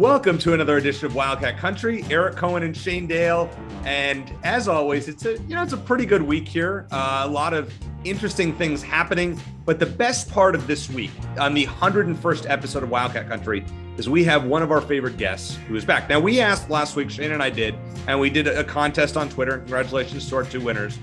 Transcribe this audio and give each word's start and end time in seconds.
Welcome 0.00 0.38
to 0.38 0.54
another 0.54 0.78
edition 0.78 1.04
of 1.04 1.14
Wildcat 1.14 1.58
Country. 1.58 2.02
Eric 2.08 2.34
Cohen 2.34 2.62
and 2.62 2.74
Shane 2.74 3.06
Dale, 3.06 3.50
and 3.84 4.32
as 4.44 4.66
always, 4.66 5.08
it's 5.08 5.26
a 5.26 5.36
you 5.40 5.54
know 5.54 5.62
it's 5.62 5.74
a 5.74 5.76
pretty 5.76 6.06
good 6.06 6.22
week 6.22 6.48
here. 6.48 6.86
Uh, 6.90 7.24
a 7.26 7.28
lot 7.28 7.52
of 7.52 7.70
interesting 8.04 8.54
things 8.54 8.82
happening, 8.82 9.38
but 9.66 9.78
the 9.78 9.84
best 9.84 10.30
part 10.30 10.54
of 10.54 10.66
this 10.66 10.88
week 10.88 11.10
on 11.38 11.52
the 11.52 11.66
101st 11.66 12.48
episode 12.48 12.82
of 12.82 12.88
Wildcat 12.88 13.28
Country 13.28 13.62
is 13.98 14.08
we 14.08 14.24
have 14.24 14.44
one 14.44 14.62
of 14.62 14.72
our 14.72 14.80
favorite 14.80 15.18
guests 15.18 15.56
who 15.68 15.76
is 15.76 15.84
back. 15.84 16.08
Now 16.08 16.18
we 16.18 16.40
asked 16.40 16.70
last 16.70 16.96
week, 16.96 17.10
Shane 17.10 17.32
and 17.32 17.42
I 17.42 17.50
did, 17.50 17.74
and 18.06 18.18
we 18.18 18.30
did 18.30 18.48
a 18.48 18.64
contest 18.64 19.18
on 19.18 19.28
Twitter. 19.28 19.58
Congratulations 19.58 20.26
to 20.30 20.36
our 20.36 20.44
two 20.44 20.62
winners. 20.62 20.98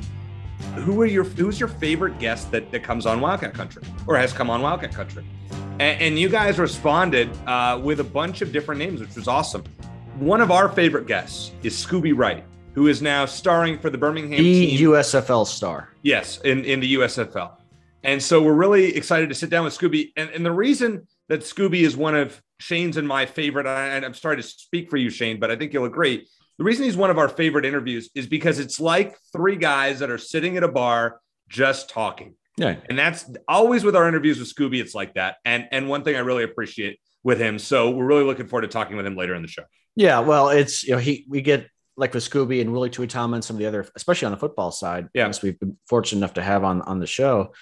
Who 0.73 0.99
are 1.03 1.05
your 1.05 1.23
who's 1.23 1.59
your 1.59 1.69
favorite 1.69 2.17
guest 2.17 2.49
that, 2.49 2.71
that 2.71 2.81
comes 2.81 3.05
on 3.05 3.21
Wildcat 3.21 3.53
Country 3.53 3.83
or 4.07 4.17
has 4.17 4.33
come 4.33 4.49
on 4.49 4.63
Wildcat 4.63 4.91
Country? 4.91 5.23
And, 5.79 6.01
and 6.01 6.19
you 6.19 6.27
guys 6.27 6.57
responded 6.57 7.29
uh, 7.45 7.79
with 7.83 7.99
a 7.99 8.03
bunch 8.03 8.41
of 8.41 8.51
different 8.51 8.79
names, 8.79 8.99
which 8.99 9.15
was 9.15 9.27
awesome. 9.27 9.63
One 10.17 10.41
of 10.41 10.49
our 10.49 10.69
favorite 10.69 11.05
guests 11.05 11.51
is 11.61 11.73
Scooby 11.75 12.17
Wright, 12.17 12.43
who 12.73 12.87
is 12.87 13.03
now 13.03 13.25
starring 13.25 13.77
for 13.77 13.91
the 13.91 13.97
Birmingham 13.97 14.43
The 14.43 14.67
team. 14.77 14.89
USFL 14.89 15.45
star. 15.45 15.89
Yes, 16.01 16.39
in, 16.41 16.65
in 16.65 16.79
the 16.79 16.95
USFL. 16.95 17.51
And 18.03 18.21
so 18.21 18.41
we're 18.41 18.53
really 18.53 18.95
excited 18.95 19.29
to 19.29 19.35
sit 19.35 19.51
down 19.51 19.65
with 19.65 19.77
Scooby. 19.77 20.13
And, 20.15 20.31
and 20.31 20.43
the 20.43 20.51
reason 20.51 21.07
that 21.29 21.41
Scooby 21.41 21.81
is 21.81 21.95
one 21.95 22.15
of 22.15 22.41
Shane's 22.59 22.97
and 22.97 23.07
my 23.07 23.27
favorite, 23.27 23.67
and 23.67 24.03
I'm 24.03 24.15
sorry 24.15 24.37
to 24.37 24.43
speak 24.43 24.89
for 24.89 24.97
you, 24.97 25.11
Shane, 25.11 25.39
but 25.39 25.51
I 25.51 25.55
think 25.55 25.73
you'll 25.73 25.85
agree. 25.85 26.27
The 26.57 26.63
reason 26.63 26.85
he's 26.85 26.97
one 26.97 27.11
of 27.11 27.19
our 27.19 27.29
favorite 27.29 27.65
interviews 27.65 28.09
is 28.15 28.25
because 28.25 28.57
it's 28.57 28.79
like 28.79 29.15
three 29.31 29.57
guys 29.57 29.99
that 29.99 30.09
are 30.09 30.17
sitting 30.17 30.57
at 30.57 30.63
a 30.63 30.67
bar 30.67 31.19
just 31.49 31.91
talking. 31.91 32.33
Yeah. 32.57 32.75
And 32.89 32.97
that's 32.97 33.29
always 33.47 33.83
with 33.83 33.95
our 33.95 34.07
interviews 34.07 34.39
with 34.39 34.53
Scooby, 34.53 34.81
it's 34.81 34.95
like 34.95 35.13
that. 35.13 35.37
And 35.45 35.67
and 35.71 35.87
one 35.87 36.03
thing 36.03 36.15
I 36.15 36.19
really 36.19 36.43
appreciate 36.43 36.99
with 37.23 37.39
him. 37.39 37.59
So 37.59 37.91
we're 37.91 38.05
really 38.05 38.23
looking 38.23 38.47
forward 38.47 38.61
to 38.61 38.67
talking 38.67 38.97
with 38.97 39.05
him 39.05 39.15
later 39.15 39.35
in 39.35 39.41
the 39.41 39.47
show. 39.47 39.63
Yeah. 39.95 40.19
Well, 40.19 40.49
it's, 40.49 40.83
you 40.83 40.93
know, 40.93 40.97
he, 40.97 41.25
we 41.27 41.41
get 41.41 41.67
like 41.97 42.13
with 42.13 42.23
Scooby 42.23 42.61
and 42.61 42.71
Willie 42.71 42.89
Tuitama 42.89 43.33
and 43.33 43.43
some 43.43 43.55
of 43.55 43.59
the 43.59 43.65
other, 43.65 43.85
especially 43.95 44.27
on 44.27 44.31
the 44.31 44.37
football 44.37 44.71
side. 44.71 45.09
Yeah. 45.13 45.25
Yes. 45.25 45.41
We've 45.41 45.59
been 45.59 45.77
fortunate 45.87 46.19
enough 46.19 46.35
to 46.35 46.43
have 46.43 46.63
on, 46.63 46.81
on 46.83 46.99
the 46.99 47.07
show. 47.07 47.53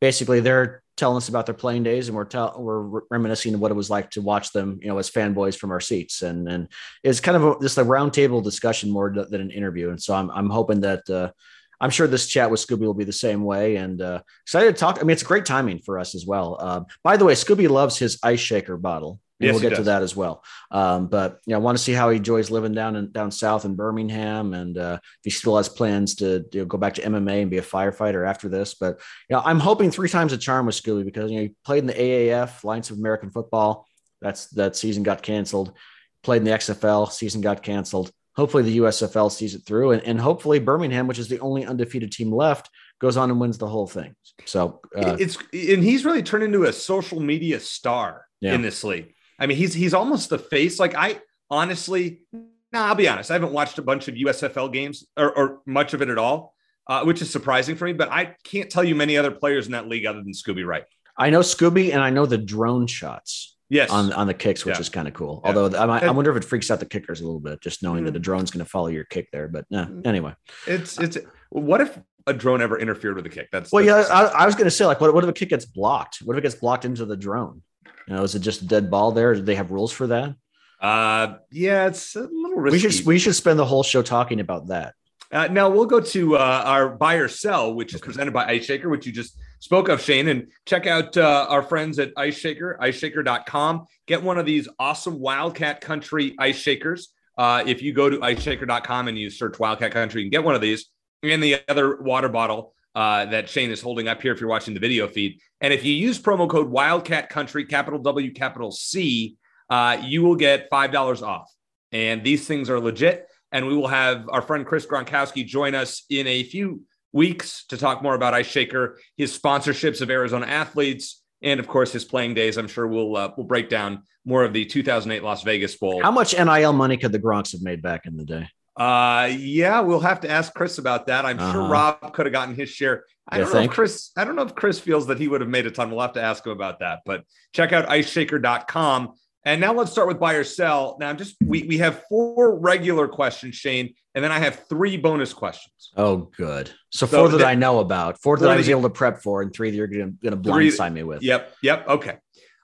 Basically, 0.00 0.40
they're 0.40 0.82
telling 0.96 1.16
us 1.16 1.28
about 1.28 1.46
their 1.46 1.54
playing 1.54 1.84
days 1.84 2.08
and 2.08 2.16
we're 2.16 2.24
tell, 2.24 2.56
we're 2.58 3.02
reminiscing 3.10 3.54
of 3.54 3.60
what 3.60 3.70
it 3.70 3.74
was 3.74 3.88
like 3.88 4.10
to 4.10 4.20
watch 4.22 4.52
them, 4.52 4.78
you 4.82 4.88
know, 4.88 4.98
as 4.98 5.10
fanboys 5.10 5.56
from 5.56 5.70
our 5.70 5.80
seats. 5.80 6.22
And, 6.22 6.48
and 6.48 6.68
it's 7.02 7.20
kind 7.20 7.36
of 7.36 7.44
a, 7.44 7.60
just 7.60 7.78
a 7.78 7.84
roundtable 7.84 8.42
discussion 8.42 8.90
more 8.90 9.10
than 9.12 9.40
an 9.40 9.50
interview. 9.50 9.90
And 9.90 10.02
so 10.02 10.14
I'm, 10.14 10.30
I'm 10.30 10.50
hoping 10.50 10.80
that, 10.82 11.08
uh, 11.08 11.30
I'm 11.80 11.90
sure 11.90 12.06
this 12.06 12.26
chat 12.26 12.50
with 12.50 12.64
Scooby 12.64 12.80
will 12.80 12.94
be 12.94 13.04
the 13.04 13.12
same 13.12 13.44
way, 13.44 13.76
and 13.76 14.00
uh, 14.00 14.22
excited 14.44 14.74
to 14.74 14.78
talk. 14.78 14.98
I 15.00 15.02
mean, 15.02 15.10
it's 15.10 15.22
great 15.22 15.44
timing 15.44 15.80
for 15.80 15.98
us 15.98 16.14
as 16.14 16.26
well. 16.26 16.56
Uh, 16.60 16.80
by 17.02 17.16
the 17.16 17.24
way, 17.24 17.34
Scooby 17.34 17.68
loves 17.68 17.98
his 17.98 18.18
ice 18.22 18.40
shaker 18.40 18.76
bottle. 18.76 19.20
And 19.38 19.48
Yes, 19.48 19.52
we'll 19.52 19.68
get 19.68 19.76
to 19.76 19.82
that 19.82 20.02
as 20.02 20.16
well. 20.16 20.42
Um, 20.70 21.08
but 21.08 21.40
you 21.44 21.50
know, 21.50 21.58
I 21.58 21.60
want 21.60 21.76
to 21.76 21.84
see 21.84 21.92
how 21.92 22.08
he 22.08 22.16
enjoys 22.16 22.50
living 22.50 22.72
down 22.72 22.96
in 22.96 23.12
down 23.12 23.30
south 23.30 23.66
in 23.66 23.74
Birmingham, 23.74 24.54
and 24.54 24.78
uh, 24.78 24.98
if 25.02 25.24
he 25.24 25.30
still 25.30 25.58
has 25.58 25.68
plans 25.68 26.14
to 26.16 26.46
you 26.52 26.60
know, 26.60 26.64
go 26.64 26.78
back 26.78 26.94
to 26.94 27.02
MMA 27.02 27.42
and 27.42 27.50
be 27.50 27.58
a 27.58 27.62
firefighter 27.62 28.26
after 28.26 28.48
this. 28.48 28.74
But 28.74 28.98
you 29.28 29.36
know, 29.36 29.42
I'm 29.44 29.60
hoping 29.60 29.90
three 29.90 30.08
times 30.08 30.32
a 30.32 30.38
charm 30.38 30.64
with 30.64 30.74
Scooby 30.74 31.04
because 31.04 31.30
you 31.30 31.36
know 31.36 31.42
he 31.42 31.54
played 31.66 31.80
in 31.80 31.86
the 31.86 31.92
AAF, 31.92 32.64
Alliance 32.64 32.90
of 32.90 32.96
American 32.96 33.30
Football. 33.30 33.86
That's 34.22 34.46
that 34.50 34.74
season 34.74 35.02
got 35.02 35.22
canceled. 35.22 35.74
Played 36.22 36.38
in 36.38 36.44
the 36.44 36.52
XFL, 36.52 37.10
season 37.12 37.42
got 37.42 37.62
canceled. 37.62 38.10
Hopefully 38.36 38.62
the 38.62 38.78
USFL 38.78 39.32
sees 39.32 39.54
it 39.54 39.62
through, 39.64 39.92
and, 39.92 40.02
and 40.02 40.20
hopefully 40.20 40.58
Birmingham, 40.58 41.06
which 41.06 41.18
is 41.18 41.28
the 41.28 41.40
only 41.40 41.64
undefeated 41.64 42.12
team 42.12 42.30
left, 42.30 42.68
goes 43.00 43.16
on 43.16 43.30
and 43.30 43.40
wins 43.40 43.56
the 43.58 43.66
whole 43.66 43.86
thing. 43.86 44.14
So 44.44 44.80
uh, 44.96 45.16
it's 45.18 45.38
and 45.52 45.82
he's 45.82 46.04
really 46.04 46.22
turned 46.22 46.44
into 46.44 46.64
a 46.64 46.72
social 46.72 47.20
media 47.20 47.60
star 47.60 48.26
Yeah. 48.40 48.54
in 48.54 48.62
this 48.62 48.84
league. 48.84 49.14
I 49.38 49.46
mean, 49.46 49.56
he's 49.56 49.72
he's 49.74 49.94
almost 49.94 50.28
the 50.30 50.38
face. 50.38 50.78
Like 50.78 50.94
I 50.94 51.20
honestly, 51.50 52.22
nah, 52.32 52.86
I'll 52.86 52.94
be 52.94 53.08
honest, 53.08 53.30
I 53.30 53.34
haven't 53.34 53.52
watched 53.52 53.78
a 53.78 53.82
bunch 53.82 54.08
of 54.08 54.14
USFL 54.14 54.72
games 54.72 55.06
or, 55.16 55.32
or 55.32 55.60
much 55.66 55.94
of 55.94 56.02
it 56.02 56.08
at 56.10 56.18
all, 56.18 56.54
uh, 56.88 57.04
which 57.04 57.22
is 57.22 57.30
surprising 57.30 57.76
for 57.76 57.86
me. 57.86 57.92
But 57.94 58.10
I 58.10 58.36
can't 58.44 58.70
tell 58.70 58.84
you 58.84 58.94
many 58.94 59.16
other 59.16 59.30
players 59.30 59.66
in 59.66 59.72
that 59.72 59.88
league 59.88 60.06
other 60.06 60.22
than 60.22 60.32
Scooby 60.32 60.64
Wright. 60.66 60.84
I 61.18 61.30
know 61.30 61.40
Scooby, 61.40 61.92
and 61.92 62.02
I 62.02 62.10
know 62.10 62.26
the 62.26 62.36
drone 62.38 62.86
shots. 62.86 63.55
Yes, 63.68 63.90
on 63.90 64.12
on 64.12 64.26
the 64.28 64.34
kicks, 64.34 64.64
which 64.64 64.76
Yeah. 64.76 64.80
is 64.80 64.88
kind 64.88 65.08
of 65.08 65.14
cool. 65.14 65.40
Yeah. 65.44 65.54
Although 65.56 65.76
I, 65.78 65.98
I 66.06 66.10
wonder 66.10 66.30
if 66.30 66.36
it 66.36 66.44
freaks 66.44 66.70
out 66.70 66.78
the 66.80 66.86
kickers 66.86 67.20
a 67.20 67.24
little 67.24 67.40
bit, 67.40 67.60
just 67.60 67.82
knowing 67.82 68.04
that 68.04 68.14
Mm. 68.14 68.18
a 68.18 68.20
drone's 68.20 68.50
going 68.50 68.64
to 68.64 68.70
follow 68.70 68.86
your 68.88 69.04
kick 69.04 69.30
there. 69.32 69.48
But 69.48 69.64
no, 69.70 70.02
anyway. 70.04 70.34
it's 70.66 70.98
it's. 71.00 71.18
What 71.50 71.80
if 71.80 71.98
a 72.28 72.32
drone 72.32 72.60
ever 72.62 72.78
interfered 72.78 73.16
with 73.16 73.26
a 73.26 73.28
kick? 73.28 73.48
That's 73.52 73.72
Well, 73.72 73.84
yeah, 73.84 74.04
I, 74.10 74.24
I 74.24 74.46
was 74.46 74.54
going 74.54 74.64
to 74.66 74.70
say, 74.70 74.84
like, 74.84 75.00
what, 75.00 75.14
what 75.14 75.22
if 75.24 75.30
a 75.30 75.32
kick 75.32 75.48
gets 75.48 75.64
blocked? 75.64 76.18
What 76.24 76.34
if 76.34 76.38
it 76.38 76.42
gets 76.42 76.54
blocked 76.56 76.84
into 76.84 77.04
the 77.04 77.16
drone? 77.16 77.62
You 78.08 78.14
know, 78.16 78.22
is 78.22 78.34
it 78.34 78.40
just 78.40 78.62
a 78.62 78.66
dead 78.66 78.90
ball 78.90 79.12
there? 79.12 79.34
Do 79.34 79.42
they 79.42 79.54
have 79.56 79.70
rules 79.70 79.90
for 79.92 80.06
that? 80.08 80.34
Uh, 80.80 81.36
yeah, 81.50 81.86
it's 81.86 82.14
a 82.16 82.20
little 82.20 82.56
risky. 82.58 82.86
We 82.86 82.92
should 82.92 83.06
we 83.06 83.18
should 83.18 83.34
spend 83.34 83.58
the 83.58 83.64
whole 83.64 83.82
show 83.82 84.02
talking 84.02 84.40
about 84.40 84.68
that. 84.68 84.94
Uh, 85.32 85.48
now 85.48 85.68
we'll 85.68 85.86
go 85.86 86.00
to 86.00 86.36
uh, 86.36 86.62
our 86.64 86.90
buy 86.90 87.14
or 87.14 87.28
sell, 87.28 87.74
which 87.74 87.94
is 87.94 88.00
presented 88.00 88.32
by 88.32 88.46
Ice 88.46 88.64
Shaker, 88.64 88.88
which 88.88 89.06
you 89.06 89.12
just 89.12 89.38
spoke 89.60 89.88
of, 89.88 90.00
Shane. 90.00 90.28
And 90.28 90.48
check 90.64 90.86
out 90.86 91.16
uh, 91.16 91.46
our 91.48 91.62
friends 91.62 91.98
at 91.98 92.12
Ice 92.16 92.36
Shaker, 92.36 92.78
iceshaker.com. 92.80 93.86
Get 94.06 94.22
one 94.22 94.38
of 94.38 94.46
these 94.46 94.68
awesome 94.78 95.18
Wildcat 95.18 95.80
Country 95.80 96.34
ice 96.38 96.56
shakers. 96.56 97.08
Uh, 97.36 97.62
if 97.66 97.82
you 97.82 97.92
go 97.92 98.08
to 98.08 98.18
iceshaker.com 98.18 99.08
and 99.08 99.18
you 99.18 99.30
search 99.30 99.58
Wildcat 99.58 99.92
Country, 99.92 100.22
you 100.22 100.26
can 100.26 100.30
get 100.30 100.44
one 100.44 100.54
of 100.54 100.60
these 100.60 100.86
and 101.22 101.42
the 101.42 101.60
other 101.68 101.96
water 101.96 102.28
bottle 102.28 102.74
uh, 102.94 103.26
that 103.26 103.48
Shane 103.48 103.70
is 103.70 103.80
holding 103.80 104.08
up 104.08 104.22
here 104.22 104.32
if 104.32 104.40
you're 104.40 104.48
watching 104.48 104.74
the 104.74 104.80
video 104.80 105.06
feed. 105.08 105.40
And 105.60 105.72
if 105.72 105.84
you 105.84 105.92
use 105.92 106.18
promo 106.18 106.48
code 106.48 106.68
Wildcat 106.68 107.28
Country, 107.28 107.64
capital 107.64 107.98
W, 108.00 108.32
capital 108.32 108.70
C, 108.70 109.36
uh, 109.68 109.98
you 110.02 110.22
will 110.22 110.36
get 110.36 110.70
$5 110.70 111.22
off. 111.22 111.52
And 111.92 112.22
these 112.22 112.46
things 112.46 112.70
are 112.70 112.80
legit. 112.80 113.28
And 113.52 113.66
we 113.66 113.76
will 113.76 113.88
have 113.88 114.28
our 114.28 114.42
friend 114.42 114.66
Chris 114.66 114.86
Gronkowski 114.86 115.46
join 115.46 115.74
us 115.74 116.04
in 116.10 116.26
a 116.26 116.42
few 116.42 116.82
weeks 117.12 117.64
to 117.68 117.76
talk 117.76 118.02
more 118.02 118.14
about 118.14 118.34
Ice 118.34 118.46
Shaker, 118.46 118.98
his 119.16 119.36
sponsorships 119.38 120.00
of 120.00 120.10
Arizona 120.10 120.46
athletes, 120.46 121.22
and 121.42 121.60
of 121.60 121.66
course 121.68 121.92
his 121.92 122.04
playing 122.04 122.34
days. 122.34 122.56
I'm 122.56 122.68
sure 122.68 122.86
we'll 122.86 123.16
uh, 123.16 123.30
we'll 123.36 123.46
break 123.46 123.68
down 123.68 124.02
more 124.24 124.44
of 124.44 124.52
the 124.52 124.64
2008 124.64 125.22
Las 125.22 125.42
Vegas 125.44 125.76
Bowl. 125.76 126.02
How 126.02 126.10
much 126.10 126.36
NIL 126.36 126.72
money 126.72 126.96
could 126.96 127.12
the 127.12 127.18
Gronks 127.20 127.52
have 127.52 127.62
made 127.62 127.80
back 127.82 128.06
in 128.06 128.16
the 128.16 128.24
day? 128.24 128.48
Uh, 128.76 129.30
yeah, 129.38 129.80
we'll 129.80 130.00
have 130.00 130.20
to 130.20 130.30
ask 130.30 130.52
Chris 130.52 130.76
about 130.78 131.06
that. 131.06 131.24
I'm 131.24 131.38
sure 131.38 131.62
Uh-huh. 131.62 131.72
Rob 131.72 132.12
could 132.12 132.26
have 132.26 132.32
gotten 132.32 132.54
his 132.54 132.68
share. 132.68 133.04
I 133.28 133.38
You 133.38 133.44
don't 133.44 133.54
know 133.54 133.60
if? 133.60 133.70
Chris. 133.70 134.10
I 134.16 134.24
don't 134.24 134.36
know 134.36 134.42
if 134.42 134.54
Chris 134.54 134.78
feels 134.78 135.06
that 135.06 135.18
he 135.18 135.28
would 135.28 135.40
have 135.40 135.48
made 135.48 135.66
a 135.66 135.70
ton. 135.70 135.90
We'll 135.90 136.00
have 136.02 136.12
to 136.14 136.22
ask 136.22 136.44
him 136.44 136.52
about 136.52 136.80
that. 136.80 137.00
But 137.06 137.24
check 137.54 137.72
out 137.72 137.88
iceshaker.com. 137.88 139.14
And 139.46 139.60
now 139.60 139.72
let's 139.72 139.92
start 139.92 140.08
with 140.08 140.18
buy 140.18 140.34
or 140.34 140.42
sell. 140.42 140.96
Now, 140.98 141.08
I'm 141.08 141.16
just 141.16 141.36
we 141.40 141.62
we 141.62 141.78
have 141.78 142.02
four 142.08 142.58
regular 142.58 143.06
questions, 143.06 143.54
Shane, 143.54 143.94
and 144.16 144.22
then 144.22 144.32
I 144.32 144.40
have 144.40 144.64
three 144.68 144.96
bonus 144.96 145.32
questions. 145.32 145.92
Oh, 145.96 146.28
good. 146.36 146.68
So, 146.90 147.06
So 147.06 147.18
four 147.18 147.28
that 147.28 147.38
the- 147.38 147.46
I 147.46 147.54
know 147.54 147.78
about, 147.78 148.20
four 148.20 148.36
that 148.38 148.50
I 148.50 148.56
was 148.56 148.68
able 148.68 148.82
to 148.82 148.90
prep 148.90 149.22
for, 149.22 149.42
and 149.42 149.52
three 149.52 149.70
that 149.70 149.76
you're 149.76 149.86
going 149.86 150.18
to 150.20 150.36
blindside 150.36 150.92
me 150.92 151.04
with. 151.04 151.22
Yep. 151.22 151.54
Yep. 151.62 151.88
Okay. 151.88 152.16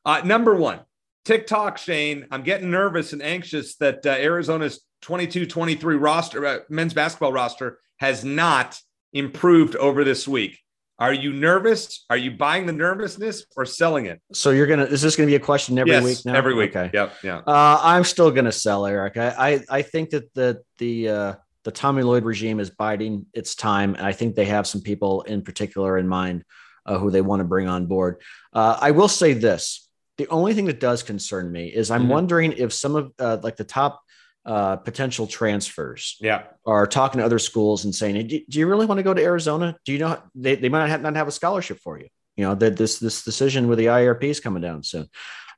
Uh, 0.05 0.23
number 0.25 0.56
one, 0.56 0.81
TikTok, 1.25 1.79
Shane. 1.79 2.26
I'm 2.32 2.43
getting 2.43 2.73
nervous 2.73 3.12
and 3.12 3.23
anxious 3.23 3.76
that 3.76 4.05
uh, 4.05 4.11
Arizona's 4.11 4.81
22 5.02 5.46
23 5.46 5.94
roster, 5.94 6.44
uh, 6.44 6.58
men's 6.69 6.94
basketball 6.94 7.32
roster, 7.32 7.78
has 8.00 8.25
not 8.25 8.76
improved 9.12 9.76
over 9.76 10.02
this 10.02 10.26
week. 10.26 10.58
Are 11.02 11.12
you 11.12 11.32
nervous? 11.32 12.04
Are 12.10 12.16
you 12.16 12.31
buying 12.31 12.64
the 12.64 12.72
nervousness 12.72 13.44
or 13.56 13.64
selling 13.64 14.06
it? 14.06 14.22
So 14.32 14.50
you're 14.50 14.69
gonna 14.69 14.84
is 14.84 15.02
this 15.02 15.16
gonna 15.16 15.26
be 15.26 15.34
a 15.34 15.40
question 15.40 15.76
every 15.76 15.90
yes, 15.90 16.04
week 16.04 16.19
now? 16.25 16.34
Every 16.34 16.54
week. 16.54 16.76
Okay. 16.76 16.90
Yep. 16.94 17.12
Yeah. 17.25 17.38
Uh, 17.38 17.81
I'm 17.82 18.04
still 18.04 18.31
gonna 18.31 18.52
sell 18.52 18.87
Eric. 18.87 19.16
I 19.16 19.31
I, 19.49 19.60
I 19.78 19.82
think 19.82 20.10
that 20.10 20.32
the 20.34 20.62
the 20.78 21.08
uh, 21.08 21.34
the 21.64 21.72
Tommy 21.72 22.04
Lloyd 22.04 22.25
regime 22.25 22.60
is 22.60 22.70
biding 22.70 23.26
its 23.34 23.56
time, 23.56 23.96
and 23.96 24.06
I 24.06 24.12
think 24.12 24.37
they 24.37 24.44
have 24.44 24.64
some 24.64 24.81
people 24.81 25.22
in 25.22 25.43
particular 25.43 25.99
in 25.99 26.06
mind 26.06 26.44
uh, 26.87 26.99
who 26.99 27.10
they 27.10 27.20
want 27.20 27.40
to 27.40 27.44
bring 27.44 27.66
on 27.66 27.87
board. 27.87 28.22
Uh, 28.52 28.78
I 28.81 28.93
will 28.93 29.08
say 29.08 29.32
this: 29.32 29.90
the 30.19 30.28
only 30.28 30.54
thing 30.54 30.66
that 30.66 30.78
does 30.78 31.02
concern 31.02 31.50
me 31.50 31.66
is 31.66 31.90
I'm 31.90 32.04
Mhm. 32.04 32.10
wondering 32.10 32.52
if 32.52 32.72
some 32.72 32.94
of 32.94 33.10
uh, 33.19 33.38
like 33.43 33.56
the 33.56 33.64
top 33.64 34.00
uh, 34.44 34.76
potential 34.76 35.26
transfers 35.26 36.16
Yeah. 36.20 36.42
are 36.66 36.86
talking 36.86 37.18
to 37.20 37.24
other 37.24 37.38
schools 37.38 37.84
and 37.84 37.94
saying, 37.94 38.16
hey, 38.16 38.22
do, 38.24 38.40
do 38.48 38.58
you 38.58 38.66
really 38.66 38.86
want 38.86 38.98
to 38.98 39.02
go 39.04 39.14
to 39.14 39.22
Arizona? 39.22 39.76
Do 39.84 39.92
you 39.92 39.98
know 40.00 40.20
they, 40.34 40.56
they 40.56 40.68
might 40.68 40.80
not 40.80 40.88
have, 40.88 41.02
not 41.02 41.14
have 41.16 41.28
a 41.28 41.32
scholarship 41.32 41.78
for 41.78 41.98
you? 41.98 42.08
You 42.36 42.44
know 42.46 42.54
that 42.56 42.76
this 42.76 42.98
this 42.98 43.24
decision 43.24 43.68
with 43.68 43.78
the 43.78 43.86
IRP 43.86 44.24
is 44.24 44.40
coming 44.40 44.62
down 44.62 44.82
soon, 44.82 45.06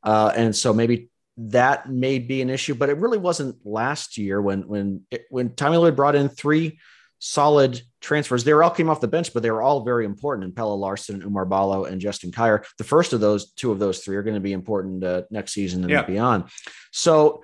uh, 0.02 0.32
and 0.36 0.54
so 0.54 0.75
maybe 0.75 1.08
that 1.36 1.88
may 1.88 2.19
be 2.19 2.42
an 2.42 2.50
issue. 2.50 2.75
But 2.75 2.88
it 2.90 2.98
really 2.98 3.16
wasn't 3.19 3.56
last 3.64 4.19
year 4.19 4.42
when 4.42 4.66
when 4.66 5.02
it, 5.10 5.25
when 5.31 5.54
Tommy 5.54 5.76
Lloyd 5.76 5.94
brought 5.96 6.16
in 6.16 6.28
three 6.28 6.81
solid 7.20 7.81
transfers. 8.02 8.44
They 8.44 8.52
all 8.52 8.70
came 8.70 8.90
off 8.90 9.00
the 9.00 9.08
bench, 9.08 9.32
but 9.32 9.42
they 9.42 9.50
were 9.50 9.62
all 9.62 9.82
very 9.84 10.04
important. 10.04 10.44
And 10.44 10.54
Pelle 10.54 10.78
Larsson, 10.78 11.22
Oumar 11.22 11.48
Ballo, 11.48 11.84
and 11.84 12.00
Justin 12.00 12.32
Kier. 12.32 12.64
The 12.76 12.84
first 12.84 13.12
of 13.14 13.20
those, 13.20 13.52
two 13.52 13.72
of 13.72 13.78
those 13.78 14.00
three, 14.00 14.16
are 14.16 14.22
going 14.22 14.34
to 14.34 14.40
be 14.40 14.52
important 14.52 15.02
uh, 15.02 15.22
next 15.31 15.52
season 15.54 15.84
and 15.84 15.90
Yeah. 15.90 16.02
beyond. 16.02 16.44
So 16.92 17.42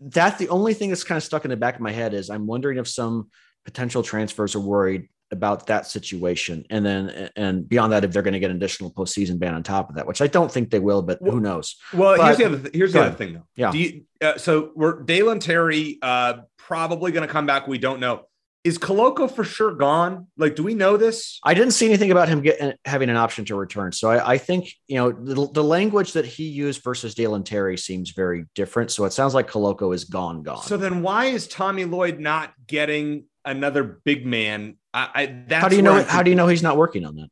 that's 0.00 0.38
the 0.38 0.48
only 0.48 0.74
thing 0.74 0.88
that's 0.90 1.04
kind 1.04 1.16
of 1.16 1.22
stuck 1.24 1.44
in 1.44 1.50
the 1.50 1.56
back 1.56 1.74
of 1.74 1.80
my 1.80 1.92
head 1.92 2.14
is 2.14 2.30
I'm 2.30 2.46
wondering 2.46 2.78
if 2.78 2.88
some 2.88 3.30
potential 3.64 4.02
transfers 4.02 4.54
are 4.54 4.60
worried 4.60 5.08
about 5.32 5.66
that 5.66 5.86
situation, 5.86 6.64
and 6.70 6.86
then 6.86 7.30
and 7.34 7.68
beyond 7.68 7.92
that, 7.92 8.04
if 8.04 8.12
they're 8.12 8.22
going 8.22 8.34
to 8.34 8.38
get 8.38 8.50
an 8.52 8.56
additional 8.56 8.92
postseason 8.92 9.38
ban 9.40 9.54
on 9.54 9.62
top 9.64 9.90
of 9.90 9.96
that, 9.96 10.06
which 10.06 10.20
I 10.20 10.28
don't 10.28 10.52
think 10.52 10.70
they 10.70 10.78
will, 10.78 11.02
but 11.02 11.18
who 11.20 11.40
knows? 11.40 11.74
Well, 11.92 12.16
But- 12.16 12.26
here's 12.26 12.38
the 12.38 12.44
other 12.44 12.58
th- 12.58 12.74
here's 12.74 12.92
the 12.92 13.00
other 13.02 13.14
thing 13.16 13.34
though. 13.34 13.46
Yeah. 13.56 13.72
Do 13.72 13.78
you, 13.78 14.02
uh, 14.22 14.38
so 14.38 14.70
we're 14.76 15.02
Dalen 15.02 15.40
Terry 15.40 15.98
uh, 16.00 16.34
probably 16.58 17.10
going 17.10 17.26
to 17.26 17.32
come 17.32 17.44
back. 17.46 17.66
We 17.66 17.78
don't 17.78 17.98
know. 17.98 18.22
Is 18.66 18.78
Koloko 18.78 19.30
for 19.30 19.44
sure 19.44 19.72
gone? 19.72 20.26
Like, 20.36 20.56
do 20.56 20.64
we 20.64 20.74
know 20.74 20.96
this? 20.96 21.38
I 21.44 21.54
didn't 21.54 21.70
see 21.70 21.86
anything 21.86 22.10
about 22.10 22.28
him 22.28 22.40
getting 22.42 22.72
having 22.84 23.08
an 23.08 23.16
option 23.16 23.44
to 23.44 23.54
return. 23.54 23.92
So 23.92 24.10
I, 24.10 24.32
I 24.32 24.38
think 24.38 24.72
you 24.88 24.96
know 24.96 25.12
the, 25.12 25.48
the 25.52 25.62
language 25.62 26.14
that 26.14 26.26
he 26.26 26.48
used 26.48 26.82
versus 26.82 27.14
Dalen 27.14 27.44
Terry 27.44 27.78
seems 27.78 28.10
very 28.10 28.46
different. 28.56 28.90
So 28.90 29.04
it 29.04 29.12
sounds 29.12 29.34
like 29.34 29.48
Koloko 29.48 29.94
is 29.94 30.02
gone, 30.02 30.42
gone. 30.42 30.64
So 30.64 30.76
then, 30.76 31.00
why 31.02 31.26
is 31.26 31.46
Tommy 31.46 31.84
Lloyd 31.84 32.18
not 32.18 32.54
getting 32.66 33.26
another 33.44 33.84
big 33.84 34.26
man? 34.26 34.78
I, 34.92 35.10
I 35.14 35.26
that's 35.46 35.62
how 35.62 35.68
do 35.68 35.76
you 35.76 35.82
know? 35.82 36.02
How 36.02 36.24
do 36.24 36.30
you 36.30 36.36
know 36.36 36.48
he's 36.48 36.64
not 36.64 36.76
working 36.76 37.04
on 37.04 37.14
that? 37.14 37.28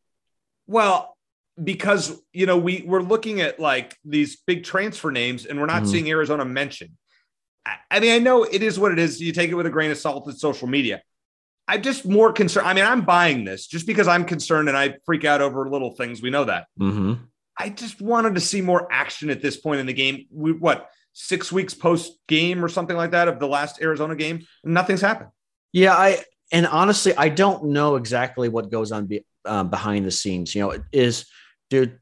Well, 0.69 1.17
because 1.61 2.17
you 2.33 2.47
know 2.47 2.59
we 2.59 2.85
we're 2.87 3.03
looking 3.03 3.41
at 3.41 3.59
like 3.59 3.97
these 4.05 4.37
big 4.47 4.63
transfer 4.63 5.11
names, 5.11 5.47
and 5.47 5.59
we're 5.59 5.67
not 5.67 5.83
Mhm. 5.83 5.91
seeing 5.91 6.09
Arizona 6.09 6.45
mentioned. 6.45 6.93
I, 7.67 7.75
I 7.91 7.99
mean, 7.99 8.13
I 8.13 8.21
know 8.21 8.45
it 8.45 8.63
is 8.63 8.79
what 8.79 8.93
it 8.93 9.01
is. 9.01 9.21
You 9.21 9.33
take 9.33 9.51
it 9.51 9.55
with 9.55 9.67
a 9.67 9.71
grain 9.71 9.91
of 9.91 9.99
salt. 9.99 10.29
It's 10.29 10.41
social 10.41 10.69
media. 10.69 11.03
I'm 11.67 11.83
just 11.83 12.05
more 12.07 12.33
concerned. 12.33 12.67
I 12.67 12.75
mean, 12.75 12.85
I'm 12.85 13.03
buying 13.03 13.45
this 13.45 13.67
just 13.67 13.87
because 13.87 14.07
I'm 14.07 14.25
concerned, 14.25 14.69
and 14.69 14.77
I 14.77 14.97
freak 15.07 15.25
out 15.25 15.41
over 15.41 15.69
little 15.69 15.93
things. 15.93 16.21
We 16.21 16.31
know 16.31 16.45
that. 16.45 16.67
Mm-hmm. 16.79 17.15
I 17.59 17.69
just 17.71 18.01
wanted 18.03 18.35
to 18.35 18.41
see 18.41 18.61
more 18.61 18.87
action 18.91 19.31
at 19.31 19.41
this 19.41 19.57
point 19.57 19.81
in 19.81 19.87
the 19.87 19.93
game. 19.93 20.27
We 20.31 20.53
what 20.53 20.91
six 21.13 21.53
weeks 21.53 21.73
post 21.73 22.13
game 22.27 22.65
or 22.65 22.69
something 22.69 22.97
like 22.97 23.13
that 23.13 23.29
of 23.29 23.39
the 23.39 23.47
last 23.49 23.81
Arizona 23.81 24.17
game, 24.17 24.45
and 24.65 24.75
nothing's 24.75 25.01
happened. 25.01 25.31
Yeah, 25.73 25.95
I 25.95 26.25
and 26.53 26.67
honestly, 26.67 27.15
I 27.17 27.29
don't 27.31 27.67
know 27.67 27.97
exactly 27.97 28.49
what 28.49 28.71
goes 28.71 28.93
on 28.93 29.07
be, 29.07 29.25
um, 29.45 29.71
behind 29.71 30.05
the 30.05 30.11
scenes. 30.11 30.55
You 30.55 30.63
know, 30.63 30.79
is 30.93 31.27
dude. 31.71 31.99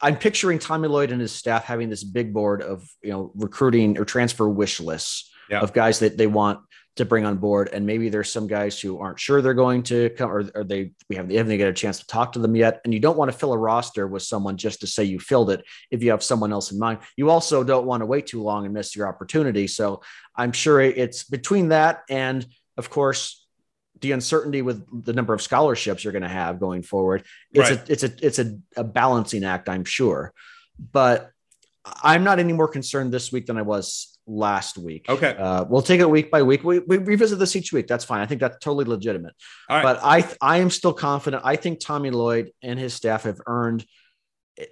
I'm 0.00 0.16
picturing 0.16 0.58
Tommy 0.58 0.88
Lloyd 0.88 1.12
and 1.12 1.20
his 1.20 1.30
staff 1.30 1.64
having 1.64 1.90
this 1.90 2.02
big 2.02 2.32
board 2.32 2.62
of 2.62 2.88
you 3.02 3.10
know 3.10 3.32
recruiting 3.34 3.98
or 3.98 4.06
transfer 4.06 4.48
wish 4.48 4.80
lists 4.80 5.30
Yeah. 5.50 5.60
of 5.60 5.74
guys 5.74 5.98
that 5.98 6.16
they 6.16 6.26
want 6.26 6.60
to 6.96 7.04
bring 7.04 7.24
on 7.24 7.36
board, 7.38 7.70
and 7.72 7.84
maybe 7.84 8.08
there's 8.08 8.30
some 8.30 8.46
guys 8.46 8.80
who 8.80 9.00
aren't 9.00 9.18
sure 9.18 9.42
they're 9.42 9.52
going 9.54 9.82
to 9.82 10.10
come, 10.10 10.30
or, 10.30 10.44
or 10.54 10.64
they 10.64 10.92
we 11.08 11.16
haven't 11.16 11.30
they 11.30 11.36
haven't 11.36 11.56
get 11.58 11.68
a 11.68 11.72
chance 11.72 11.98
to 11.98 12.06
talk 12.06 12.32
to 12.32 12.38
them 12.38 12.54
yet. 12.54 12.80
And 12.84 12.94
you 12.94 13.00
don't 13.00 13.16
want 13.16 13.32
to 13.32 13.36
fill 13.36 13.52
a 13.52 13.58
roster 13.58 14.06
with 14.06 14.22
someone 14.22 14.56
just 14.56 14.80
to 14.80 14.86
say 14.86 15.02
you 15.04 15.18
filled 15.18 15.50
it 15.50 15.64
if 15.90 16.02
you 16.02 16.10
have 16.12 16.22
someone 16.22 16.52
else 16.52 16.70
in 16.70 16.78
mind. 16.78 17.00
You 17.16 17.30
also 17.30 17.64
don't 17.64 17.86
want 17.86 18.02
to 18.02 18.06
wait 18.06 18.26
too 18.28 18.42
long 18.42 18.64
and 18.64 18.72
miss 18.74 18.94
your 18.94 19.08
opportunity. 19.08 19.66
So 19.66 20.02
I'm 20.36 20.52
sure 20.52 20.80
it's 20.80 21.24
between 21.24 21.68
that 21.70 22.02
and 22.08 22.46
of 22.76 22.90
course 22.90 23.44
the 24.00 24.12
uncertainty 24.12 24.60
with 24.62 25.04
the 25.04 25.12
number 25.12 25.32
of 25.32 25.40
scholarships 25.40 26.04
you're 26.04 26.12
going 26.12 26.22
to 26.22 26.28
have 26.28 26.58
going 26.58 26.82
forward 26.82 27.22
it's 27.52 27.70
Right. 27.70 27.88
a 27.88 27.92
it's 27.92 28.02
a 28.02 28.12
it's 28.26 28.38
a, 28.40 28.58
a 28.76 28.82
balancing 28.84 29.44
act 29.44 29.68
i'm 29.68 29.84
sure 29.84 30.32
but 30.92 31.30
i'm 32.02 32.24
not 32.24 32.40
any 32.40 32.52
more 32.52 32.66
concerned 32.66 33.12
this 33.12 33.30
week 33.30 33.46
than 33.46 33.56
i 33.56 33.62
was 33.62 34.13
last 34.26 34.78
week 34.78 35.04
Okay. 35.08 35.36
uh, 35.38 35.64
we'll 35.68 35.82
take 35.82 36.00
it 36.00 36.08
week 36.08 36.30
by 36.30 36.42
week 36.42 36.64
we, 36.64 36.78
we 36.80 36.96
revisit 36.98 37.38
this 37.38 37.54
each 37.56 37.72
week 37.72 37.86
that's 37.86 38.04
fine 38.04 38.20
i 38.20 38.26
think 38.26 38.40
that's 38.40 38.56
totally 38.58 38.84
legitimate 38.86 39.34
All 39.68 39.76
right. 39.76 39.82
but 39.82 40.00
i 40.02 40.26
i 40.40 40.58
am 40.58 40.70
still 40.70 40.94
confident 40.94 41.42
i 41.44 41.56
think 41.56 41.78
tommy 41.80 42.10
lloyd 42.10 42.50
and 42.62 42.78
his 42.78 42.94
staff 42.94 43.24
have 43.24 43.40
earned 43.46 43.84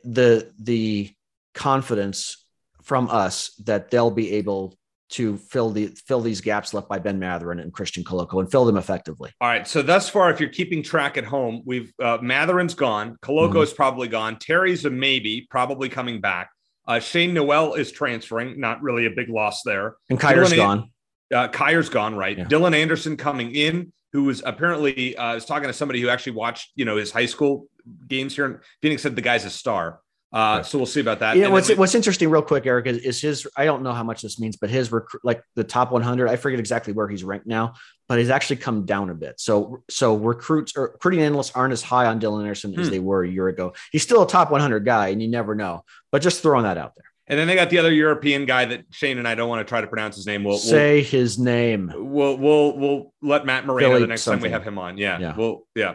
the 0.04 0.50
the 0.58 1.10
confidence 1.54 2.44
from 2.82 3.08
us 3.10 3.54
that 3.64 3.90
they'll 3.90 4.10
be 4.10 4.32
able 4.32 4.76
to 5.10 5.36
fill 5.36 5.68
the 5.70 5.88
fill 6.06 6.20
these 6.22 6.40
gaps 6.40 6.72
left 6.72 6.88
by 6.88 6.98
Ben 6.98 7.18
Mathurin 7.18 7.58
and 7.58 7.70
Christian 7.70 8.02
Koloko 8.02 8.40
and 8.40 8.50
fill 8.50 8.64
them 8.64 8.78
effectively. 8.78 9.30
All 9.42 9.48
right. 9.48 9.68
So 9.68 9.82
thus 9.82 10.08
far, 10.08 10.30
if 10.30 10.40
you're 10.40 10.48
keeping 10.48 10.82
track 10.82 11.18
at 11.18 11.24
home, 11.24 11.60
we've 11.66 11.92
uh, 12.02 12.16
Mathurin's 12.22 12.72
gone, 12.74 13.18
Koloko 13.22 13.52
Mhm. 13.56 13.62
is 13.64 13.72
probably 13.74 14.08
gone, 14.08 14.38
Terry's 14.38 14.86
a 14.86 14.90
maybe, 14.90 15.46
probably 15.50 15.90
coming 15.90 16.22
back. 16.22 16.48
Uh, 16.86 16.98
Shane 16.98 17.32
Nowell 17.34 17.74
is 17.74 17.92
transferring, 17.92 18.60
not 18.60 18.82
really 18.82 19.06
a 19.06 19.10
big 19.10 19.28
loss 19.28 19.62
there. 19.64 19.96
And 20.10 20.18
Kyler's 20.18 20.52
Dylan- 20.52 20.56
gone. 20.56 20.90
Uh, 21.32 21.48
Kier's 21.48 21.88
gone, 21.88 22.14
right? 22.14 22.36
Yeah. 22.36 22.44
Dylan 22.44 22.74
Anderson 22.74 23.16
coming 23.16 23.54
in, 23.54 23.92
who 24.12 24.24
was 24.24 24.42
apparently 24.44 25.16
uh, 25.16 25.22
I 25.24 25.34
was 25.34 25.46
talking 25.46 25.66
to 25.66 25.72
somebody 25.72 26.00
who 26.00 26.10
actually 26.10 26.32
watched, 26.32 26.72
you 26.74 26.84
know, 26.84 26.96
his 26.96 27.10
high 27.10 27.26
school 27.26 27.68
games 28.06 28.34
here. 28.34 28.44
in 28.44 28.58
Phoenix 28.82 29.02
said 29.02 29.16
the 29.16 29.22
guy's 29.22 29.46
a 29.46 29.50
star. 29.50 30.00
Uh, 30.32 30.62
So 30.62 30.78
we'll 30.78 30.86
see 30.86 31.00
about 31.00 31.18
that. 31.20 31.36
Yeah, 31.36 31.48
what's 31.48 31.68
we- 31.68 31.74
what's 31.74 31.94
interesting, 31.94 32.30
real 32.30 32.40
quick, 32.42 32.64
Eric, 32.66 32.86
is, 32.86 32.98
is 32.98 33.20
his. 33.20 33.46
I 33.56 33.64
don't 33.66 33.82
know 33.82 33.92
how 33.92 34.02
much 34.02 34.22
this 34.22 34.40
means, 34.40 34.56
but 34.56 34.70
his 34.70 34.88
recru- 34.88 35.20
like 35.22 35.42
the 35.56 35.64
top 35.64 35.92
100. 35.92 36.28
I 36.28 36.36
forget 36.36 36.58
exactly 36.58 36.92
where 36.94 37.06
he's 37.08 37.22
ranked 37.22 37.46
now, 37.46 37.74
but 38.08 38.18
he's 38.18 38.30
actually 38.30 38.56
come 38.56 38.86
down 38.86 39.10
a 39.10 39.14
bit. 39.14 39.38
So 39.40 39.82
so 39.90 40.16
recruits 40.16 40.72
or 40.76 40.92
recruiting 40.92 41.20
analysts 41.20 41.52
aren't 41.54 41.72
as 41.72 41.82
high 41.82 42.06
on 42.06 42.18
Dylan 42.18 42.40
Anderson 42.42 42.78
as 42.80 42.86
Hmm. 42.86 42.92
they 42.92 42.98
were 42.98 43.24
a 43.24 43.28
year 43.28 43.48
ago. 43.48 43.74
He's 43.90 44.02
still 44.02 44.22
a 44.22 44.26
top 44.28 44.50
100 44.50 44.84
guy, 44.86 45.08
and 45.08 45.20
you 45.22 45.28
never 45.28 45.54
know. 45.54 45.84
But 46.10 46.22
just 46.22 46.42
throwing 46.42 46.64
that 46.64 46.78
out 46.78 46.92
there. 46.96 47.04
and 47.28 47.38
then 47.38 47.46
they 47.46 47.54
got 47.54 47.70
the 47.70 47.78
other 47.78 47.92
European 47.92 48.44
guy 48.46 48.64
that 48.64 48.84
Shane 48.90 49.16
and 49.18 49.28
I 49.28 49.34
don't 49.34 49.48
want 49.48 49.60
to 49.60 49.68
try 49.68 49.80
to 49.80 49.86
pronounce 49.86 50.16
his 50.16 50.26
name. 50.26 50.42
We'll, 50.44 50.54
we'll 50.54 50.58
Say 50.60 51.02
his 51.02 51.38
name. 51.38 51.90
We'll 51.94 52.36
we'll 52.36 52.76
we'll 52.78 53.14
let 53.22 53.44
Matt 53.46 53.64
Moreno 53.66 53.88
Philly 53.90 54.00
the 54.00 54.06
next 54.08 54.24
time 54.24 54.40
we 54.40 54.50
have 54.50 54.64
him 54.64 54.76
on. 54.78 54.96
Yeah. 54.98 55.18
Yeah. 55.18 55.34
Well, 55.36 55.66
yeah. 55.74 55.94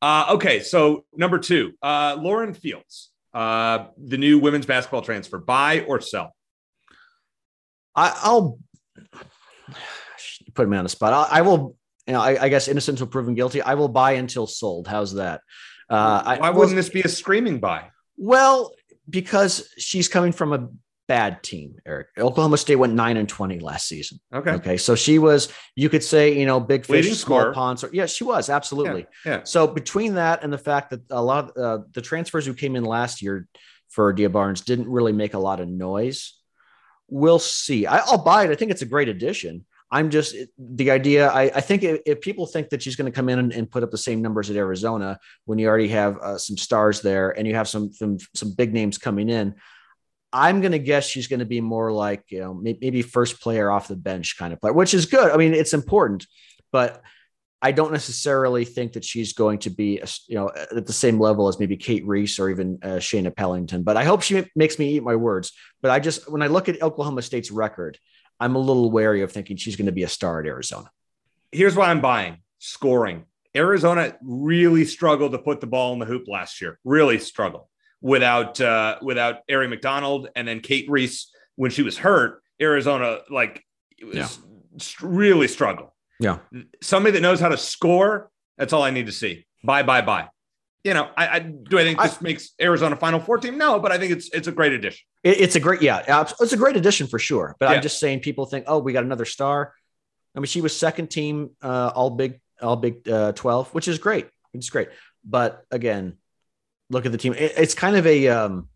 Uh, 0.00 0.26
okay, 0.34 0.60
so 0.60 1.04
number 1.16 1.38
two, 1.38 1.72
uh, 1.82 2.16
Lauren 2.20 2.52
Fields, 2.54 3.10
uh, 3.34 3.86
the 3.98 4.16
new 4.16 4.38
women's 4.38 4.66
basketball 4.66 5.02
transfer, 5.02 5.38
buy 5.38 5.80
or 5.80 6.00
sell? 6.00 6.34
I, 7.94 8.18
I'll 8.22 8.58
put 10.54 10.68
me 10.68 10.76
on 10.76 10.84
the 10.84 10.88
spot. 10.88 11.12
I, 11.12 11.38
I 11.38 11.42
will. 11.42 11.76
You 12.06 12.12
know, 12.12 12.20
I, 12.20 12.44
I 12.44 12.48
guess 12.50 12.68
innocent 12.68 12.96
until 12.96 13.06
proven 13.10 13.34
guilty. 13.34 13.62
I 13.62 13.74
will 13.74 13.88
buy 13.88 14.12
until 14.12 14.46
sold. 14.46 14.86
How's 14.86 15.14
that? 15.14 15.40
Uh, 15.88 16.22
I, 16.24 16.38
Why 16.38 16.50
wouldn't 16.50 16.76
this 16.76 16.90
be 16.90 17.00
a 17.00 17.08
screaming 17.08 17.60
buy? 17.60 17.88
Well, 18.18 18.74
because 19.08 19.68
she's 19.78 20.06
coming 20.06 20.32
from 20.32 20.52
a 20.52 20.68
bad 21.06 21.42
team, 21.42 21.76
Eric. 21.86 22.08
Oklahoma 22.18 22.56
State 22.56 22.76
went 22.76 22.94
nine 22.94 23.16
and 23.16 23.28
twenty 23.28 23.58
last 23.58 23.86
season. 23.86 24.20
Okay. 24.32 24.52
Okay, 24.52 24.76
so 24.76 24.94
she 24.94 25.18
was. 25.18 25.52
You 25.76 25.88
could 25.88 26.02
say, 26.02 26.38
you 26.38 26.46
know, 26.46 26.60
big 26.60 26.86
fish, 26.86 27.04
Leading 27.04 27.14
small 27.14 27.52
ponds. 27.52 27.84
Or, 27.84 27.90
yeah, 27.92 28.06
she 28.06 28.24
was 28.24 28.48
absolutely. 28.48 29.06
Yeah. 29.24 29.44
So 29.44 29.66
between 29.66 30.14
that 30.14 30.42
and 30.42 30.52
the 30.52 30.58
fact 30.58 30.90
that 30.90 31.00
a 31.10 31.22
lot 31.22 31.56
of 31.56 31.80
uh, 31.80 31.84
the 31.92 32.02
transfers 32.02 32.46
who 32.46 32.54
came 32.54 32.76
in 32.76 32.84
last 32.84 33.22
year 33.22 33.46
for 33.88 34.10
Adia 34.10 34.30
Barnes 34.30 34.62
didn't 34.62 34.88
really 34.88 35.12
make 35.12 35.34
a 35.34 35.38
lot 35.38 35.60
of 35.60 35.68
noise, 35.68 36.34
we'll 37.08 37.38
see. 37.38 37.86
I, 37.86 37.98
I'll 37.98 38.24
buy 38.24 38.44
it. 38.44 38.50
I 38.50 38.54
think 38.54 38.70
it's 38.70 38.82
a 38.82 38.86
great 38.86 39.08
addition. 39.08 39.64
I'm 39.90 40.10
just 40.10 40.34
the 40.58 40.90
idea. 40.90 41.28
I, 41.28 41.42
I 41.42 41.60
think 41.60 41.84
if, 41.84 42.00
if 42.04 42.20
people 42.20 42.46
think 42.46 42.70
that 42.70 42.82
she's 42.82 42.96
going 42.96 43.10
to 43.10 43.14
come 43.14 43.28
in 43.28 43.38
and, 43.38 43.52
and 43.52 43.70
put 43.70 43.84
up 43.84 43.92
the 43.92 43.98
same 43.98 44.20
numbers 44.20 44.50
at 44.50 44.56
Arizona 44.56 45.20
when 45.44 45.60
you 45.60 45.68
already 45.68 45.88
have 45.88 46.18
uh, 46.18 46.38
some 46.38 46.56
stars 46.56 47.00
there 47.00 47.30
and 47.30 47.46
you 47.46 47.54
have 47.54 47.68
some 47.68 47.92
some, 47.92 48.18
some 48.34 48.54
big 48.54 48.72
names 48.72 48.98
coming 48.98 49.28
in, 49.28 49.54
I'm 50.34 50.60
going 50.60 50.72
to 50.72 50.80
guess 50.80 51.06
she's 51.06 51.28
going 51.28 51.38
to 51.38 51.46
be 51.46 51.60
more 51.60 51.92
like 51.92 52.24
you 52.28 52.40
know 52.40 52.52
maybe 52.52 53.02
first 53.02 53.40
player 53.40 53.70
off 53.70 53.86
the 53.86 53.94
bench 53.94 54.36
kind 54.36 54.52
of 54.52 54.60
player, 54.60 54.72
which 54.72 54.92
is 54.92 55.06
good. 55.06 55.30
I 55.30 55.36
mean, 55.36 55.54
it's 55.54 55.72
important, 55.72 56.26
but 56.72 57.02
I 57.62 57.70
don't 57.70 57.92
necessarily 57.92 58.64
think 58.64 58.94
that 58.94 59.04
she's 59.04 59.32
going 59.32 59.60
to 59.60 59.70
be 59.70 60.02
you 60.26 60.34
know 60.34 60.50
at 60.76 60.86
the 60.86 60.92
same 60.92 61.20
level 61.20 61.46
as 61.46 61.60
maybe 61.60 61.76
Cate 61.76 62.04
Reese 62.04 62.40
or 62.40 62.50
even 62.50 62.80
uh, 62.82 62.96
Shaina 62.96 63.34
Pellington. 63.34 63.84
But 63.84 63.96
I 63.96 64.02
hope 64.02 64.22
she 64.22 64.44
makes 64.56 64.76
me 64.76 64.96
eat 64.96 65.04
my 65.04 65.14
words. 65.14 65.52
But 65.80 65.92
I 65.92 66.00
just 66.00 66.28
when 66.28 66.42
I 66.42 66.48
look 66.48 66.68
at 66.68 66.82
Oklahoma 66.82 67.22
State's 67.22 67.52
record, 67.52 67.96
I'm 68.40 68.56
a 68.56 68.58
little 68.58 68.90
wary 68.90 69.22
of 69.22 69.30
thinking 69.30 69.56
she's 69.56 69.76
going 69.76 69.86
to 69.86 69.92
be 69.92 70.02
a 70.02 70.08
star 70.08 70.40
at 70.40 70.46
Arizona. 70.46 70.90
Here's 71.52 71.76
why 71.76 71.90
I'm 71.90 72.00
buying 72.00 72.38
scoring. 72.58 73.26
Arizona 73.56 74.16
really 74.20 74.84
struggled 74.84 75.30
to 75.30 75.38
put 75.38 75.60
the 75.60 75.68
ball 75.68 75.92
in 75.92 76.00
the 76.00 76.06
hoop 76.06 76.24
last 76.26 76.60
year. 76.60 76.80
Really 76.82 77.20
struggled 77.20 77.66
without 78.04 78.60
uh, 78.60 78.98
without 79.00 79.36
Aari 79.50 79.68
McDonald 79.68 80.28
and 80.36 80.46
then 80.46 80.60
Cate 80.60 80.84
Reese 80.90 81.32
when 81.56 81.70
she 81.70 81.82
was 81.82 81.96
hurt. 81.96 82.42
Arizona 82.60 83.20
like 83.30 83.64
it 83.98 84.04
was 84.04 84.16
Yeah. 84.16 84.28
really 85.00 85.48
struggled. 85.48 85.88
Yeah. 86.20 86.38
somebody 86.80 87.12
that 87.14 87.22
knows 87.22 87.40
how 87.40 87.48
to 87.48 87.56
score. 87.56 88.30
That's 88.58 88.72
all 88.72 88.82
I 88.84 88.90
need 88.90 89.06
to 89.06 89.12
see. 89.12 89.46
Bye, 89.64 89.82
bye, 89.82 90.02
bye. 90.02 90.28
You 90.84 90.92
know, 90.94 91.08
I, 91.16 91.26
I 91.28 91.38
do. 91.40 91.78
I 91.78 91.82
think 91.82 91.98
this 92.00 92.20
makes 92.20 92.50
Arizona 92.60 92.94
Final 92.94 93.18
Four 93.18 93.38
team. 93.38 93.56
No, 93.58 93.80
but 93.80 93.90
I 93.90 93.96
think 93.98 94.12
it's 94.12 94.28
it's 94.34 94.46
a 94.48 94.52
great 94.52 94.72
addition. 94.74 95.00
It- 95.24 95.40
it's 95.40 95.56
a 95.56 95.60
great, 95.60 95.80
yeah, 95.80 96.24
it's 96.40 96.52
a 96.52 96.56
great 96.58 96.76
addition 96.76 97.06
for 97.06 97.18
sure. 97.18 97.56
But 97.58 97.70
Yeah. 97.70 97.76
I'm 97.76 97.82
just 97.82 97.98
saying, 97.98 98.20
people 98.20 98.44
think, 98.44 98.66
oh, 98.68 98.78
we 98.80 98.92
got 98.92 99.02
another 99.02 99.24
star. 99.24 99.72
I 100.36 100.40
mean, 100.40 100.46
she 100.46 100.60
was 100.60 100.76
second 100.76 101.08
team, 101.08 101.50
uh, 101.62 101.90
all 101.94 102.10
big, 102.10 102.38
all 102.60 102.76
big 102.76 103.08
uh, 103.08 103.32
twelve, 103.32 103.72
which 103.74 103.88
is 103.88 103.98
great. 103.98 104.26
It's 104.52 104.68
great. 104.68 104.88
But 105.24 105.64
again, 105.70 106.18
look 106.90 107.06
at 107.06 107.12
the 107.12 107.18
team. 107.18 107.34
It, 107.34 107.52
it's 107.56 107.74
kind 107.74 107.96
of 107.96 108.06
a, 108.06 108.28
um, 108.28 108.68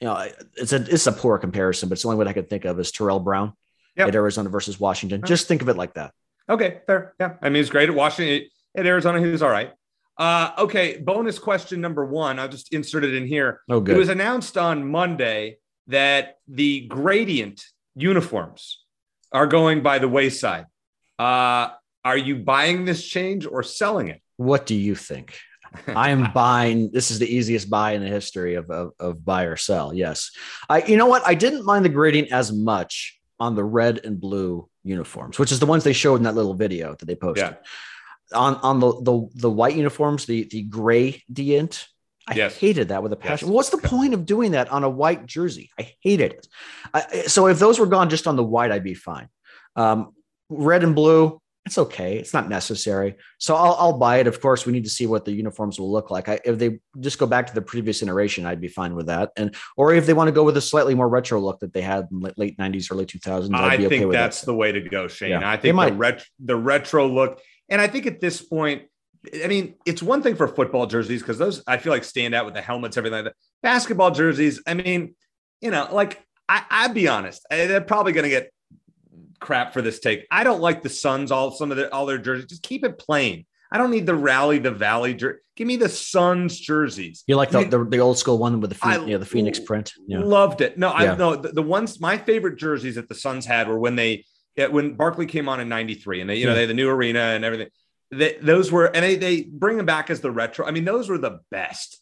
you 0.00 0.06
know, 0.06 0.28
it's 0.56 0.72
a 0.72 0.76
it's 0.76 1.06
a 1.06 1.12
poor 1.12 1.38
comparison, 1.38 1.88
but 1.88 1.94
it's 1.94 2.02
the 2.02 2.08
only 2.08 2.18
one 2.18 2.28
I 2.28 2.32
could 2.32 2.50
think 2.50 2.64
of 2.64 2.78
is 2.78 2.90
Terrell 2.92 3.20
Brown 3.20 3.52
Yep. 3.96 4.08
at 4.08 4.14
Arizona 4.16 4.48
versus 4.48 4.80
Washington. 4.80 5.22
Just 5.24 5.46
think 5.46 5.62
of 5.62 5.68
it 5.68 5.76
like 5.76 5.94
that. 5.94 6.12
Okay, 6.48 6.80
fair. 6.86 7.14
Yeah. 7.20 7.34
I 7.40 7.48
mean, 7.48 7.56
he's 7.56 7.70
great 7.70 7.88
at 7.88 7.94
Washington. 7.94 8.48
At 8.76 8.86
Arizona, 8.86 9.20
he 9.20 9.26
was 9.26 9.40
all 9.42 9.50
right. 9.50 9.72
Uh, 10.18 10.50
okay, 10.58 10.98
bonus 10.98 11.38
question 11.38 11.80
number 11.80 12.04
one. 12.04 12.38
I'll 12.38 12.48
just 12.48 12.72
insert 12.72 13.04
it 13.04 13.14
in 13.14 13.26
here. 13.26 13.60
Oh, 13.68 13.80
good. 13.80 13.94
It 13.96 13.98
was 13.98 14.08
announced 14.08 14.58
on 14.58 14.88
Monday 14.90 15.58
that 15.86 16.38
the 16.48 16.86
gradient 16.86 17.64
uniforms 17.94 18.84
are 19.32 19.46
going 19.46 19.82
by 19.82 19.98
the 20.00 20.08
wayside. 20.08 20.66
Uh, 21.18 21.68
are 22.04 22.18
you 22.18 22.36
buying 22.36 22.84
this 22.84 23.04
change 23.04 23.46
or 23.46 23.62
selling 23.62 24.08
it? 24.08 24.20
what 24.36 24.66
do 24.66 24.74
you 24.74 24.96
think? 24.96 25.38
I 25.88 26.10
am 26.10 26.32
buying. 26.32 26.90
This 26.92 27.10
is 27.10 27.18
the 27.18 27.26
easiest 27.26 27.68
buy 27.70 27.92
in 27.92 28.02
the 28.02 28.08
history 28.08 28.54
of, 28.54 28.70
of, 28.70 28.92
of 28.98 29.24
buy 29.24 29.44
or 29.44 29.56
sell. 29.56 29.94
Yes. 29.94 30.30
I, 30.68 30.82
you 30.84 30.96
know 30.96 31.06
what? 31.06 31.26
I 31.26 31.34
didn't 31.34 31.64
mind 31.64 31.84
the 31.84 31.88
gradient 31.90 32.32
as 32.32 32.52
much 32.52 33.18
on 33.40 33.54
the 33.54 33.64
red 33.64 34.00
and 34.04 34.20
blue 34.20 34.68
uniforms, 34.82 35.38
which 35.38 35.52
is 35.52 35.60
the 35.60 35.66
ones 35.66 35.84
they 35.84 35.92
showed 35.92 36.16
in 36.16 36.22
that 36.22 36.34
little 36.34 36.54
video 36.54 36.94
that 36.94 37.06
they 37.06 37.16
posted. 37.16 37.56
Yeah. 38.32 38.38
On, 38.38 38.56
on 38.56 38.80
the, 38.80 39.00
the, 39.02 39.28
the 39.34 39.50
white 39.50 39.76
uniforms, 39.76 40.26
the, 40.26 40.44
the 40.44 40.62
gray 40.62 41.22
gradient, 41.32 41.86
I 42.26 42.34
Yes. 42.34 42.56
hated 42.56 42.88
that 42.88 43.02
with 43.02 43.12
a 43.12 43.16
passion. 43.16 43.48
Yes. 43.48 43.54
What's 43.54 43.68
the 43.68 43.78
point 43.78 44.14
of 44.14 44.24
doing 44.24 44.52
that 44.52 44.70
on 44.70 44.82
a 44.82 44.88
white 44.88 45.26
jersey? 45.26 45.70
I 45.78 45.92
hated 46.00 46.32
it. 46.32 46.48
I, 46.94 47.22
so 47.26 47.48
if 47.48 47.58
those 47.58 47.78
were 47.78 47.86
gone 47.86 48.08
just 48.08 48.26
on 48.26 48.36
the 48.36 48.42
white, 48.42 48.72
I'd 48.72 48.82
be 48.82 48.94
fine. 48.94 49.28
Um, 49.76 50.14
red 50.48 50.84
and 50.84 50.94
blue, 50.94 51.40
it's 51.66 51.78
okay. 51.78 52.18
It's 52.18 52.34
not 52.34 52.48
necessary. 52.50 53.14
So 53.38 53.54
I'll, 53.54 53.74
I'll 53.78 53.98
buy 53.98 54.18
it. 54.18 54.26
Of 54.26 54.40
course, 54.40 54.66
we 54.66 54.72
need 54.72 54.84
to 54.84 54.90
see 54.90 55.06
what 55.06 55.24
the 55.24 55.32
uniforms 55.32 55.80
will 55.80 55.90
look 55.90 56.10
like. 56.10 56.28
I, 56.28 56.38
if 56.44 56.58
they 56.58 56.78
just 57.00 57.18
go 57.18 57.26
back 57.26 57.46
to 57.46 57.54
the 57.54 57.62
previous 57.62 58.02
iteration, 58.02 58.44
I'd 58.44 58.60
be 58.60 58.68
fine 58.68 58.94
with 58.94 59.06
that. 59.06 59.30
And 59.36 59.54
or 59.76 59.94
if 59.94 60.04
they 60.04 60.12
want 60.12 60.28
to 60.28 60.32
go 60.32 60.44
with 60.44 60.58
a 60.58 60.60
slightly 60.60 60.94
more 60.94 61.08
retro 61.08 61.40
look 61.40 61.60
that 61.60 61.72
they 61.72 61.80
had 61.80 62.08
in 62.10 62.20
late- 62.20 62.38
late 62.38 62.58
'90s, 62.58 62.92
early 62.92 63.06
2000s, 63.06 63.54
I'd 63.54 63.62
I 63.72 63.76
be 63.78 63.86
okay 63.86 63.96
think 63.98 64.08
with 64.08 64.14
that's 64.14 64.40
that. 64.40 64.46
the 64.46 64.54
way 64.54 64.72
to 64.72 64.80
go, 64.80 65.08
Shane. 65.08 65.30
Yeah, 65.30 65.50
I 65.50 65.56
think 65.56 65.74
the, 65.80 65.92
ret- 65.94 66.26
the 66.38 66.56
retro 66.56 67.06
look, 67.08 67.40
and 67.70 67.80
I 67.80 67.86
think 67.86 68.06
at 68.06 68.20
this 68.20 68.42
point, 68.42 68.82
I 69.42 69.46
mean, 69.46 69.76
it's 69.86 70.02
one 70.02 70.22
thing 70.22 70.36
for 70.36 70.46
football 70.46 70.86
jerseys 70.86 71.22
because 71.22 71.38
those 71.38 71.62
I 71.66 71.78
feel 71.78 71.92
like 71.94 72.04
stand 72.04 72.34
out 72.34 72.44
with 72.44 72.52
the 72.52 72.60
helmets, 72.62 72.98
everything 72.98 73.24
like 73.24 73.32
that. 73.32 73.36
Basketball 73.62 74.10
jerseys, 74.10 74.60
I 74.66 74.74
mean, 74.74 75.14
you 75.62 75.70
know, 75.70 75.88
like 75.90 76.22
I, 76.46 76.62
I'd 76.70 76.92
be 76.92 77.08
honest, 77.08 77.40
eh, 77.50 77.66
they're 77.68 77.80
probably 77.80 78.12
going 78.12 78.24
to 78.24 78.28
get 78.28 78.50
crap 79.44 79.72
for 79.72 79.82
this 79.82 80.00
take. 80.00 80.26
I 80.30 80.42
don't 80.42 80.60
like 80.60 80.82
the 80.82 80.88
Suns, 80.88 81.30
all 81.30 81.50
some 81.52 81.70
of 81.70 81.76
their 81.76 81.92
all 81.94 82.06
their 82.06 82.18
jerseys. 82.18 82.46
Just 82.46 82.62
keep 82.62 82.84
it 82.84 82.98
plain. 82.98 83.46
I 83.70 83.78
don't 83.78 83.90
need 83.90 84.06
the 84.06 84.14
rally 84.14 84.58
the 84.58 84.70
valley 84.70 85.14
jersey. 85.14 85.38
Give 85.56 85.66
me 85.66 85.76
the 85.76 85.88
Suns 85.88 86.58
jerseys. 86.58 87.24
You 87.26 87.36
like 87.36 87.50
the, 87.50 87.58
I 87.58 87.60
mean, 87.62 87.70
the, 87.70 87.84
the 87.84 87.98
old 87.98 88.18
school 88.18 88.38
one 88.38 88.60
with 88.60 88.70
the 88.70 88.78
I 88.82 88.94
Phoenix, 88.94 89.10
yeah, 89.10 89.16
the 89.18 89.26
Phoenix 89.26 89.58
print. 89.58 89.92
Yeah. 90.06 90.20
Loved 90.20 90.60
it. 90.60 90.78
No, 90.78 90.88
Yeah. 90.88 91.12
I 91.12 91.16
no 91.16 91.36
the, 91.36 91.48
the 91.48 91.62
ones 91.62 92.00
my 92.00 92.18
favorite 92.18 92.56
jerseys 92.58 92.96
that 92.96 93.08
the 93.08 93.14
Suns 93.14 93.46
had 93.46 93.68
were 93.68 93.78
when 93.78 93.96
they 93.96 94.24
when 94.56 94.94
Barkley 94.94 95.26
came 95.26 95.48
on 95.48 95.60
in 95.60 95.68
'93 95.68 96.20
and 96.20 96.30
they 96.30 96.36
you 96.36 96.44
know 96.44 96.50
Yeah. 96.50 96.54
they 96.54 96.60
had 96.62 96.70
the 96.70 96.74
new 96.74 96.88
arena 96.88 97.20
and 97.20 97.44
everything. 97.44 97.68
They, 98.10 98.36
those 98.40 98.70
were 98.70 98.86
and 98.86 99.04
they 99.04 99.16
they 99.16 99.42
bring 99.42 99.76
them 99.76 99.86
back 99.86 100.08
as 100.10 100.20
the 100.20 100.30
retro. 100.30 100.66
I 100.66 100.70
mean, 100.70 100.84
those 100.84 101.08
were 101.08 101.18
the 101.18 101.40
best. 101.50 102.00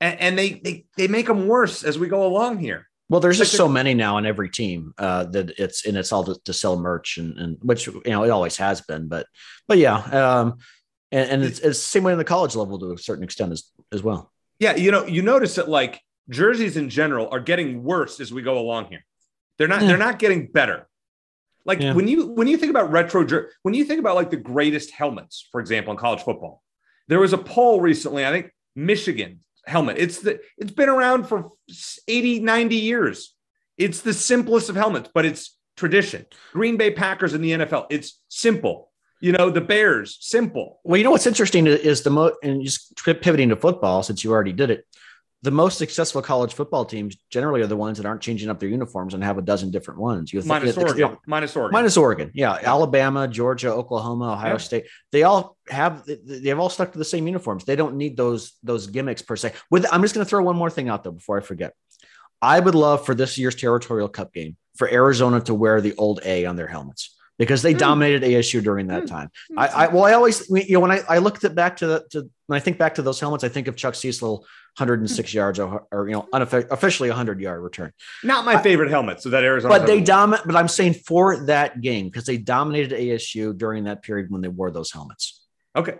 And, 0.00 0.18
and 0.20 0.38
they 0.38 0.60
they 0.64 0.86
they 0.96 1.08
make 1.08 1.26
them 1.26 1.46
worse 1.46 1.84
as 1.84 1.98
we 1.98 2.08
go 2.08 2.26
along 2.26 2.58
here. 2.58 2.88
Well, 3.12 3.20
there's 3.20 3.36
just 3.36 3.52
so 3.52 3.68
many 3.68 3.92
now 3.92 4.16
on 4.16 4.24
every 4.24 4.48
team 4.48 4.94
uh, 4.96 5.24
that 5.24 5.50
it's 5.58 5.84
and 5.84 5.98
it's 5.98 6.12
all 6.12 6.24
to, 6.24 6.34
to 6.46 6.52
sell 6.54 6.78
merch 6.78 7.18
and, 7.18 7.36
and 7.38 7.58
which 7.60 7.86
you 7.86 8.00
know 8.06 8.24
it 8.24 8.30
always 8.30 8.56
has 8.56 8.80
been, 8.80 9.06
but 9.06 9.26
but 9.68 9.76
yeah, 9.76 9.96
um, 9.96 10.56
and, 11.10 11.30
and 11.30 11.44
it's, 11.44 11.58
it's 11.58 11.78
the 11.78 11.88
same 11.88 12.04
way 12.04 12.12
in 12.12 12.18
the 12.18 12.24
college 12.24 12.56
level 12.56 12.78
to 12.78 12.92
a 12.92 12.96
certain 12.96 13.22
extent 13.22 13.52
as 13.52 13.64
as 13.92 14.02
well. 14.02 14.32
Yeah, 14.60 14.76
you 14.76 14.90
know, 14.90 15.04
you 15.04 15.20
notice 15.20 15.56
that 15.56 15.68
like 15.68 16.00
jerseys 16.30 16.78
in 16.78 16.88
general 16.88 17.28
are 17.30 17.38
getting 17.40 17.82
worse 17.82 18.18
as 18.18 18.32
we 18.32 18.40
go 18.40 18.58
along 18.58 18.86
here. 18.86 19.04
They're 19.58 19.68
not 19.68 19.82
Yeah. 19.82 19.88
they're 19.88 19.98
not 19.98 20.18
getting 20.18 20.46
better. 20.46 20.88
Like 21.66 21.80
Yeah. 21.82 21.92
when 21.92 22.08
you 22.08 22.28
when 22.28 22.46
you 22.48 22.56
think 22.56 22.70
about 22.70 22.90
retro 22.90 23.26
jer- 23.26 23.50
when 23.60 23.74
you 23.74 23.84
think 23.84 24.00
about 24.00 24.14
like 24.16 24.30
the 24.30 24.38
greatest 24.38 24.90
helmets, 24.90 25.46
for 25.52 25.60
example, 25.60 25.92
in 25.92 25.98
college 25.98 26.22
football, 26.22 26.62
there 27.08 27.20
was 27.20 27.34
a 27.34 27.38
poll 27.38 27.78
recently, 27.78 28.24
I 28.24 28.30
think 28.30 28.50
Michigan 28.74 29.40
helmet. 29.66 29.96
It's 29.98 30.20
the 30.20 30.40
it's 30.58 30.72
been 30.72 30.88
around 30.88 31.24
for 31.24 31.50
80, 32.08 32.40
90 32.40 32.76
years. 32.76 33.34
It's 33.78 34.00
the 34.00 34.12
simplest 34.12 34.68
of 34.68 34.76
helmets, 34.76 35.10
but 35.12 35.24
it's 35.24 35.56
tradition. 35.76 36.26
Green 36.52 36.76
Bay 36.76 36.90
Packers 36.90 37.34
in 37.34 37.42
the 37.42 37.52
NFL, 37.52 37.86
it's 37.90 38.20
simple. 38.28 38.90
You 39.20 39.32
know, 39.32 39.50
the 39.50 39.60
Bears, 39.60 40.18
simple. 40.20 40.80
Well, 40.82 40.98
you 40.98 41.04
know 41.04 41.12
what's 41.12 41.28
interesting 41.28 41.66
is 41.66 42.02
the 42.02 42.10
mo 42.10 42.32
and 42.42 42.64
just 42.64 42.96
pivoting 43.04 43.50
to 43.50 43.56
football 43.56 44.02
since 44.02 44.24
you 44.24 44.32
already 44.32 44.52
did 44.52 44.70
it. 44.70 44.84
The 45.44 45.50
most 45.50 45.76
successful 45.76 46.22
college 46.22 46.54
football 46.54 46.84
teams 46.84 47.16
generally 47.28 47.62
are 47.62 47.66
the 47.66 47.76
ones 47.76 47.98
that 47.98 48.06
aren't 48.06 48.20
changing 48.20 48.48
up 48.48 48.60
their 48.60 48.68
uniforms 48.68 49.12
and 49.12 49.24
have 49.24 49.38
a 49.38 49.42
dozen 49.42 49.72
different 49.72 49.98
ones. 49.98 50.32
You 50.32 50.40
Minus 50.44 50.76
you 50.76 50.82
know, 50.82 50.88
Oregon. 50.88 51.18
Minus 51.26 51.56
Oregon. 51.56 51.72
Minus 51.72 51.96
Oregon, 51.96 52.30
yeah, 52.32 52.58
Alabama, 52.62 53.26
Georgia, 53.26 53.72
Oklahoma, 53.72 54.32
Ohio 54.34 54.52
Yeah. 54.52 54.56
State. 54.58 54.84
They 55.10 55.24
all 55.24 55.56
have 55.68 56.04
they've 56.06 56.58
all 56.58 56.68
stuck 56.70 56.92
to 56.92 56.98
the 56.98 57.04
same 57.04 57.26
uniforms. 57.26 57.64
They 57.64 57.74
don't 57.76 57.96
need 57.96 58.16
those 58.16 58.52
those 58.62 58.86
gimmicks 58.86 59.20
per 59.22 59.34
se. 59.34 59.52
With 59.68 59.84
I'm 59.92 60.02
just 60.02 60.14
going 60.14 60.24
to 60.24 60.28
throw 60.30 60.42
one 60.44 60.56
more 60.56 60.70
thing 60.70 60.88
out 60.88 61.02
though 61.02 61.10
before 61.12 61.38
I 61.38 61.40
forget. 61.42 61.74
I 62.40 62.60
would 62.60 62.74
love 62.76 63.04
for 63.04 63.14
this 63.14 63.36
year's 63.36 63.54
territorial 63.56 64.08
cup 64.08 64.32
game 64.32 64.56
for 64.76 64.88
Arizona 64.88 65.40
to 65.42 65.54
wear 65.54 65.80
the 65.80 65.94
old 65.96 66.20
A 66.24 66.44
on 66.46 66.54
their 66.56 66.66
helmets 66.68 67.16
because 67.38 67.62
they 67.62 67.72
Hmm. 67.72 67.78
dominated 67.78 68.22
ASU 68.22 68.60
during 68.62 68.86
that 68.88 69.02
Hmm. 69.02 69.06
time. 69.06 69.30
I, 69.56 69.66
I 69.68 69.86
well, 69.88 70.04
I 70.04 70.12
always 70.12 70.48
you 70.50 70.74
know 70.74 70.80
when 70.80 70.92
I, 70.92 71.00
I 71.08 71.18
looked 71.18 71.42
at 71.42 71.56
back 71.56 71.78
to 71.78 71.86
the 71.88 72.04
to 72.12 72.30
when 72.52 72.60
I 72.60 72.62
think 72.62 72.76
back 72.76 72.96
to 72.96 73.02
those 73.02 73.18
helmets, 73.18 73.44
I 73.44 73.48
think 73.48 73.66
of 73.66 73.76
Chuck 73.76 73.94
Cecil 73.94 74.40
106 74.76 75.32
yards 75.32 75.58
or, 75.58 75.86
or 75.90 76.06
you 76.06 76.12
know 76.12 76.28
unoffi- 76.34 76.70
officially 76.70 77.08
100 77.08 77.40
yard 77.40 77.62
return. 77.62 77.92
Not 78.22 78.44
my 78.44 78.62
favorite 78.62 78.90
helmet. 78.90 79.22
So 79.22 79.30
that 79.30 79.42
Arizona. 79.42 79.78
But 79.78 79.86
they 79.86 80.02
dominate. 80.02 80.44
But 80.44 80.56
I'm 80.56 80.68
saying 80.68 80.94
for 81.06 81.46
that 81.46 81.80
game 81.80 82.08
because 82.08 82.26
they 82.26 82.36
dominated 82.36 82.92
ASU 82.98 83.56
during 83.56 83.84
that 83.84 84.02
period 84.02 84.30
when 84.30 84.42
they 84.42 84.48
wore 84.48 84.70
those 84.70 84.92
helmets. 84.92 85.46
Okay. 85.74 85.94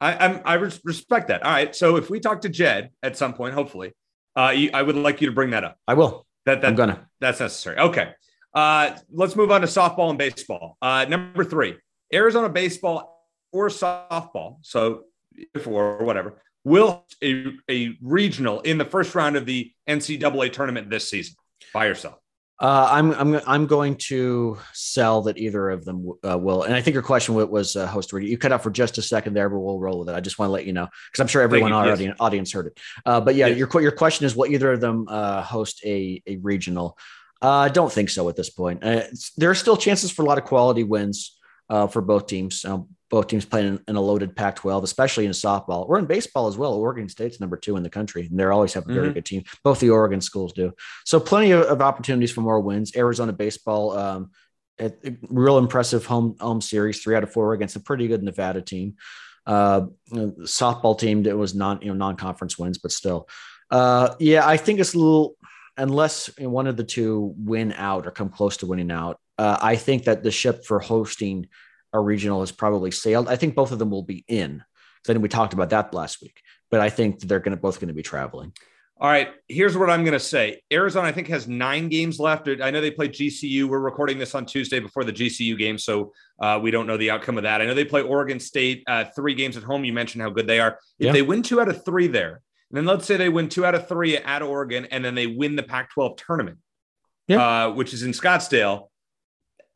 I, 0.00 0.14
I'm 0.14 0.40
I 0.46 0.54
respect 0.54 1.28
that. 1.28 1.42
All 1.42 1.52
right. 1.52 1.76
So 1.76 1.96
if 1.96 2.08
we 2.08 2.20
talk 2.20 2.40
to 2.40 2.48
Jed 2.48 2.88
at 3.02 3.18
some 3.18 3.34
point, 3.34 3.52
hopefully, 3.52 3.92
uh, 4.34 4.54
you, 4.56 4.70
I 4.72 4.80
would 4.80 4.96
like 4.96 5.20
you 5.20 5.26
to 5.26 5.34
bring 5.34 5.50
that 5.50 5.64
up. 5.64 5.76
I 5.86 5.92
will. 5.92 6.26
That 6.46 6.62
that 6.62 6.68
I'm 6.68 6.74
gonna. 6.74 7.06
that's 7.20 7.40
necessary. 7.40 7.78
Okay. 7.78 8.14
Uh, 8.54 8.96
let's 9.12 9.36
move 9.36 9.50
on 9.50 9.60
to 9.60 9.66
softball 9.66 10.08
and 10.08 10.16
baseball. 10.18 10.78
Uh, 10.80 11.04
number 11.06 11.44
three, 11.44 11.76
Arizona 12.14 12.48
baseball 12.48 13.26
or 13.52 13.68
softball. 13.68 14.56
So 14.62 15.04
if 15.54 15.66
or 15.66 16.04
whatever 16.04 16.40
will 16.64 17.04
a, 17.22 17.46
a 17.70 17.96
regional 18.02 18.60
in 18.60 18.78
the 18.78 18.84
first 18.84 19.14
round 19.14 19.36
of 19.36 19.46
the 19.46 19.72
NCAA 19.88 20.52
tournament 20.52 20.90
this 20.90 21.08
season 21.08 21.34
by 21.72 21.86
yourself. 21.86 22.16
Uh, 22.60 22.88
I'm 22.90 23.12
I'm 23.12 23.40
I'm 23.46 23.66
going 23.68 23.94
to 24.08 24.58
sell 24.72 25.22
that 25.22 25.38
either 25.38 25.70
of 25.70 25.84
them 25.84 26.10
uh, 26.28 26.36
will. 26.36 26.64
And 26.64 26.74
I 26.74 26.82
think 26.82 26.94
your 26.94 27.04
question 27.04 27.36
was 27.36 27.76
uh, 27.76 27.86
host 27.86 28.12
ready. 28.12 28.26
You 28.26 28.36
cut 28.36 28.50
out 28.50 28.64
for 28.64 28.70
just 28.70 28.98
a 28.98 29.02
second 29.02 29.34
there, 29.34 29.48
but 29.48 29.60
we'll 29.60 29.78
roll 29.78 30.00
with 30.00 30.08
it. 30.08 30.16
I 30.16 30.20
just 30.20 30.40
want 30.40 30.48
to 30.48 30.52
let 30.52 30.66
you 30.66 30.72
know 30.72 30.88
because 31.08 31.20
I'm 31.20 31.28
sure 31.28 31.40
everyone 31.40 31.70
in 31.70 31.76
our 31.76 31.92
audience, 31.92 32.16
audience 32.18 32.52
heard 32.52 32.66
it. 32.66 32.80
Uh, 33.06 33.20
but 33.20 33.36
yeah, 33.36 33.46
Yes. 33.46 33.58
your 33.58 33.80
your 33.80 33.92
question 33.92 34.26
is 34.26 34.34
will 34.34 34.46
either 34.50 34.72
of 34.72 34.80
them 34.80 35.06
uh, 35.08 35.40
host 35.42 35.82
a 35.84 36.20
a 36.26 36.38
regional? 36.38 36.98
Uh, 37.40 37.48
I 37.48 37.68
don't 37.68 37.92
think 37.92 38.10
so 38.10 38.28
at 38.28 38.34
this 38.34 38.50
point. 38.50 38.82
Uh, 38.82 39.02
there 39.36 39.50
are 39.50 39.54
still 39.54 39.76
chances 39.76 40.10
for 40.10 40.22
a 40.22 40.24
lot 40.24 40.38
of 40.38 40.44
quality 40.44 40.82
wins 40.82 41.38
uh, 41.70 41.86
for 41.86 42.02
both 42.02 42.26
teams. 42.26 42.64
Um, 42.64 42.88
both 43.10 43.26
teams 43.28 43.44
playing 43.44 43.80
in, 43.88 43.96
a 43.96 44.00
loaded 44.00 44.36
Pac-12, 44.36 44.82
especially 44.82 45.24
in 45.24 45.32
softball 45.32 45.88
or 45.88 45.98
in 45.98 46.04
baseball 46.04 46.46
as 46.46 46.58
well. 46.58 46.74
Oregon 46.74 47.08
State's 47.08 47.40
number 47.40 47.56
two 47.56 47.76
in 47.76 47.82
the 47.82 47.90
country, 47.90 48.26
and 48.26 48.38
they 48.38 48.44
always 48.44 48.74
have 48.74 48.88
a 48.88 48.92
very 48.92 49.10
Mhm. 49.10 49.14
good 49.14 49.24
team. 49.24 49.44
Both 49.64 49.80
the 49.80 49.90
Oregon 49.90 50.20
schools 50.20 50.52
do. 50.52 50.72
So 51.04 51.18
plenty 51.18 51.52
of, 51.52 51.62
of 51.62 51.80
opportunities 51.80 52.30
for 52.32 52.42
more 52.42 52.60
wins. 52.60 52.94
Arizona 52.96 53.32
baseball, 53.32 53.96
um, 53.96 54.30
a, 54.78 54.92
a 55.04 55.16
real 55.28 55.58
impressive 55.58 56.04
home 56.06 56.36
home 56.38 56.60
series, 56.60 57.02
three 57.02 57.16
out 57.16 57.22
of 57.22 57.32
four 57.32 57.54
against 57.54 57.76
a 57.76 57.80
pretty 57.80 58.08
good 58.08 58.22
Nevada 58.22 58.60
team. 58.60 58.96
Uh, 59.46 59.86
softball 60.42 60.98
team 60.98 61.22
that 61.22 61.36
was 61.36 61.54
non 61.54 61.80
you 61.80 61.88
know 61.88 61.94
non 61.94 62.16
conference 62.16 62.58
wins, 62.58 62.76
but 62.76 62.92
still, 62.92 63.26
uh, 63.70 64.14
yeah, 64.18 64.46
I 64.46 64.58
think 64.58 64.78
it's 64.78 64.94
a 64.94 64.98
little 64.98 65.36
unless 65.78 66.28
one 66.38 66.66
of 66.66 66.76
the 66.76 66.84
two 66.84 67.34
win 67.38 67.72
out 67.72 68.06
or 68.06 68.10
come 68.10 68.28
close 68.28 68.58
to 68.58 68.66
winning 68.66 68.90
out. 68.90 69.18
Uh, 69.38 69.56
I 69.60 69.76
think 69.76 70.04
that 70.04 70.22
the 70.22 70.30
ship 70.30 70.66
for 70.66 70.80
hosting 70.80 71.46
a 71.92 72.00
regional 72.00 72.40
has 72.40 72.52
probably 72.52 72.90
sailed. 72.90 73.28
I 73.28 73.36
think 73.36 73.54
both 73.54 73.72
of 73.72 73.78
them 73.78 73.90
will 73.90 74.02
be 74.02 74.24
in. 74.28 74.62
Then 75.04 75.20
we 75.22 75.28
talked 75.28 75.54
about 75.54 75.70
that 75.70 75.94
last 75.94 76.20
week, 76.20 76.42
but 76.70 76.80
I 76.80 76.90
think 76.90 77.20
they're 77.20 77.40
going 77.40 77.56
to 77.56 77.60
both 77.60 77.80
going 77.80 77.88
to 77.88 77.94
be 77.94 78.02
traveling. 78.02 78.52
All 79.00 79.08
right, 79.08 79.28
here's 79.46 79.76
what 79.76 79.88
I'm 79.90 80.02
going 80.02 80.12
to 80.14 80.18
say. 80.20 80.60
Arizona, 80.72 81.06
I 81.06 81.12
think, 81.12 81.28
has 81.28 81.46
nine 81.46 81.88
games 81.88 82.18
left. 82.18 82.48
I 82.48 82.70
know 82.72 82.80
they 82.80 82.90
play 82.90 83.08
GCU. 83.08 83.66
We're 83.68 83.78
recording 83.78 84.18
this 84.18 84.34
on 84.34 84.44
Tuesday 84.44 84.80
before 84.80 85.04
the 85.04 85.12
GCU 85.12 85.56
game, 85.56 85.78
so 85.78 86.12
uh, 86.42 86.58
we 86.60 86.72
don't 86.72 86.88
know 86.88 86.96
the 86.96 87.10
outcome 87.10 87.36
of 87.36 87.44
that. 87.44 87.60
I 87.62 87.66
know 87.66 87.74
they 87.74 87.84
play 87.84 88.02
Oregon 88.02 88.40
State 88.40 88.82
uh, 88.88 89.04
three 89.14 89.34
games 89.34 89.56
at 89.56 89.62
home. 89.62 89.84
You 89.84 89.92
mentioned 89.92 90.22
how 90.22 90.30
good 90.30 90.48
they 90.48 90.58
are. 90.58 90.80
If 90.98 91.06
Yeah. 91.06 91.12
they 91.12 91.22
win 91.22 91.42
two 91.44 91.60
out 91.60 91.68
of 91.68 91.84
three 91.84 92.08
there, 92.08 92.42
and 92.70 92.76
then 92.76 92.86
let's 92.86 93.06
say 93.06 93.16
they 93.16 93.28
win 93.28 93.48
two 93.48 93.64
out 93.64 93.76
of 93.76 93.86
three 93.86 94.16
at 94.16 94.42
Oregon, 94.42 94.86
and 94.90 95.04
then 95.04 95.14
they 95.14 95.28
win 95.28 95.54
the 95.54 95.62
Pac-12 95.62 96.16
tournament, 96.16 96.58
Yeah. 97.28 97.66
uh, 97.66 97.70
which 97.70 97.94
is 97.94 98.02
in 98.02 98.10
Scottsdale. 98.10 98.88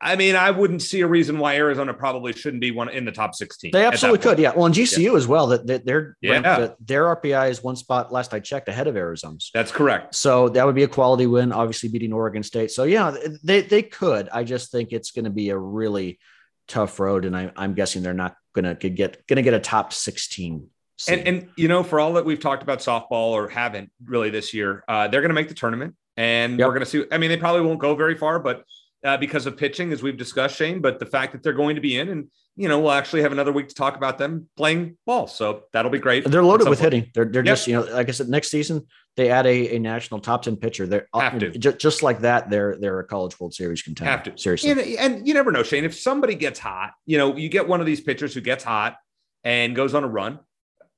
I 0.03 0.15
mean, 0.17 0.35
I 0.35 0.51
wouldn't 0.51 0.81
see 0.81 1.01
a 1.01 1.07
reason 1.07 1.39
why 1.39 1.55
Arizona 1.55 1.93
probably 1.93 2.33
shouldn't 2.33 2.61
be 2.61 2.71
one 2.71 2.89
in 2.89 3.05
the 3.05 3.11
top 3.11 3.33
16. 3.33 3.71
They 3.71 3.85
absolutely 3.85 4.19
could. 4.19 4.37
Yeah. 4.37 4.51
Well, 4.55 4.65
in 4.65 4.73
GCU 4.73 5.03
yeah. 5.03 5.13
as 5.15 5.27
well, 5.27 5.47
that, 5.47 5.65
that 5.67 5.85
they're 5.85 6.17
yeah. 6.21 6.41
Ranked, 6.41 6.85
their 6.85 7.15
RPI 7.15 7.49
is 7.49 7.63
one 7.63 7.77
spot 7.77 8.11
last 8.11 8.33
I 8.33 8.39
checked 8.41 8.67
ahead 8.67 8.87
of 8.87 8.97
Arizona's. 8.97 9.49
That's 9.53 9.71
correct. 9.71 10.13
So 10.15 10.49
that 10.49 10.65
would 10.65 10.75
be 10.75 10.83
a 10.83 10.87
quality 10.87 11.25
win, 11.25 11.53
obviously 11.53 11.87
beating 11.87 12.11
Oregon 12.11 12.43
State. 12.43 12.71
So 12.71 12.83
yeah, 12.83 13.15
they, 13.43 13.61
they 13.61 13.81
could. 13.81 14.27
I 14.29 14.43
just 14.43 14.71
think 14.71 14.91
it's 14.91 15.11
going 15.11 15.25
to 15.25 15.31
be 15.31 15.49
a 15.49 15.57
really 15.57 16.19
tough 16.67 16.99
road. 16.99 17.23
And 17.23 17.35
I, 17.35 17.51
I'm 17.55 17.73
guessing 17.73 18.03
they're 18.03 18.13
not 18.13 18.35
going 18.53 18.75
to 18.75 18.89
get, 18.89 19.25
going 19.27 19.37
to 19.37 19.43
get 19.43 19.53
a 19.53 19.59
top 19.59 19.93
16 19.93 20.69
and, 21.09 21.27
and, 21.27 21.49
you 21.55 21.67
know, 21.67 21.83
for 21.83 21.99
all 21.99 22.13
that 22.13 22.25
we've 22.25 22.39
talked 22.39 22.63
about 22.63 22.79
softball 22.79 23.31
or 23.31 23.49
haven't 23.49 23.91
really 24.05 24.29
this 24.29 24.53
year, 24.53 24.83
uh, 24.87 25.07
they're 25.07 25.21
going 25.21 25.29
to 25.29 25.35
make 25.35 25.49
the 25.49 25.55
tournament, 25.55 25.95
and 26.15 26.59
yep. 26.59 26.67
we're 26.67 26.73
going 26.73 26.85
to 26.85 26.89
see. 26.89 27.05
I 27.11 27.17
mean, 27.17 27.29
they 27.29 27.37
probably 27.37 27.61
won't 27.61 27.79
go 27.79 27.95
very 27.95 28.15
far, 28.15 28.39
but 28.39 28.63
uh, 29.03 29.17
because 29.17 29.45
of 29.45 29.57
pitching, 29.57 29.91
as 29.91 30.01
we've 30.01 30.17
discussed, 30.17 30.55
Shane. 30.55 30.81
But 30.81 30.99
the 30.99 31.05
fact 31.05 31.33
that 31.33 31.43
they're 31.43 31.53
going 31.53 31.75
to 31.75 31.81
be 31.81 31.97
in, 31.97 32.09
and 32.09 32.29
you 32.55 32.67
know, 32.67 32.79
we'll 32.79 32.91
actually 32.91 33.21
have 33.21 33.31
another 33.31 33.51
week 33.51 33.67
to 33.69 33.75
talk 33.75 33.95
about 33.95 34.17
them 34.17 34.47
playing 34.57 34.97
ball, 35.05 35.27
so 35.27 35.63
that'll 35.73 35.91
be 35.91 35.99
great. 35.99 36.25
They're 36.25 36.43
loaded 36.43 36.69
with 36.69 36.79
point. 36.79 36.93
hitting. 36.93 37.11
They're 37.13 37.25
they're 37.25 37.45
yep. 37.45 37.53
just 37.53 37.67
you 37.67 37.75
know, 37.75 37.81
like 37.83 38.09
I 38.09 38.11
said, 38.11 38.29
next 38.29 38.49
season 38.49 38.85
they 39.15 39.29
add 39.29 39.45
a, 39.45 39.75
a 39.75 39.79
national 39.79 40.19
top 40.19 40.43
ten 40.43 40.55
pitcher. 40.55 40.87
They're 40.87 41.07
uh, 41.13 41.19
have 41.19 41.39
to. 41.39 41.51
Just, 41.51 41.79
just 41.79 42.03
like 42.03 42.21
that. 42.21 42.49
They're 42.49 42.77
they're 42.79 42.99
a 42.99 43.05
college 43.05 43.39
World 43.39 43.53
Series 43.53 43.81
contender. 43.81 44.11
Have 44.11 44.23
to 44.23 44.37
seriously. 44.37 44.71
And, 44.71 44.79
and 44.79 45.27
you 45.27 45.33
never 45.33 45.51
know, 45.51 45.63
Shane. 45.63 45.83
If 45.83 45.95
somebody 45.95 46.35
gets 46.35 46.59
hot, 46.59 46.91
you 47.05 47.17
know, 47.17 47.35
you 47.35 47.49
get 47.49 47.67
one 47.67 47.79
of 47.79 47.85
these 47.85 48.01
pitchers 48.01 48.33
who 48.33 48.41
gets 48.41 48.63
hot 48.63 48.97
and 49.43 49.75
goes 49.75 49.93
on 49.93 50.03
a 50.03 50.07
run 50.07 50.39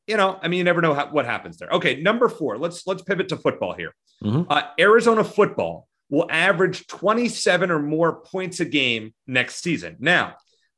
you 0.08 0.18
know, 0.18 0.40
I 0.42 0.48
mean, 0.48 0.60
you 0.60 0.64
never 0.64 0.82
know 0.82 0.94
how, 0.94 1.10
what 1.10 1.26
happens 1.26 1.58
there. 1.58 1.70
Okay, 1.70 2.02
number 2.02 2.30
four. 2.30 2.58
Let's 2.58 2.86
let's 2.86 3.02
pivot 3.02 3.30
to 3.30 3.38
football 3.38 3.74
here. 3.74 3.96
Mm-hmm. 4.24 4.52
Uh, 4.52 4.62
Arizona 4.80 5.24
football 5.24 5.88
will 6.10 6.28
average 6.30 6.88
27 6.88 7.72
or 7.72 7.80
more 7.80 8.22
points 8.22 8.60
a 8.60 8.66
game 8.66 9.14
next 9.28 9.62
season. 9.64 9.98
Now, 10.00 10.36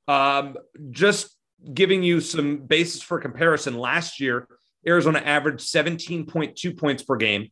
um, 0.07 0.55
just 0.91 1.36
giving 1.74 2.03
you 2.03 2.22
some 2.22 2.57
basis 2.57 3.01
for 3.01 3.19
comparison, 3.19 3.77
last 3.77 4.19
year, 4.19 4.48
Arizona 4.88 5.19
averaged 5.19 5.60
17.2 5.60 6.77
points 6.77 7.03
per 7.03 7.17
game, 7.17 7.50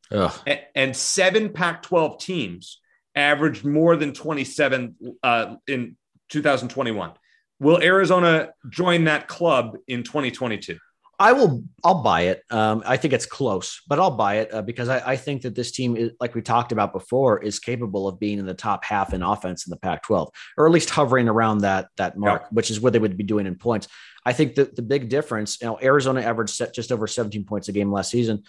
and, 0.48 0.60
and, 0.74 0.96
seven 0.96 1.51
Pac 1.51 1.82
12 1.82 2.20
teams 2.20 2.79
averaged 3.13 3.65
more 3.65 3.98
than 3.98 4.13
27 4.13 4.96
uh, 5.22 5.55
in 5.67 5.98
2021. 6.29 7.12
Will 7.60 7.82
Arizona 7.82 8.50
join 8.70 9.05
that 9.05 9.27
club 9.27 9.77
in 9.88 10.03
2022? 10.03 10.77
I 11.17 11.31
will. 11.31 11.63
I'll 11.84 12.03
buy 12.03 12.24
it. 12.24 12.43
Um, 12.50 12.84
I 12.86 12.98
think 12.98 13.13
it's 13.13 13.25
close, 13.25 13.81
but 13.88 14.00
I'll 14.00 14.15
buy 14.15 14.36
it 14.39 14.53
uh, 14.53 14.62
because 14.62 14.89
I, 14.89 15.12
I, 15.12 15.15
think 15.15 15.43
that 15.43 15.55
this 15.55 15.72
team, 15.72 15.95
is, 15.95 16.12
like 16.19 16.36
we 16.36 16.41
talked 16.41 16.72
about 16.72 16.91
before, 16.91 17.41
is 17.41 17.60
capable 17.60 18.07
of 18.07 18.19
being 18.19 18.38
in 18.38 18.45
the 18.45 18.53
top 18.53 18.84
half 18.84 19.13
in 19.13 19.24
offense 19.24 19.65
in 19.65 19.72
the 19.72 19.77
Pac-12, 19.77 20.29
or 20.57 20.65
at 20.65 20.74
least 20.74 20.89
hovering 20.89 21.29
around 21.29 21.60
that 21.60 21.88
that 21.98 22.17
mark, 22.17 22.43
yep. 22.43 22.51
which 22.51 22.69
is 22.69 22.81
what 22.81 22.91
they 22.91 23.00
would 23.00 23.17
be 23.17 23.24
doing 23.24 23.48
in 23.48 23.55
points. 23.55 23.88
I 24.25 24.34
think 24.34 24.55
that 24.55 24.75
the 24.75 24.81
big 24.81 25.07
difference, 25.07 25.62
you 25.62 25.67
know, 25.67 25.79
Arizona 25.81 26.22
averaged 26.22 26.62
just 26.74 26.91
over 26.91 27.07
17 27.07 27.45
points 27.45 27.69
a 27.69 27.72
game 27.72 27.91
last 27.91 28.12
season. 28.12 28.43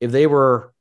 If 0.00 0.10
they 0.10 0.26
were 0.26 0.72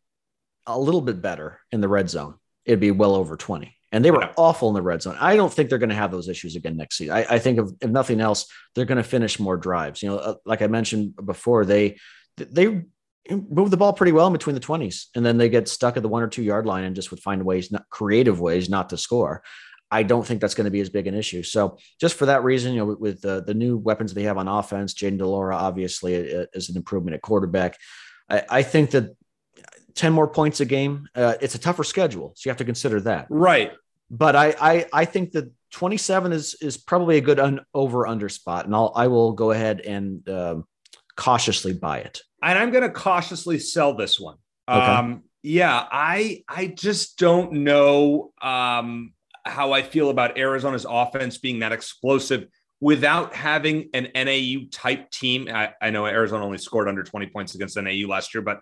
a 0.66 0.80
little 0.80 1.02
bit 1.02 1.22
better 1.22 1.60
in 1.72 1.82
the 1.82 1.88
red 1.88 2.10
zone, 2.10 2.36
it'd 2.64 2.80
be 2.80 2.92
well 2.92 3.16
over 3.16 3.36
20 3.36 3.75
and 3.96 4.04
they 4.04 4.12
were 4.12 4.24
yeah. 4.24 4.34
awful 4.36 4.68
in 4.68 4.74
the 4.74 4.82
red 4.82 5.02
zone. 5.02 5.16
I 5.22 5.38
don't 5.38 5.52
think 5.52 5.70
they're 5.70 5.80
going 5.80 5.90
to 5.90 5.96
have 5.96 6.12
those 6.12 6.28
issues 6.28 6.58
again 6.58 6.76
next 6.76 6.98
season. 6.98 7.16
I, 7.16 7.26
I 7.30 7.40
think 7.40 7.60
if, 7.60 7.70
if, 7.80 7.90
nothing 7.90 8.20
else, 8.20 8.46
they're 8.76 8.84
going 8.84 8.98
to 8.98 9.04
finish 9.04 9.40
more 9.40 9.56
drives. 9.56 10.04
You 10.04 10.10
know, 10.10 10.18
uh, 10.18 10.36
like 10.46 10.62
I 10.62 10.68
mentioned 10.68 11.16
before, 11.26 11.64
they 11.64 11.98
they 12.38 12.84
move 13.30 13.72
the 13.72 13.78
ball 13.78 13.94
pretty 13.94 14.12
well 14.12 14.28
in 14.28 14.34
between 14.34 14.54
the 14.54 14.60
twenties, 14.60 15.08
and 15.16 15.26
then 15.26 15.38
they 15.38 15.48
get 15.48 15.70
stuck 15.70 15.96
at 15.96 16.04
the 16.04 16.10
one 16.10 16.24
or 16.24 16.28
two 16.28 16.44
yard 16.44 16.66
line 16.66 16.84
and 16.84 16.94
just 16.94 17.10
would 17.10 17.22
find 17.22 17.46
ways, 17.46 17.72
not 17.72 17.90
creative 17.90 18.42
ways, 18.42 18.70
not 18.70 18.90
to 18.90 18.98
score. 18.98 19.44
I 19.90 20.04
don't 20.04 20.28
think 20.28 20.42
that's 20.42 20.56
going 20.56 20.66
to 20.66 20.72
be 20.72 20.82
as 20.82 20.90
big 20.90 21.08
an 21.08 21.16
issue. 21.16 21.42
So 21.44 21.78
just 22.02 22.16
for 22.16 22.26
that 22.26 22.44
reason, 22.44 22.74
you 22.74 22.80
know, 22.80 22.86
with, 22.86 23.00
with 23.00 23.22
the, 23.22 23.44
the 23.48 23.54
new 23.54 23.78
weapons 23.78 24.14
they 24.14 24.24
have 24.24 24.38
on 24.38 24.50
offense, 24.50 24.94
Jayden 24.94 25.20
de 25.20 25.26
Laura 25.26 25.56
obviously 25.56 26.16
is 26.16 26.70
an 26.70 26.76
improvement 26.76 27.16
at 27.16 27.22
quarterback. 27.22 27.78
I, 28.30 28.44
I 28.50 28.64
think 28.64 28.92
that 28.92 29.16
10 29.94 30.12
more 30.12 30.28
points 30.28 30.60
a 30.60 30.66
game. 30.66 31.08
Uh, 31.16 31.36
it's 31.40 31.56
a 31.56 31.60
tougher 31.60 31.86
schedule. 31.86 32.34
So 32.36 32.48
you 32.48 32.50
have 32.50 32.58
to 32.58 32.66
consider 32.66 33.00
that. 33.02 33.28
Right 33.30 33.72
but 34.10 34.36
I, 34.36 34.56
I 34.60 34.86
I 34.94 35.06
think 35.06 35.32
that 35.32 35.52
27 35.72 36.32
is 36.32 36.56
is 36.62 36.78
probably 36.78 37.18
a 37.18 37.22
good 37.22 37.40
un, 37.40 37.62
over 37.74 38.08
under 38.08 38.30
spot, 38.30 38.66
and 38.66 38.76
I'll 38.76 38.94
I 38.96 39.08
will 39.08 39.34
go 39.34 39.52
ahead 39.52 39.82
and 39.82 40.28
um, 40.30 40.66
cautiously 41.16 41.74
buy 41.74 42.00
it. 42.00 42.22
And 42.42 42.58
I'm 42.58 42.72
going 42.72 42.84
to 42.84 42.92
cautiously 42.92 43.60
sell 43.60 43.96
this 43.96 44.20
one. 44.20 44.38
Okay. 44.70 44.80
Um, 44.80 45.24
yeah, 45.44 45.86
I 45.92 46.44
I 46.48 46.68
just 46.68 47.18
don't 47.18 47.54
know 47.64 48.32
um, 48.42 49.14
how 49.44 49.74
I 49.74 49.84
feel 49.84 50.10
about 50.10 50.38
Arizona's 50.38 50.86
offense 50.90 51.38
being 51.38 51.60
that 51.60 51.72
explosive 51.72 52.48
without 52.80 53.34
having 53.34 53.90
an 53.94 54.10
NAU 54.16 54.68
type 54.72 55.10
team. 55.12 55.48
I, 55.52 55.74
I 55.82 55.92
know 55.92 56.06
Arizona 56.06 56.44
only 56.44 56.58
scored 56.58 56.88
under 56.88 57.04
20 57.04 57.28
points 57.28 57.56
against 57.56 57.78
NAU 57.78 58.08
last 58.08 58.34
year, 58.34 58.42
but 58.42 58.60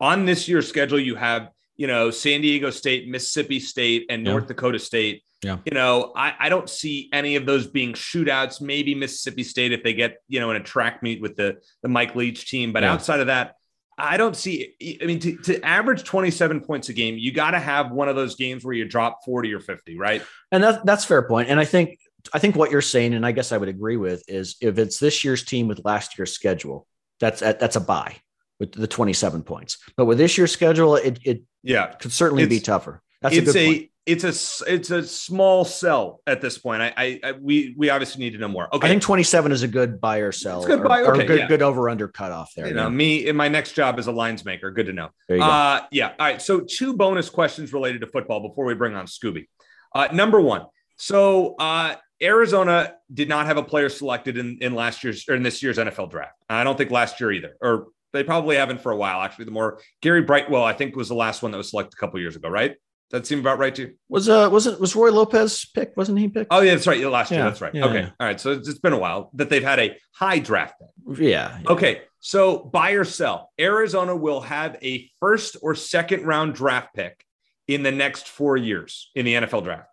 on 0.00 0.24
this 0.24 0.48
year's 0.48 0.68
schedule, 0.68 1.00
you 1.00 1.14
have 1.14 1.48
you 1.76 1.86
know, 1.86 2.10
San 2.10 2.40
Diego 2.40 2.70
State, 2.70 3.08
Mississippi 3.08 3.60
State, 3.60 4.06
and 4.08 4.24
North 4.24 4.46
Dakota 4.46 4.78
State. 4.78 5.22
Yeah. 5.42 5.58
You 5.64 5.72
know, 5.72 6.12
I, 6.16 6.34
I 6.38 6.48
don't 6.48 6.68
see 6.68 7.10
any 7.12 7.36
of 7.36 7.44
those 7.44 7.66
being 7.66 7.92
shootouts. 7.92 8.60
Maybe 8.60 8.94
Mississippi 8.94 9.44
State 9.44 9.72
if 9.72 9.82
they 9.82 9.92
get, 9.92 10.18
you 10.28 10.40
know, 10.40 10.50
in 10.50 10.56
a 10.56 10.62
track 10.62 11.02
meet 11.02 11.20
with 11.20 11.36
the 11.36 11.58
the 11.82 11.88
Mike 11.88 12.14
Leach 12.14 12.48
team. 12.50 12.72
But 12.72 12.82
yeah. 12.82 12.94
outside 12.94 13.20
of 13.20 13.26
that, 13.26 13.54
I 13.98 14.16
don't 14.16 14.34
see. 14.34 14.74
I 15.02 15.04
mean, 15.04 15.18
to, 15.20 15.36
to 15.38 15.62
average 15.62 16.04
27 16.04 16.60
points 16.62 16.88
a 16.88 16.94
game, 16.94 17.16
you 17.18 17.32
got 17.32 17.50
to 17.50 17.60
have 17.60 17.90
one 17.90 18.08
of 18.08 18.16
those 18.16 18.36
games 18.36 18.64
where 18.64 18.74
you 18.74 18.86
drop 18.86 19.20
40 19.24 19.52
or 19.52 19.60
50, 19.60 19.98
right? 19.98 20.22
And 20.50 20.62
that, 20.64 20.86
that's 20.86 21.04
fair 21.04 21.28
point. 21.28 21.50
And 21.50 21.60
I 21.60 21.64
think 21.66 21.98
I 22.32 22.38
think 22.38 22.56
what 22.56 22.70
you're 22.70 22.82
saying, 22.82 23.14
and 23.14 23.24
I 23.24 23.32
guess 23.32 23.52
I 23.52 23.58
would 23.58 23.68
agree 23.68 23.98
with, 23.98 24.24
is 24.28 24.56
if 24.60 24.78
it's 24.78 24.98
this 24.98 25.22
year's 25.22 25.44
team 25.44 25.68
with 25.68 25.82
last 25.84 26.18
year's 26.18 26.32
schedule, 26.32 26.86
that's 27.20 27.40
that's 27.40 27.76
a 27.76 27.80
buy 27.80 28.16
with 28.58 28.72
the 28.72 28.86
27 28.86 29.42
points. 29.42 29.78
But 29.96 30.06
with 30.06 30.18
this 30.18 30.38
year's 30.38 30.52
schedule, 30.52 30.96
it 30.96 31.18
it 31.24 31.42
yeah 31.62 31.92
could 31.94 32.12
certainly 32.12 32.46
be 32.46 32.60
tougher. 32.60 33.02
That's 33.22 33.36
it's 33.36 33.56
a, 33.56 33.68
a 33.68 33.90
it's 34.06 34.22
a 34.22 34.72
it's 34.72 34.90
a 34.90 35.02
small 35.02 35.64
sell 35.64 36.20
at 36.28 36.40
this 36.40 36.58
point. 36.58 36.80
I, 36.80 36.92
I, 36.96 37.20
I, 37.24 37.32
we 37.32 37.74
we 37.76 37.90
obviously 37.90 38.24
need 38.24 38.34
to 38.34 38.38
know 38.38 38.48
more. 38.48 38.72
Okay, 38.74 38.86
I 38.86 38.90
think 38.90 39.02
27 39.02 39.50
is 39.50 39.64
a 39.64 39.68
good 39.68 40.00
buy 40.00 40.18
or 40.18 40.30
sell. 40.30 40.58
It's 40.58 40.66
good 40.68 40.84
buy 40.84 41.00
or, 41.00 41.12
okay, 41.12 41.24
or 41.24 41.26
good 41.26 41.38
yeah. 41.40 41.48
good 41.48 41.62
over 41.62 41.90
under 41.90 42.06
cutoff 42.06 42.52
there. 42.54 42.68
You 42.68 42.74
know, 42.74 42.88
me 42.88 43.26
in 43.26 43.34
my 43.34 43.48
next 43.48 43.72
job 43.72 43.98
as 43.98 44.06
a 44.06 44.12
lines 44.12 44.44
maker. 44.44 44.70
Good 44.70 44.86
to 44.86 44.92
know. 44.92 45.10
Uh, 45.28 45.80
yeah. 45.90 46.10
All 46.10 46.14
right. 46.20 46.40
So 46.40 46.60
two 46.60 46.94
bonus 46.94 47.28
questions 47.28 47.72
related 47.72 48.00
to 48.02 48.06
football 48.06 48.46
before 48.46 48.64
we 48.64 48.74
bring 48.74 48.94
on 48.94 49.06
Scooby. 49.06 49.48
Uh, 49.92 50.08
number 50.12 50.40
one. 50.40 50.66
So 50.98 51.56
uh, 51.58 51.96
Arizona 52.22 52.94
did 53.12 53.28
not 53.28 53.46
have 53.46 53.56
a 53.56 53.62
player 53.62 53.88
selected 53.88 54.38
in, 54.38 54.58
in 54.60 54.74
last 54.74 55.02
year's 55.02 55.28
or 55.28 55.34
in 55.34 55.42
this 55.42 55.62
year's 55.62 55.78
NFL 55.78 56.10
draft. 56.10 56.36
I 56.48 56.64
don't 56.64 56.78
think 56.78 56.90
last 56.90 57.20
year 57.20 57.32
either, 57.32 57.56
or 57.60 57.88
they 58.12 58.24
probably 58.24 58.56
haven't 58.56 58.80
for 58.80 58.92
a 58.92 58.96
while. 58.96 59.20
Actually, 59.20 59.46
the 59.46 59.50
more 59.50 59.80
Gary 60.00 60.22
Brightwell, 60.22 60.64
I 60.64 60.72
think, 60.72 60.96
was 60.96 61.08
the 61.08 61.14
last 61.14 61.42
one 61.42 61.52
that 61.52 61.58
was 61.58 61.70
selected 61.70 61.94
a 61.96 62.00
couple 62.00 62.20
years 62.20 62.36
ago, 62.36 62.48
right? 62.48 62.76
That 63.10 63.26
seemed 63.26 63.40
about 63.40 63.58
right 63.58 63.74
to 63.76 63.82
you? 63.82 63.94
Was 64.08 64.28
uh 64.28 64.48
was 64.50 64.66
it 64.66 64.80
was 64.80 64.96
Roy 64.96 65.12
Lopez 65.12 65.64
picked? 65.66 65.96
Wasn't 65.96 66.18
he 66.18 66.28
picked? 66.28 66.48
Oh 66.50 66.60
yeah, 66.60 66.74
that's 66.74 66.88
right. 66.88 66.98
Yeah, 66.98 67.08
Last 67.08 67.30
year, 67.30 67.44
that's 67.44 67.60
right. 67.60 67.72
Yeah, 67.72 67.84
okay, 67.86 68.00
yeah. 68.00 68.10
all 68.18 68.26
right. 68.26 68.40
So 68.40 68.52
it's, 68.52 68.68
it's 68.68 68.80
been 68.80 68.92
a 68.92 68.98
while 68.98 69.30
that 69.34 69.48
they've 69.48 69.62
had 69.62 69.78
a 69.78 69.96
high 70.12 70.40
draft 70.40 70.74
pick. 70.80 71.18
Yeah, 71.18 71.60
Okay, 71.68 72.02
so 72.18 72.58
buy 72.58 72.92
or 72.92 73.04
sell. 73.04 73.52
Arizona 73.60 74.16
will 74.16 74.40
have 74.40 74.76
a 74.82 75.08
first 75.20 75.56
or 75.62 75.76
second 75.76 76.24
round 76.24 76.54
draft 76.54 76.94
pick 76.94 77.24
in 77.68 77.84
the 77.84 77.92
next 77.92 78.26
four 78.26 78.56
years 78.56 79.10
in 79.14 79.24
the 79.24 79.34
NFL 79.34 79.62
draft. 79.62 79.88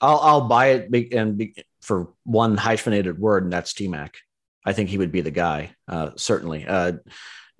I'll 0.00 0.20
I'll 0.20 0.48
buy 0.48 0.66
it 0.68 1.12
and 1.12 1.36
be, 1.36 1.56
for 1.80 2.12
one 2.22 2.56
hyphenated 2.56 3.18
word, 3.18 3.42
and 3.42 3.52
that's 3.52 3.72
T 3.72 3.88
Mac. 3.88 4.14
I 4.64 4.72
think 4.72 4.88
he 4.88 4.98
would 4.98 5.10
be 5.10 5.22
the 5.22 5.32
guy. 5.32 5.74
Uh, 5.88 6.10
certainly. 6.14 6.64
Uh, 6.64 6.92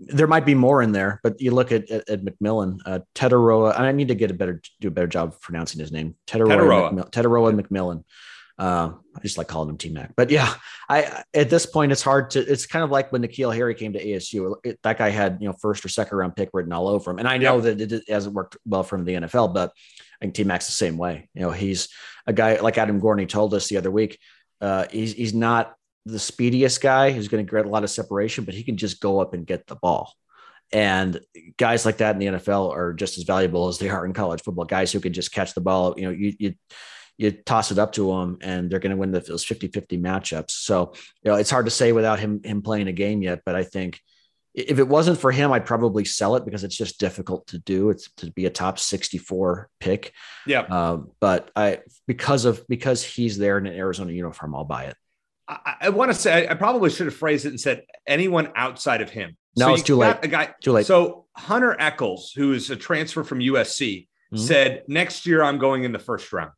there 0.09 0.27
might 0.27 0.47
be 0.47 0.55
more 0.55 0.83
in 0.83 0.93
there, 0.93 1.21
but 1.23 1.41
you 1.41 1.51
look 1.53 1.73
at, 1.73 1.91
at, 1.91 2.09
at 2.09 2.25
McMillan, 2.25 2.79
uh, 2.87 3.01
Tetairoa. 3.15 3.79
I 3.79 3.93
need 3.93 4.09
to 4.09 4.15
get 4.15 4.31
a 4.31 4.35
better 4.35 4.61
do 4.81 4.89
a 4.89 4.91
better 4.91 5.07
job 5.07 5.29
of 5.29 5.41
pronouncing 5.41 5.81
his 5.81 5.93
name. 5.93 6.17
Tetairoa, 6.27 6.93
McMillan, 6.93 7.11
Tetairoa 7.11 7.61
McMillan. 7.61 8.05
Uh, 8.59 8.93
I 9.17 9.21
just 9.23 9.39
like 9.39 9.49
calling 9.49 9.69
him 9.69 9.79
T 9.79 9.89
Mac. 9.89 10.15
But 10.17 10.31
yeah, 10.31 10.55
I 10.89 11.23
at 11.35 11.51
this 11.51 11.67
point 11.67 11.93
it's 11.93 12.03
hard 12.03 12.31
to. 12.31 12.41
It's 12.41 12.67
kind 12.67 12.85
of 12.85 12.91
like 12.91 13.11
when 13.11 13.23
N'Keal 13.23 13.55
Harry 13.55 13.75
came 13.75 13.93
to 13.95 14.05
ASU. 14.05 14.57
It, 14.63 14.79
that 14.83 14.99
guy 14.99 15.11
had 15.11 15.39
you 15.41 15.49
know 15.49 15.55
first 15.61 15.85
or 15.85 15.89
second 15.89 16.17
round 16.17 16.37
pick 16.37 16.51
written 16.53 16.73
all 16.73 16.89
over 16.89 17.11
him, 17.11 17.19
and 17.19 17.29
I 17.29 17.39
know 17.39 17.61
yep. 17.61 17.79
that 17.79 17.93
it 17.93 18.09
hasn't 18.09 18.35
worked 18.35 18.57
well 18.67 18.83
for 18.83 18.97
him 18.97 19.07
in 19.07 19.23
the 19.23 19.27
NFL. 19.27 19.55
But 19.55 19.71
I 19.71 20.27
think 20.27 20.35
T 20.35 20.45
Mac's 20.45 20.67
the 20.67 20.73
same 20.73 20.97
way. 20.97 21.29
You 21.35 21.43
know, 21.43 21.51
he's 21.51 21.89
a 22.27 22.33
guy 22.33 22.61
like 22.61 22.79
Adam 22.79 23.01
Gorney 23.01 23.29
told 23.29 23.55
us 23.55 23.69
the 23.69 23.79
other 23.79 23.91
week. 23.91 24.19
Uh, 24.61 24.87
he's 24.91 25.13
he's 25.13 25.35
not 25.35 25.75
the 26.05 26.19
speediest 26.19 26.81
guy 26.81 27.11
who's 27.11 27.29
going 27.29 27.45
to 27.45 27.51
get 27.51 27.67
a 27.67 27.69
lot 27.69 27.85
of 27.85 27.91
separation, 27.91 28.45
but 28.45 28.55
he 28.55 28.63
can 28.63 28.77
just 28.77 29.01
go 29.01 29.21
up 29.21 29.35
and 29.35 29.47
get 29.47 29.67
the 29.67 29.77
ball. 29.77 30.13
And 30.73 31.21
guys 31.59 31.85
like 31.85 31.99
that 31.99 32.15
in 32.15 32.19
the 32.19 32.39
NFL 32.39 32.75
are 32.75 32.95
just 32.95 33.19
as 33.19 33.25
valuable 33.25 33.69
as 33.69 33.79
they 33.79 33.91
are 33.91 34.07
in 34.07 34.15
college 34.15 34.43
football. 34.43 34.65
Guys 34.65 34.91
who 34.91 35.01
can 35.01 35.13
just 35.13 35.33
catch 35.33 35.55
the 35.55 35.61
ball, 35.61 35.95
you 35.97 36.05
know, 36.05 36.11
you 36.11 36.33
you 36.39 36.55
you 37.19 37.31
toss 37.31 37.71
it 37.71 37.79
up 37.79 37.93
to 37.93 38.09
them 38.09 38.39
and 38.41 38.71
they're 38.71 38.79
going 38.79 38.91
to 38.91 38.97
win 38.97 39.13
those 39.13 39.45
50-50 39.45 40.01
matchups. 40.01 40.53
So, 40.53 40.95
you 41.23 41.31
know, 41.31 41.37
it's 41.37 41.51
hard 41.51 41.67
to 41.67 41.71
say 41.71 41.93
without 41.93 42.19
him 42.19 42.41
him 42.43 42.63
playing 42.63 42.89
a 42.89 42.93
game 42.93 43.23
yet, 43.23 43.43
but 43.45 43.55
I 43.55 43.65
think 43.65 44.01
if 44.55 44.79
it 44.79 44.89
wasn't 44.89 45.19
for 45.19 45.31
him, 45.31 45.53
I'd 45.53 45.65
probably 45.65 46.05
sell 46.05 46.37
it 46.37 46.45
because 46.45 46.63
it's 46.63 46.77
just 46.77 47.01
difficult 47.01 47.47
to 47.49 47.59
do. 47.59 47.91
It's 47.91 48.11
to 48.17 48.31
be 48.33 48.47
a 48.47 48.51
top 48.51 48.79
64 48.79 49.69
pick. 49.81 50.13
Yeah. 50.47 50.61
Um, 50.61 51.11
but 51.21 51.51
I 51.57 51.81
because 52.07 52.45
of 52.45 52.67
because 52.69 53.03
he's 53.03 53.39
there 53.39 53.57
in 53.59 53.67
an 53.67 53.75
Arizona 53.75 54.13
uniform, 54.13 54.55
I'll 54.55 54.65
buy 54.65 54.85
it. 54.85 54.97
I, 55.65 55.75
I 55.83 55.89
want 55.91 56.11
to 56.11 56.15
say 56.15 56.47
I 56.49 56.55
probably 56.55 56.91
should 56.91 57.07
have 57.07 57.15
phrased 57.17 57.45
it 57.47 57.51
and 57.51 57.61
said 57.61 57.83
anyone 58.07 58.53
outside 58.57 59.01
of 59.03 59.11
him. 59.11 59.37
No, 59.57 59.67
so 59.69 59.75
it's 59.75 59.83
too 59.83 59.97
late. 59.97 60.17
A 60.23 60.29
guy, 60.29 60.55
Too 60.63 60.73
late. 60.73 60.87
So 60.87 61.27
Hunter 61.37 61.77
Echols, 61.79 62.33
who 62.35 62.53
is 62.53 62.71
a 62.71 62.77
transfer 62.77 63.23
from 63.25 63.41
USC, 63.41 64.09
Mhm. 64.33 64.39
said 64.39 64.83
next 64.89 65.27
year 65.27 65.43
I'm 65.43 65.59
going 65.59 65.85
in 65.85 65.93
the 65.93 65.99
first 65.99 66.33
round. 66.33 66.53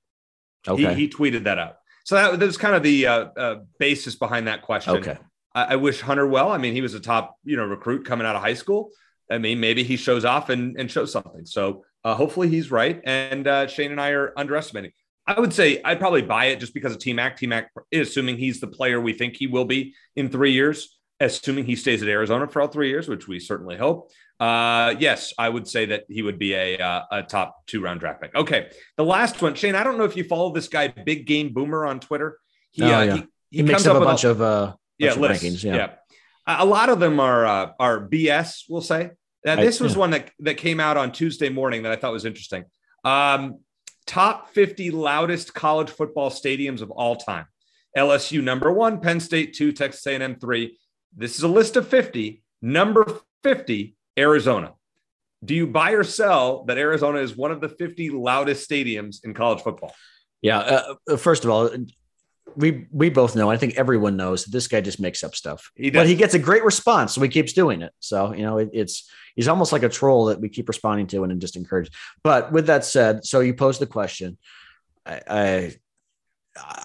Okay. 0.67 0.95
He, 0.95 1.03
he 1.03 1.09
tweeted 1.09 1.45
that 1.45 1.59
out. 1.59 1.77
So 2.05 2.15
that, 2.15 2.39
that 2.39 2.47
was 2.47 2.57
kind 2.57 2.75
of 2.77 2.83
the 2.83 3.07
uh, 3.07 3.25
uh, 3.37 3.57
basis 3.79 4.15
behind 4.15 4.47
that 4.47 4.63
question. 4.63 4.97
okay. 4.97 5.19
I, 5.55 5.65
I 5.65 5.77
wish 5.77 6.01
Hunter 6.01 6.27
well. 6.27 6.51
I 6.53 6.59
mean, 6.59 6.75
he 6.75 6.83
was 6.83 6.95
a 6.95 7.01
top, 7.01 7.37
you 7.45 7.57
know, 7.57 7.65
recruit 7.65 8.05
coming 8.05 8.27
out 8.27 8.37
of 8.37 8.43
high 8.43 8.55
school. 8.55 8.91
I 9.31 9.39
mean, 9.39 9.59
maybe 9.59 9.83
he 9.83 9.97
shows 9.97 10.25
off 10.25 10.51
and, 10.51 10.77
and 10.79 10.91
shows 10.91 11.11
something. 11.11 11.47
So 11.47 11.85
uh, 12.05 12.15
hopefully 12.15 12.49
he's 12.49 12.71
right. 12.71 13.01
And 13.05 13.47
uh, 13.49 13.67
Shane 13.67 13.91
and 13.91 14.01
I 14.01 14.11
are 14.11 14.33
underestimating. 14.37 14.93
I 15.27 15.41
would 15.41 15.53
say 15.53 15.81
I'd 15.83 15.99
probably 15.99 16.23
buy 16.23 16.47
it 16.47 16.61
just 16.61 16.75
because 16.75 16.93
of 16.93 16.99
T 16.99 17.13
Mac. 17.13 17.37
T 17.37 17.47
Mac 17.47 17.71
assuming 17.93 18.37
he's 18.37 18.61
the 18.61 18.67
player 18.67 19.01
we 19.01 19.13
think 19.13 19.37
he 19.37 19.47
will 19.47 19.65
be 19.65 19.95
in 20.17 20.29
three 20.29 20.53
years, 20.53 20.99
assuming 21.21 21.65
he 21.65 21.77
stays 21.77 22.03
at 22.03 22.09
Arizona 22.09 22.47
for 22.47 22.61
all 22.63 22.69
three 22.69 22.89
years, 22.91 23.09
which 23.09 23.27
we 23.27 23.39
certainly 23.41 23.77
hope. 23.77 24.11
Uh, 24.41 24.95
yes, 24.99 25.33
I 25.39 25.49
would 25.49 25.67
say 25.69 25.87
that 25.87 26.05
he 26.09 26.23
would 26.23 26.39
be 26.39 26.55
a, 26.55 26.77
uh, 26.79 27.03
a 27.11 27.23
top 27.23 27.67
two 27.67 27.81
round 27.81 28.01
draft 28.01 28.21
pick. 28.21 28.35
Okay. 28.35 28.69
The 28.97 29.05
last 29.05 29.41
one, 29.41 29.55
Shane, 29.55 29.75
I 29.77 29.85
don't 29.85 29.97
know 29.97 30.05
if 30.05 30.17
you 30.17 30.25
follow 30.25 30.53
this 30.53 30.69
guy, 30.69 30.89
Big 30.89 31.27
Game 31.27 31.55
Boomer 31.55 31.87
on 31.87 32.01
Twitter. 32.01 32.39
He, 32.73 32.83
Oh, 32.83 32.87
uh, 32.87 33.03
yeah. 33.03 33.15
he, 33.17 33.25
He, 33.51 33.63
makes 33.63 33.87
up 33.87 33.97
a 33.97 34.01
with 34.01 34.09
bunch 34.09 34.25
of 34.25 34.43
uh 34.43 34.75
yeah, 34.99 35.11
bunch 35.11 35.17
of 35.17 35.23
lists. 35.23 35.45
rankings. 35.45 35.65
Yeah. 35.65 35.77
Yeah. 35.77 35.91
A 36.47 36.65
a 36.65 36.67
lot 36.67 36.89
of 36.91 36.99
them 37.01 37.21
are 37.21 37.47
uh, 37.47 37.71
are 37.79 38.07
BS. 38.09 38.65
We'll 38.69 38.83
say. 38.83 39.11
Now, 39.45 39.53
I- 39.53 39.57
this 39.65 39.81
was 39.81 39.93
yeah. 39.93 39.99
one 40.01 40.11
that 40.11 40.31
that 40.41 40.57
came 40.57 40.81
out 40.81 40.97
on 40.97 41.13
Tuesday 41.13 41.49
morning 41.49 41.85
that 41.85 41.93
I 41.93 41.97
thought 41.97 42.13
was 42.13 42.25
interesting. 42.27 42.65
Um, 43.05 43.61
top 44.07 44.51
50 44.51 44.91
loudest 44.91 45.55
college 45.55 45.91
football 45.91 46.31
stadiums 46.31 46.81
of 46.81 46.91
all 46.91 47.17
time. 47.17 47.47
LSU 47.97 48.43
number 48.43 48.73
one, 48.73 49.01
Penn 49.01 49.21
State 49.21 49.55
two, 49.55 49.73
Texas 49.73 50.07
A&M 50.07 50.37
three. 50.37 50.79
This 51.17 51.37
is 51.37 51.43
a 51.43 51.49
list 51.49 51.77
of 51.77 51.87
50. 51.89 52.43
Number 52.61 53.21
50, 53.43 53.97
Arizona. 54.19 54.73
Do 55.45 55.55
you 55.55 55.67
buy 55.67 55.93
or 55.93 56.05
sell 56.05 56.65
that 56.65 56.79
Arizona 56.79 57.19
is 57.19 57.37
one 57.37 57.53
of 57.53 57.61
the 57.61 57.69
50 57.69 58.11
loudest 58.11 58.69
stadiums 58.69 59.25
in 59.25 59.35
college 59.35 59.63
football? 59.63 59.95
Yeah. 60.41 60.59
Uh, 60.59 60.95
uh, 61.11 61.17
first 61.17 61.45
of 61.45 61.51
all, 61.51 61.71
we 62.57 62.87
we 62.93 63.11
both 63.11 63.35
know. 63.35 63.51
I 63.51 63.57
think 63.57 63.75
everyone 63.77 64.17
knows 64.17 64.45
that 64.45 64.51
this 64.53 64.69
guy 64.69 64.81
just 64.81 65.01
makes 65.01 65.25
up 65.25 65.35
stuff, 65.35 65.71
He 65.75 65.91
but 65.91 66.07
he 66.07 66.15
gets 66.15 66.35
a 66.35 66.39
great 66.39 66.65
response, 66.65 67.15
so 67.15 67.21
he 67.21 67.29
keeps 67.29 67.53
doing 67.53 67.83
it. 67.83 67.93
So 68.01 68.33
you 68.33 68.43
know, 68.43 68.59
it, 68.59 68.71
it's 68.73 69.11
he's 69.35 69.49
almost 69.49 69.73
like 69.73 69.83
a 69.83 69.89
troll 69.89 70.27
that 70.27 70.41
we 70.41 70.49
keep 70.49 70.69
responding 70.69 71.07
to 71.09 71.25
and 71.25 71.41
just 71.41 71.57
encourage. 71.57 71.91
But 72.23 72.53
with 72.53 72.67
that 72.67 72.85
said, 72.85 73.25
so 73.25 73.41
you 73.41 73.55
posed 73.55 73.81
the 73.81 73.87
question. 73.87 74.39
I 75.05 75.21
I, 75.29 75.75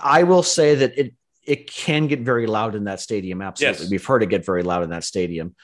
I 0.01 0.23
will 0.23 0.43
say 0.43 0.75
that 0.75 0.97
it 0.97 1.13
it 1.45 1.69
can 1.69 2.07
get 2.07 2.21
very 2.21 2.47
loud 2.47 2.75
in 2.75 2.85
that 2.85 2.99
stadium. 2.99 3.41
Absolutely, 3.41 3.81
Yes. 3.83 3.91
we've 3.91 4.05
heard 4.05 4.23
it 4.23 4.29
get 4.29 4.45
very 4.45 4.63
loud 4.63 4.83
in 4.83 4.89
that 4.91 5.03
stadium. 5.03 5.55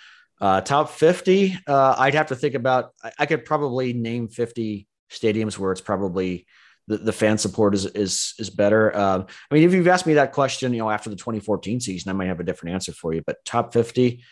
Uh, 0.42 0.62
top 0.62 0.90
fifty, 0.90 1.58
uh, 1.68 1.96
I'd 1.98 2.16
have 2.16 2.28
to 2.28 2.36
think 2.36 2.56
about. 2.56 2.92
I, 3.04 3.12
I 3.20 3.26
could 3.26 3.46
probably 3.46 3.94
name 3.94 4.28
fifty 4.28 4.88
stadiums 5.10 5.58
where 5.58 5.72
it's 5.72 5.82
probably 5.82 6.46
the, 6.88 6.98
the 6.98 7.14
fan 7.14 7.38
support 7.38 7.74
is 7.74 7.86
is 7.86 8.34
is 8.40 8.50
better. 8.50 8.96
Um, 8.96 9.26
I 9.50 9.54
mean, 9.54 9.64
if 9.64 9.74
you've 9.74 9.88
asked 9.88 10.06
me 10.06 10.16
that 10.16 10.32
question, 10.32 10.74
you 10.74 10.80
know, 10.80 10.90
after 10.90 11.10
the 11.10 11.16
2014 11.16 11.80
season, 11.80 12.10
I 12.10 12.14
might 12.14 12.28
have 12.28 12.40
a 12.40 12.44
different 12.44 12.76
answer 12.76 12.92
for 12.92 13.14
you. 13.14 13.22
But 13.26 13.44
top 13.46 13.74
50, 13.74 14.24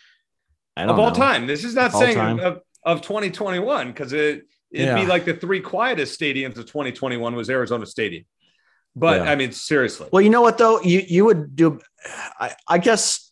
I 0.76 0.82
don't 0.82 0.90
of 0.90 0.98
all 0.98 1.10
know. 1.10 1.14
time. 1.16 1.46
This 1.46 1.64
is 1.64 1.74
not 1.74 1.94
all 1.94 2.00
saying 2.00 2.16
time. 2.16 2.40
of, 2.40 2.60
of 2.84 3.02
2021 3.02 3.88
because 3.88 4.12
it 4.12 4.46
it'd 4.70 4.94
be 4.96 5.06
like 5.06 5.24
the 5.24 5.34
three 5.34 5.60
quietest 5.60 6.18
stadiums 6.18 6.56
of 6.58 6.66
2021 6.66 7.34
was 7.34 7.50
Arizona 7.50 7.86
Stadium. 7.86 8.24
But 8.96 9.22
Yeah. 9.22 9.32
I 9.32 9.36
mean, 9.36 9.52
seriously, 9.52 10.08
Well, 10.12 10.22
you 10.22 10.30
know 10.30 10.42
what 10.42 10.58
though, 10.58 10.80
you 10.80 11.02
you 11.06 11.24
would 11.24 11.56
do. 11.56 11.80
I, 12.38 12.54
I 12.68 12.78
guess 12.78 13.23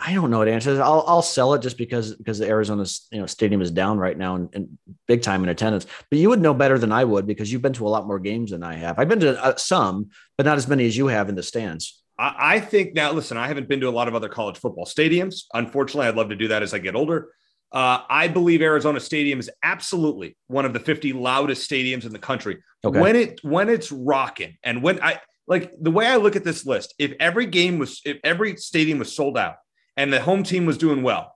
I 0.00 0.14
don't 0.14 0.30
know 0.30 0.38
what 0.38 0.48
answer. 0.48 0.70
is. 0.70 0.78
I'll 0.78 1.04
I'll 1.08 1.22
sell 1.22 1.54
it 1.54 1.62
just 1.62 1.76
because 1.76 2.14
because 2.14 2.38
the 2.38 2.46
Arizona 2.46 2.84
you 3.10 3.18
know 3.18 3.26
stadium 3.26 3.60
is 3.60 3.70
down 3.70 3.98
right 3.98 4.16
now 4.16 4.36
and, 4.36 4.48
and 4.54 4.78
big 5.08 5.22
time 5.22 5.42
in 5.42 5.48
attendance. 5.48 5.86
But 6.08 6.20
you 6.20 6.28
would 6.28 6.40
know 6.40 6.54
better 6.54 6.78
than 6.78 6.92
I 6.92 7.02
would 7.02 7.26
because 7.26 7.52
you've 7.52 7.62
been 7.62 7.72
to 7.74 7.86
a 7.86 7.90
lot 7.90 8.06
more 8.06 8.20
games 8.20 8.52
than 8.52 8.62
I 8.62 8.74
have. 8.74 8.98
I've 8.98 9.08
been 9.08 9.20
to 9.20 9.42
uh, 9.42 9.56
some, 9.56 10.10
but 10.36 10.46
not 10.46 10.56
as 10.56 10.68
many 10.68 10.86
as 10.86 10.96
you 10.96 11.08
have 11.08 11.28
in 11.28 11.34
the 11.34 11.42
stands. 11.42 12.00
I, 12.16 12.34
I 12.38 12.60
think 12.60 12.94
now. 12.94 13.10
Listen, 13.10 13.36
I 13.36 13.48
haven't 13.48 13.68
been 13.68 13.80
to 13.80 13.88
a 13.88 13.90
lot 13.90 14.06
of 14.06 14.14
other 14.14 14.28
college 14.28 14.58
football 14.58 14.86
stadiums. 14.86 15.44
Unfortunately, 15.52 16.06
I'd 16.06 16.16
love 16.16 16.28
to 16.28 16.36
do 16.36 16.48
that 16.48 16.62
as 16.62 16.72
I 16.72 16.78
get 16.78 16.94
older. 16.94 17.32
Uh, 17.72 18.00
I 18.08 18.28
believe 18.28 18.62
Arizona 18.62 18.98
Stadium 18.98 19.38
is 19.38 19.50
absolutely 19.62 20.36
one 20.46 20.64
of 20.64 20.72
the 20.72 20.80
50 20.80 21.12
loudest 21.12 21.70
stadiums 21.70 22.06
in 22.06 22.12
the 22.12 22.18
country. 22.18 22.62
Okay. 22.84 22.98
When 22.98 23.16
it 23.16 23.40
when 23.42 23.68
it's 23.68 23.90
rocking 23.90 24.56
and 24.62 24.82
when 24.82 25.02
I 25.02 25.20
like 25.48 25.72
the 25.80 25.90
way 25.90 26.06
I 26.06 26.16
look 26.16 26.36
at 26.36 26.44
this 26.44 26.64
list, 26.64 26.94
if 26.98 27.12
every 27.18 27.46
game 27.46 27.78
was 27.78 28.00
if 28.04 28.18
every 28.22 28.56
stadium 28.56 29.00
was 29.00 29.12
sold 29.14 29.36
out 29.36 29.56
and 29.98 30.12
the 30.12 30.20
home 30.20 30.44
team 30.44 30.64
was 30.64 30.78
doing 30.78 31.02
well, 31.02 31.34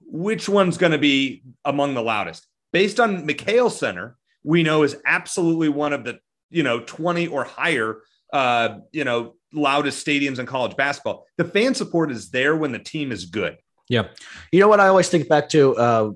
which 0.00 0.48
one's 0.48 0.78
going 0.78 0.92
to 0.92 0.98
be 0.98 1.42
among 1.64 1.94
the 1.94 2.02
loudest? 2.02 2.46
Based 2.72 3.00
on 3.00 3.26
McKale 3.26 3.70
Center, 3.70 4.16
we 4.44 4.62
know 4.62 4.84
is 4.84 4.96
absolutely 5.04 5.68
one 5.68 5.92
of 5.92 6.04
the 6.04 6.20
you 6.48 6.62
know 6.62 6.80
20 6.80 7.26
or 7.26 7.44
higher 7.44 8.02
uh, 8.32 8.78
you 8.92 9.04
know 9.04 9.34
loudest 9.52 10.06
stadiums 10.06 10.38
in 10.38 10.46
college 10.46 10.76
basketball. 10.76 11.26
The 11.36 11.44
fan 11.44 11.74
support 11.74 12.10
is 12.10 12.30
there 12.30 12.56
when 12.56 12.72
the 12.72 12.78
team 12.78 13.12
is 13.12 13.26
good. 13.26 13.58
Yeah. 13.88 14.04
You 14.52 14.60
know 14.60 14.68
what 14.68 14.80
I 14.80 14.88
always 14.88 15.08
think 15.08 15.28
back 15.28 15.48
to 15.50 15.76
uh, 15.76 16.10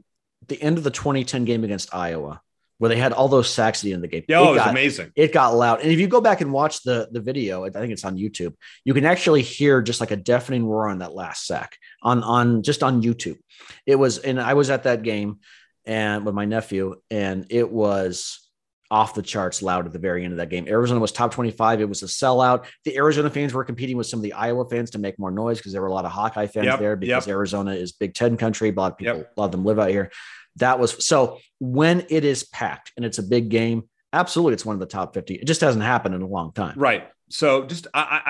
the 0.47 0.63
end 0.63 0.79
of 0.79 0.85
the 0.85 0.91
2010 0.91 1.45
game 1.45 1.65
against 1.65 1.95
Iowa, 1.95 2.41
where 2.79 2.88
they 2.88 2.97
had 2.97 3.12
all 3.12 3.29
those 3.29 3.51
sacks 3.51 3.81
at 3.81 3.85
the 3.85 3.93
end 3.93 4.05
of 4.05 4.11
the 4.11 4.17
game. 4.17 4.25
Yeah, 4.29 4.41
oh, 4.41 4.49
it 4.49 4.53
was 4.53 4.59
got, 4.62 4.71
amazing. 4.71 5.12
it 5.17 5.33
got 5.33 5.55
loud. 5.55 5.81
And 5.81 5.91
if 5.91 5.99
you 5.99 6.07
go 6.09 6.21
back 6.21 6.41
and 6.41 6.53
watch 6.53 6.83
the 6.83 7.09
the 7.11 7.21
video, 7.21 7.64
I 7.64 7.71
think 7.71 7.93
it's 7.93 8.05
on 8.05 8.17
YouTube, 8.17 8.55
you 8.85 8.95
can 8.95 9.05
actually 9.05 9.43
hear 9.43 9.83
just 9.83 10.01
like 10.01 10.11
a 10.11 10.17
deafening 10.17 10.67
roar 10.67 10.88
on 10.88 10.99
that 11.01 11.14
last 11.14 11.47
sack 11.47 11.77
on 12.03 12.23
on 12.23 12.62
just 12.62 12.83
on 12.83 13.03
YouTube. 13.03 13.38
It 13.87 13.97
was, 13.97 14.19
and 14.19 14.41
I 14.41 14.55
was 14.55 14.71
at 14.71 14.85
that 14.85 15.03
game 15.03 15.38
and 15.85 16.25
with 16.25 16.35
my 16.35 16.45
nephew, 16.45 16.97
and 17.11 17.47
it 17.51 17.71
was 17.71 18.49
off 18.91 19.14
the 19.14 19.23
charts 19.23 19.61
loud 19.61 19.87
at 19.87 19.93
the 19.93 19.99
very 19.99 20.25
end 20.25 20.33
of 20.33 20.38
that 20.38 20.49
game. 20.49 20.67
Arizona 20.67 20.99
was 21.01 21.12
top 21.12 21.33
25. 21.33 21.81
It 21.81 21.88
was 21.88 22.03
a 22.03 22.07
sellout. 22.07 22.64
The 22.85 22.97
Arizona 22.97 23.29
fans 23.29 23.53
were 23.53 23.64
competing 23.64 23.97
with 23.97 24.07
some 24.07 24.19
of 24.19 24.23
the 24.23 24.33
Iowa 24.33 24.67
fans 24.69 24.91
to 24.93 24.99
make 24.99 25.19
more 25.19 25.31
noise 25.31 25.59
because 25.59 25.73
there 25.73 25.83
were 25.83 25.88
a 25.88 25.93
lot 25.93 26.07
of 26.07 26.11
Hawkeye 26.11 26.47
fans 26.47 26.67
Yep, 26.67 26.79
there 26.79 26.97
because 26.97 27.27
yep. 27.27 27.35
Arizona 27.35 27.73
is 27.73 27.93
Big 27.93 28.14
Ten 28.14 28.37
country. 28.37 28.71
A 28.71 28.73
lot 28.73 28.93
of 28.93 28.99
people, 28.99 29.17
Yep. 29.19 29.33
a 29.37 29.41
lot 29.41 29.47
of 29.47 29.53
them 29.53 29.64
live 29.64 29.79
out 29.79 29.91
here. 29.91 30.11
That 30.59 30.79
was 30.79 31.05
so 31.07 31.38
when 31.59 32.07
it 32.09 32.25
is 32.25 32.44
packed 32.44 32.92
and 32.97 33.05
it's 33.05 33.18
a 33.18 33.23
big 33.23 33.49
game, 33.49 33.88
absolutely 34.12 34.55
it's 34.55 34.64
one 34.64 34.75
of 34.75 34.81
the 34.81 34.87
top 34.87 35.14
50. 35.14 35.35
It 35.35 35.47
just 35.47 35.61
hasn't 35.61 35.85
happened 35.85 36.14
in 36.14 36.23
a 36.23 36.27
long 36.27 36.53
time. 36.53 36.75
Right. 36.77 37.09
So 37.31 37.64
just 37.64 37.87
I, 37.92 38.23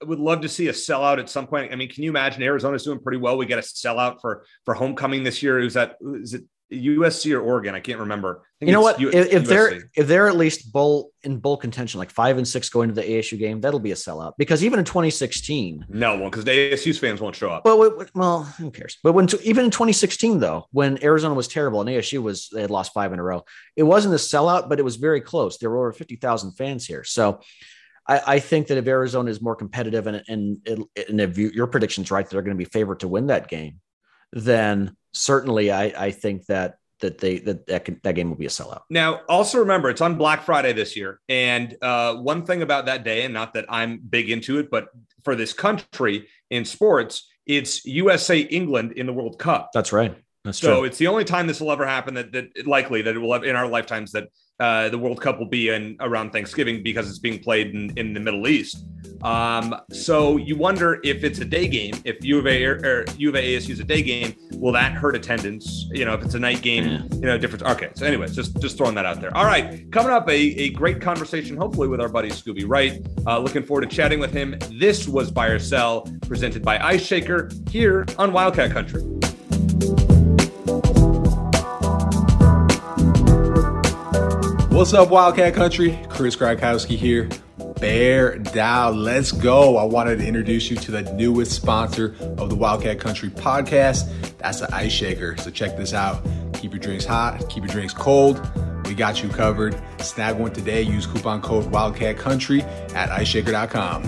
I 0.00 0.04
would 0.04 0.18
love 0.18 0.40
to 0.42 0.48
see 0.48 0.68
a 0.68 0.72
sellout 0.72 1.18
at 1.18 1.28
some 1.28 1.46
point. 1.46 1.72
I 1.72 1.76
mean, 1.76 1.90
can 1.90 2.02
you 2.02 2.10
imagine 2.10 2.42
Arizona's 2.42 2.84
doing 2.84 3.00
pretty 3.00 3.18
well? 3.18 3.36
We 3.36 3.46
get 3.46 3.58
a 3.58 3.62
sellout 3.62 4.20
for 4.20 4.44
for 4.64 4.74
homecoming 4.74 5.24
this 5.24 5.42
year. 5.42 5.58
Is 5.58 5.74
that 5.74 5.96
is 6.02 6.34
it 6.34 6.44
USC 6.72 7.34
or 7.34 7.40
Oregon? 7.40 7.74
I 7.74 7.80
can't 7.80 8.00
remember. 8.00 8.42
I 8.60 8.64
You 8.64 8.72
know 8.72 8.80
what? 8.80 9.00
U- 9.00 9.10
if, 9.10 9.32
if 9.32 9.44
they're 9.44 9.82
if 9.94 10.06
they're 10.06 10.28
at 10.28 10.36
least 10.36 10.72
bowl 10.72 11.12
in 11.22 11.38
bowl 11.38 11.56
contention, 11.56 11.98
like 11.98 12.10
five 12.10 12.38
and 12.38 12.46
six 12.46 12.68
going 12.68 12.88
to 12.88 12.94
the 12.94 13.02
ASU 13.02 13.38
game, 13.38 13.60
that'll 13.60 13.80
be 13.80 13.92
a 13.92 13.96
sellout. 13.96 14.32
Because 14.38 14.64
even 14.64 14.78
in 14.78 14.84
2016, 14.84 15.86
no 15.88 16.18
one 16.18 16.30
because 16.30 16.44
the 16.44 16.72
ASU's 16.72 16.98
fans 16.98 17.20
won't 17.20 17.36
show 17.36 17.50
up. 17.50 17.64
But 17.64 18.14
well, 18.14 18.42
who 18.44 18.70
cares? 18.70 18.98
But 19.02 19.12
when 19.12 19.28
even 19.44 19.66
in 19.66 19.70
2016, 19.70 20.40
though, 20.40 20.66
when 20.72 21.02
Arizona 21.02 21.34
was 21.34 21.48
terrible 21.48 21.80
and 21.80 21.90
ASU 21.90 22.20
was 22.20 22.48
they 22.52 22.62
had 22.62 22.70
lost 22.70 22.92
five 22.92 23.12
in 23.12 23.18
a 23.18 23.22
row, 23.22 23.44
it 23.76 23.84
wasn't 23.84 24.14
a 24.14 24.18
sellout, 24.18 24.68
but 24.68 24.78
it 24.78 24.84
was 24.84 24.96
very 24.96 25.20
close. 25.20 25.58
There 25.58 25.70
were 25.70 25.78
over 25.78 25.92
50,000 25.92 26.52
fans 26.52 26.86
here, 26.86 27.04
so 27.04 27.40
I, 28.08 28.20
I 28.26 28.38
think 28.38 28.68
that 28.68 28.78
if 28.78 28.86
Arizona 28.86 29.30
is 29.30 29.40
more 29.40 29.56
competitive 29.56 30.06
and 30.06 30.22
and 30.28 30.66
and 30.66 31.20
if 31.20 31.38
you, 31.38 31.50
your 31.50 31.66
prediction's 31.66 32.10
right, 32.10 32.28
they're 32.28 32.42
going 32.42 32.56
to 32.56 32.64
be 32.64 32.68
favored 32.70 33.00
to 33.00 33.08
win 33.08 33.28
that 33.28 33.48
game, 33.48 33.80
then 34.32 34.96
certainly 35.16 35.70
I 35.70 36.06
I 36.06 36.10
think 36.10 36.46
that 36.46 36.78
that 37.00 37.18
they 37.18 37.38
that 37.40 37.66
that, 37.66 37.84
can, 37.84 38.00
that 38.02 38.14
game 38.14 38.30
will 38.30 38.36
be 38.36 38.46
a 38.46 38.50
sellout. 38.50 38.82
Now, 38.90 39.20
also 39.28 39.58
remember, 39.58 39.90
it's 39.90 40.00
on 40.00 40.16
Black 40.16 40.42
Friday 40.44 40.72
this 40.72 40.96
year. 40.96 41.20
And 41.28 41.76
uh, 41.82 42.14
one 42.16 42.44
thing 42.46 42.62
about 42.62 42.86
that 42.86 43.04
day, 43.04 43.24
and 43.24 43.34
not 43.34 43.54
that 43.54 43.66
I'm 43.68 43.98
big 43.98 44.30
into 44.30 44.58
it, 44.58 44.70
but 44.70 44.88
for 45.24 45.34
this 45.34 45.52
country 45.52 46.28
in 46.50 46.64
sports, 46.64 47.28
it's 47.46 47.84
USA 47.84 48.40
England 48.40 48.92
in 48.92 49.06
the 49.06 49.12
World 49.12 49.38
Cup. 49.38 49.70
That's 49.74 49.92
right. 49.92 50.16
That's 50.44 50.58
So 50.58 50.76
true. 50.76 50.84
it's 50.84 50.98
the 50.98 51.08
only 51.08 51.24
time 51.24 51.46
this 51.46 51.60
will 51.60 51.72
ever 51.72 51.86
happen 51.86 52.14
that, 52.14 52.32
that 52.32 52.66
likely 52.66 53.02
that 53.02 53.14
it 53.14 53.18
will 53.18 53.32
have 53.32 53.44
in 53.44 53.56
our 53.56 53.66
lifetimes 53.68 54.12
that 54.12 54.28
uh, 54.60 54.88
the 54.88 54.98
World 54.98 55.20
Cup 55.20 55.38
will 55.38 55.48
be 55.48 55.68
in 55.68 55.96
around 56.00 56.30
Thanksgiving 56.30 56.82
because 56.82 57.08
it's 57.08 57.18
being 57.18 57.38
played 57.38 57.74
in, 57.74 57.92
in 57.96 58.14
the 58.14 58.20
Middle 58.20 58.48
East. 58.48 58.84
Um, 59.22 59.74
so 59.90 60.36
you 60.36 60.56
wonder 60.56 61.00
if 61.02 61.24
it's 61.24 61.38
a 61.38 61.44
day 61.44 61.66
game, 61.68 61.94
if 62.04 62.22
U 62.24 62.38
of 62.38 62.46
A 62.46 62.64
or, 62.64 62.74
or 62.84 63.04
U 63.16 63.30
of 63.30 63.34
A 63.34 63.56
ASU 63.56 63.70
is 63.70 63.80
a 63.80 63.84
day 63.84 64.02
game, 64.02 64.34
will 64.52 64.72
that 64.72 64.92
hurt 64.92 65.16
attendance? 65.16 65.86
You 65.90 66.04
know, 66.04 66.14
if 66.14 66.22
it's 66.22 66.34
a 66.34 66.38
night 66.38 66.60
game, 66.62 66.84
Yeah. 66.84 67.02
you 67.12 67.20
know, 67.22 67.38
different. 67.38 67.64
Okay. 67.64 67.90
So 67.94 68.04
anyways, 68.06 68.34
just, 68.36 68.60
just 68.60 68.76
throwing 68.76 68.94
that 68.94 69.06
out 69.06 69.20
there. 69.20 69.34
All 69.36 69.44
right. 69.46 69.90
Coming 69.90 70.12
up, 70.12 70.28
a, 70.28 70.34
a 70.34 70.68
great 70.70 71.00
conversation, 71.00 71.56
hopefully 71.56 71.88
with 71.88 72.00
our 72.00 72.08
buddy 72.08 72.28
Scooby 72.30 72.64
Wright. 72.66 73.04
Uh, 73.26 73.38
looking 73.38 73.62
forward 73.62 73.88
to 73.88 73.94
chatting 73.96 74.20
with 74.20 74.32
him. 74.32 74.56
This 74.72 75.08
was 75.08 75.30
Buy 75.30 75.46
or 75.48 75.58
Sell 75.58 76.06
presented 76.22 76.62
by 76.62 76.78
Ice 76.78 77.04
Shaker 77.04 77.50
here 77.70 78.06
on 78.18 78.32
Wildcat 78.32 78.70
Country. 78.70 79.02
What's 84.76 84.92
up, 84.92 85.08
Wildcat 85.08 85.54
Country? 85.54 85.98
Chris 86.10 86.36
Gronkowski 86.36 86.98
here. 86.98 87.30
Bear 87.80 88.36
down, 88.36 89.02
let's 89.02 89.32
go. 89.32 89.78
I 89.78 89.84
wanted 89.84 90.18
to 90.18 90.26
introduce 90.26 90.70
you 90.70 90.76
to 90.76 90.90
the 90.90 91.00
newest 91.14 91.52
sponsor 91.52 92.14
of 92.36 92.50
the 92.50 92.56
Wildcat 92.56 93.00
Country 93.00 93.30
podcast. 93.30 94.06
That's 94.36 94.60
the 94.60 94.74
Ice 94.74 94.92
Shaker. 94.92 95.34
So 95.38 95.50
check 95.50 95.78
this 95.78 95.94
out. 95.94 96.22
Keep 96.52 96.72
your 96.72 96.80
drinks 96.80 97.06
hot, 97.06 97.48
keep 97.48 97.64
your 97.64 97.72
drinks 97.72 97.94
cold. 97.94 98.38
We 98.84 98.94
got 98.94 99.22
you 99.22 99.30
covered. 99.30 99.80
Snag 99.98 100.36
one 100.36 100.52
today. 100.52 100.82
Use 100.82 101.06
coupon 101.06 101.40
code 101.40 101.64
Wildcat 101.70 102.18
Country 102.18 102.60
at 102.94 103.08
iceshaker.com. 103.08 104.04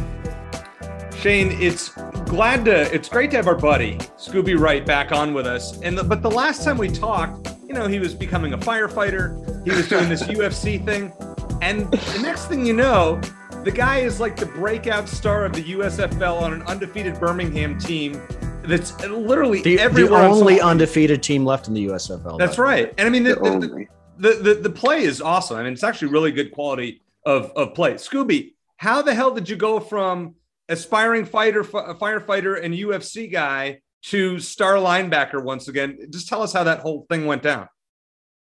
Shane, 1.16 1.50
it's 1.62 1.88
glad 2.26 2.66
to 2.66 2.94
it's 2.94 3.08
great 3.08 3.30
to 3.30 3.38
have 3.38 3.46
our 3.46 3.56
buddy 3.56 3.96
Scooby 4.18 4.58
Wright 4.58 4.84
back 4.84 5.12
on 5.12 5.32
with 5.32 5.46
us. 5.46 5.80
And 5.80 5.96
the, 5.96 6.04
but 6.04 6.20
the 6.20 6.30
last 6.30 6.62
time 6.62 6.76
we 6.76 6.88
talked, 6.88 7.54
you 7.66 7.72
know, 7.72 7.86
he 7.86 7.98
was 7.98 8.14
becoming 8.14 8.52
a 8.52 8.58
firefighter. 8.58 9.57
He 9.68 9.76
was 9.76 9.86
doing 9.88 10.08
this 10.08 10.22
UFC 10.22 10.82
thing, 10.82 11.12
and 11.60 11.90
the 11.90 12.20
next 12.22 12.46
thing 12.46 12.64
you 12.64 12.72
know, 12.72 13.20
the 13.64 13.70
guy 13.70 13.98
is 13.98 14.18
like 14.18 14.34
the 14.36 14.46
breakout 14.46 15.08
star 15.08 15.44
of 15.44 15.52
the 15.52 15.62
USFL 15.62 16.40
on 16.40 16.54
an 16.54 16.62
undefeated 16.62 17.20
Birmingham 17.20 17.78
team. 17.78 18.18
That's 18.62 18.98
literally 19.06 19.60
The, 19.60 19.76
the 19.76 19.82
everywhere. 19.82 20.20
on 20.22 20.30
only 20.30 20.58
undefeated 20.60 21.22
team 21.22 21.44
left 21.44 21.68
in 21.68 21.74
the 21.74 21.86
USFL. 21.88 22.38
That's 22.38 22.56
by 22.56 22.62
the 22.62 22.62
way. 22.62 22.82
right. 22.84 22.94
And 22.96 23.06
I 23.06 23.10
mean, 23.10 23.24
the, 23.24 23.34
The 23.34 23.86
the, 24.18 24.32
the, 24.32 24.42
the, 24.42 24.54
the 24.62 24.70
play 24.70 25.02
is 25.02 25.20
awesome. 25.20 25.58
I 25.58 25.64
mean, 25.64 25.72
it's 25.74 25.84
actually 25.84 26.12
really 26.12 26.32
good 26.32 26.50
quality 26.52 27.02
of, 27.26 27.50
of 27.56 27.74
play. 27.74 27.94
Scooby, 27.94 28.52
how 28.78 29.02
the 29.02 29.14
hell 29.14 29.32
did 29.34 29.48
you 29.50 29.56
go 29.56 29.80
from 29.80 30.34
aspiring 30.70 31.24
fighter, 31.26 31.62
fi- 31.62 31.92
firefighter, 31.94 32.62
and 32.62 32.72
UFC 32.74 33.30
guy 33.30 33.80
to 34.04 34.38
star 34.38 34.74
linebacker 34.76 35.42
once 35.42 35.68
again? 35.68 35.98
Just 36.10 36.28
tell 36.28 36.42
us 36.42 36.52
how 36.54 36.64
that 36.64 36.80
whole 36.80 37.06
thing 37.10 37.26
went 37.26 37.42
down. 37.42 37.68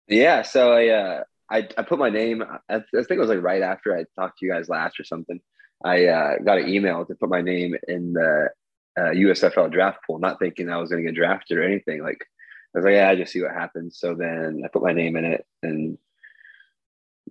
Yeah, 0.07 0.41
so 0.41 0.73
I 0.73 0.87
uh 0.89 1.23
I, 1.51 1.67
I 1.77 1.83
put 1.83 1.99
my 1.99 2.09
name 2.09 2.43
I, 2.69 2.79
think 2.79 3.09
it 3.09 3.19
was 3.19 3.29
like 3.29 3.43
right 3.43 3.61
after 3.61 3.95
I 3.95 4.05
talked 4.19 4.39
to 4.39 4.45
you 4.45 4.51
guys 4.51 4.69
last 4.69 4.99
or 4.99 5.03
something. 5.03 5.39
I 5.83 6.05
uh, 6.05 6.37
got 6.43 6.59
an 6.59 6.69
email 6.69 7.05
to 7.05 7.15
put 7.15 7.29
my 7.29 7.41
name 7.41 7.75
in 7.87 8.13
the 8.13 8.49
uh, 8.97 9.09
USFL 9.09 9.71
draft 9.71 9.99
pool, 10.07 10.19
not 10.19 10.39
thinking 10.39 10.69
I 10.69 10.77
was 10.77 10.89
going 10.89 11.03
to 11.03 11.11
get 11.11 11.15
drafted 11.15 11.57
or 11.57 11.63
anything. 11.63 12.01
Like 12.01 12.25
I 12.73 12.79
was 12.79 12.85
like, 12.85 12.93
yeah, 12.93 13.09
I 13.09 13.15
just 13.15 13.33
see 13.33 13.41
what 13.41 13.51
happens. 13.51 13.99
So 13.99 14.15
then 14.15 14.61
I 14.63 14.67
put 14.69 14.81
my 14.81 14.93
name 14.93 15.15
in 15.17 15.25
it 15.25 15.45
and 15.61 15.97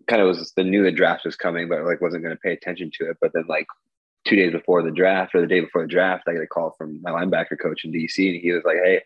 kind 0.07 0.23
of 0.23 0.29
was 0.29 0.53
the 0.55 0.65
knew 0.65 0.83
the 0.83 0.93
draft 0.93 1.25
was 1.25 1.37
coming, 1.37 1.69
but 1.69 1.85
like 1.85 2.01
wasn't 2.01 2.23
going 2.23 2.35
to 2.35 2.41
pay 2.41 2.53
attention 2.53 2.91
to 2.99 3.11
it. 3.11 3.17
But 3.21 3.33
then 3.33 3.45
like 3.49 3.67
two 4.27 4.37
days 4.37 4.53
before 4.53 4.83
the 4.83 4.91
draft 4.91 5.35
or 5.35 5.41
the 5.41 5.47
day 5.47 5.61
before 5.61 5.83
the 5.83 5.89
draft, 5.89 6.25
I 6.29 6.33
get 6.33 6.43
a 6.43 6.47
call 6.47 6.75
from 6.77 7.01
my 7.03 7.11
linebacker 7.11 7.59
coach 7.61 7.85
in 7.85 7.93
DC, 7.93 8.19
and 8.19 8.41
he 8.41 8.53
was 8.53 8.65
like, 8.65 8.79
"Hey, 8.83 9.03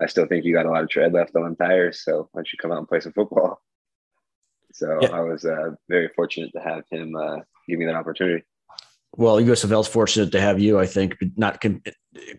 I 0.00 0.06
still 0.06 0.26
think 0.26 0.44
you 0.44 0.52
got 0.52 0.66
a 0.66 0.70
lot 0.70 0.82
of 0.82 0.90
tread 0.90 1.12
left 1.12 1.36
on 1.36 1.56
tires, 1.56 2.02
so 2.04 2.28
why 2.32 2.40
don't 2.40 2.52
you 2.52 2.58
come 2.60 2.72
out 2.72 2.78
and 2.78 2.88
play 2.88 3.00
some 3.00 3.12
football?" 3.12 3.62
So 4.72 4.98
Yeah. 5.00 5.08
I 5.08 5.20
was 5.20 5.44
uh, 5.44 5.70
very 5.88 6.08
fortunate 6.08 6.52
to 6.52 6.60
have 6.60 6.84
him 6.90 7.14
uh, 7.14 7.38
give 7.68 7.78
me 7.78 7.86
that 7.86 7.94
opportunity. 7.94 8.44
Well, 9.16 9.36
USFL 9.36 9.80
is 9.80 9.86
fortunate 9.86 10.32
to 10.32 10.40
have 10.40 10.58
you. 10.60 10.78
I 10.78 10.86
think 10.86 11.16
but 11.18 11.28
not 11.36 11.60
con- 11.60 11.82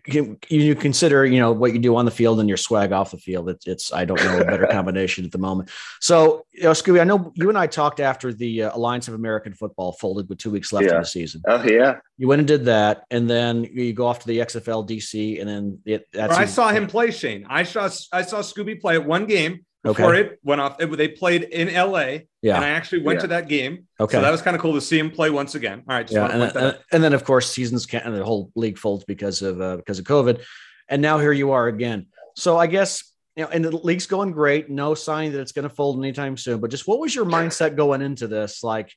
you 0.06 0.38
you 0.48 0.74
consider 0.74 1.24
you 1.26 1.38
know 1.38 1.52
what 1.52 1.72
you 1.72 1.78
do 1.78 1.96
on 1.96 2.04
the 2.04 2.10
field 2.10 2.40
and 2.40 2.48
your 2.48 2.56
swag 2.56 2.92
off 2.92 3.10
the 3.10 3.18
field. 3.18 3.48
It's, 3.48 3.66
it's 3.66 3.92
I 3.92 4.04
don't 4.04 4.22
know 4.22 4.40
a 4.40 4.44
better 4.44 4.66
combination 4.70 5.24
at 5.24 5.32
the 5.32 5.38
moment. 5.38 5.70
So, 6.00 6.44
you 6.52 6.64
know, 6.64 6.70
Scooby, 6.72 7.00
I 7.00 7.04
know 7.04 7.32
you 7.34 7.48
and 7.48 7.58
I 7.58 7.66
talked 7.66 8.00
after 8.00 8.32
the 8.32 8.64
uh, 8.64 8.76
Alliance 8.76 9.08
of 9.08 9.14
American 9.14 9.52
Football 9.52 9.92
folded 9.92 10.28
with 10.28 10.38
two 10.38 10.50
weeks 10.50 10.72
left 10.72 10.86
in 10.86 10.98
the 10.98 11.04
season. 11.04 11.42
Oh 11.46 11.62
yeah, 11.62 11.98
You 12.18 12.28
went 12.28 12.40
and 12.40 12.48
did 12.48 12.66
that, 12.66 13.04
and 13.10 13.28
then 13.28 13.64
you 13.64 13.92
go 13.92 14.06
off 14.06 14.20
to 14.20 14.26
the 14.26 14.38
XFL 14.38 14.88
DC, 14.88 15.40
and 15.40 15.48
then 15.48 15.78
it, 15.84 16.06
that's 16.12 16.36
I 16.36 16.46
saw 16.46 16.68
him 16.68 16.86
play 16.86 17.10
Shane. 17.10 17.46
I 17.48 17.62
saw 17.62 17.84
I 18.12 18.22
saw 18.22 18.40
Scooby 18.40 18.80
play 18.80 18.94
at 18.94 19.04
one 19.04 19.26
game 19.26 19.64
before 19.86 20.14
Okay. 20.14 20.20
it 20.32 20.38
went 20.44 20.60
off. 20.60 20.76
It- 20.80 20.94
they 20.96 21.08
played 21.08 21.42
in 21.44 21.68
LA, 21.68 22.26
Yeah. 22.42 22.56
and 22.56 22.64
I 22.64 22.68
actually 22.70 23.02
went 23.02 23.18
Yeah. 23.18 23.22
to 23.22 23.26
that 23.28 23.48
game. 23.48 23.86
Okay. 24.00 24.16
So 24.16 24.20
that 24.20 24.30
was 24.30 24.42
kind 24.42 24.54
of 24.56 24.60
cool 24.62 24.74
to 24.74 24.80
see 24.80 24.98
him 24.98 25.10
play 25.10 25.30
once 25.30 25.54
again. 25.54 25.82
All 25.88 25.96
right. 25.96 26.02
Just 26.06 26.14
yeah, 26.14 26.26
and, 26.30 26.42
then- 26.42 26.64
out. 26.64 26.76
and 26.92 27.02
then 27.02 27.12
of 27.12 27.24
course 27.24 27.50
seasons 27.50 27.86
can 27.86 28.02
and 28.02 28.14
the 28.14 28.24
whole 28.24 28.50
league 28.54 28.78
folds 28.78 29.04
because 29.04 29.42
of 29.42 29.60
uh, 29.60 29.76
because 29.76 29.98
of 29.98 30.04
COVID, 30.04 30.42
and 30.88 31.00
now 31.02 31.18
here 31.18 31.32
you 31.32 31.52
are 31.52 31.66
again. 31.68 32.06
So 32.36 32.56
I 32.58 32.66
guess 32.66 33.12
you 33.36 33.44
know, 33.44 33.50
and 33.50 33.64
the 33.64 33.76
league's 33.76 34.06
going 34.06 34.32
great. 34.32 34.70
No 34.70 34.94
sign 34.94 35.32
that 35.32 35.40
it's 35.40 35.52
going 35.52 35.68
to 35.68 35.74
fold 35.74 35.98
anytime 35.98 36.36
soon. 36.38 36.58
But 36.60 36.70
just 36.70 36.88
what 36.88 36.98
was 36.98 37.14
your 37.14 37.26
mindset 37.26 37.76
going 37.76 38.00
into 38.00 38.26
this? 38.26 38.62
Like, 38.64 38.90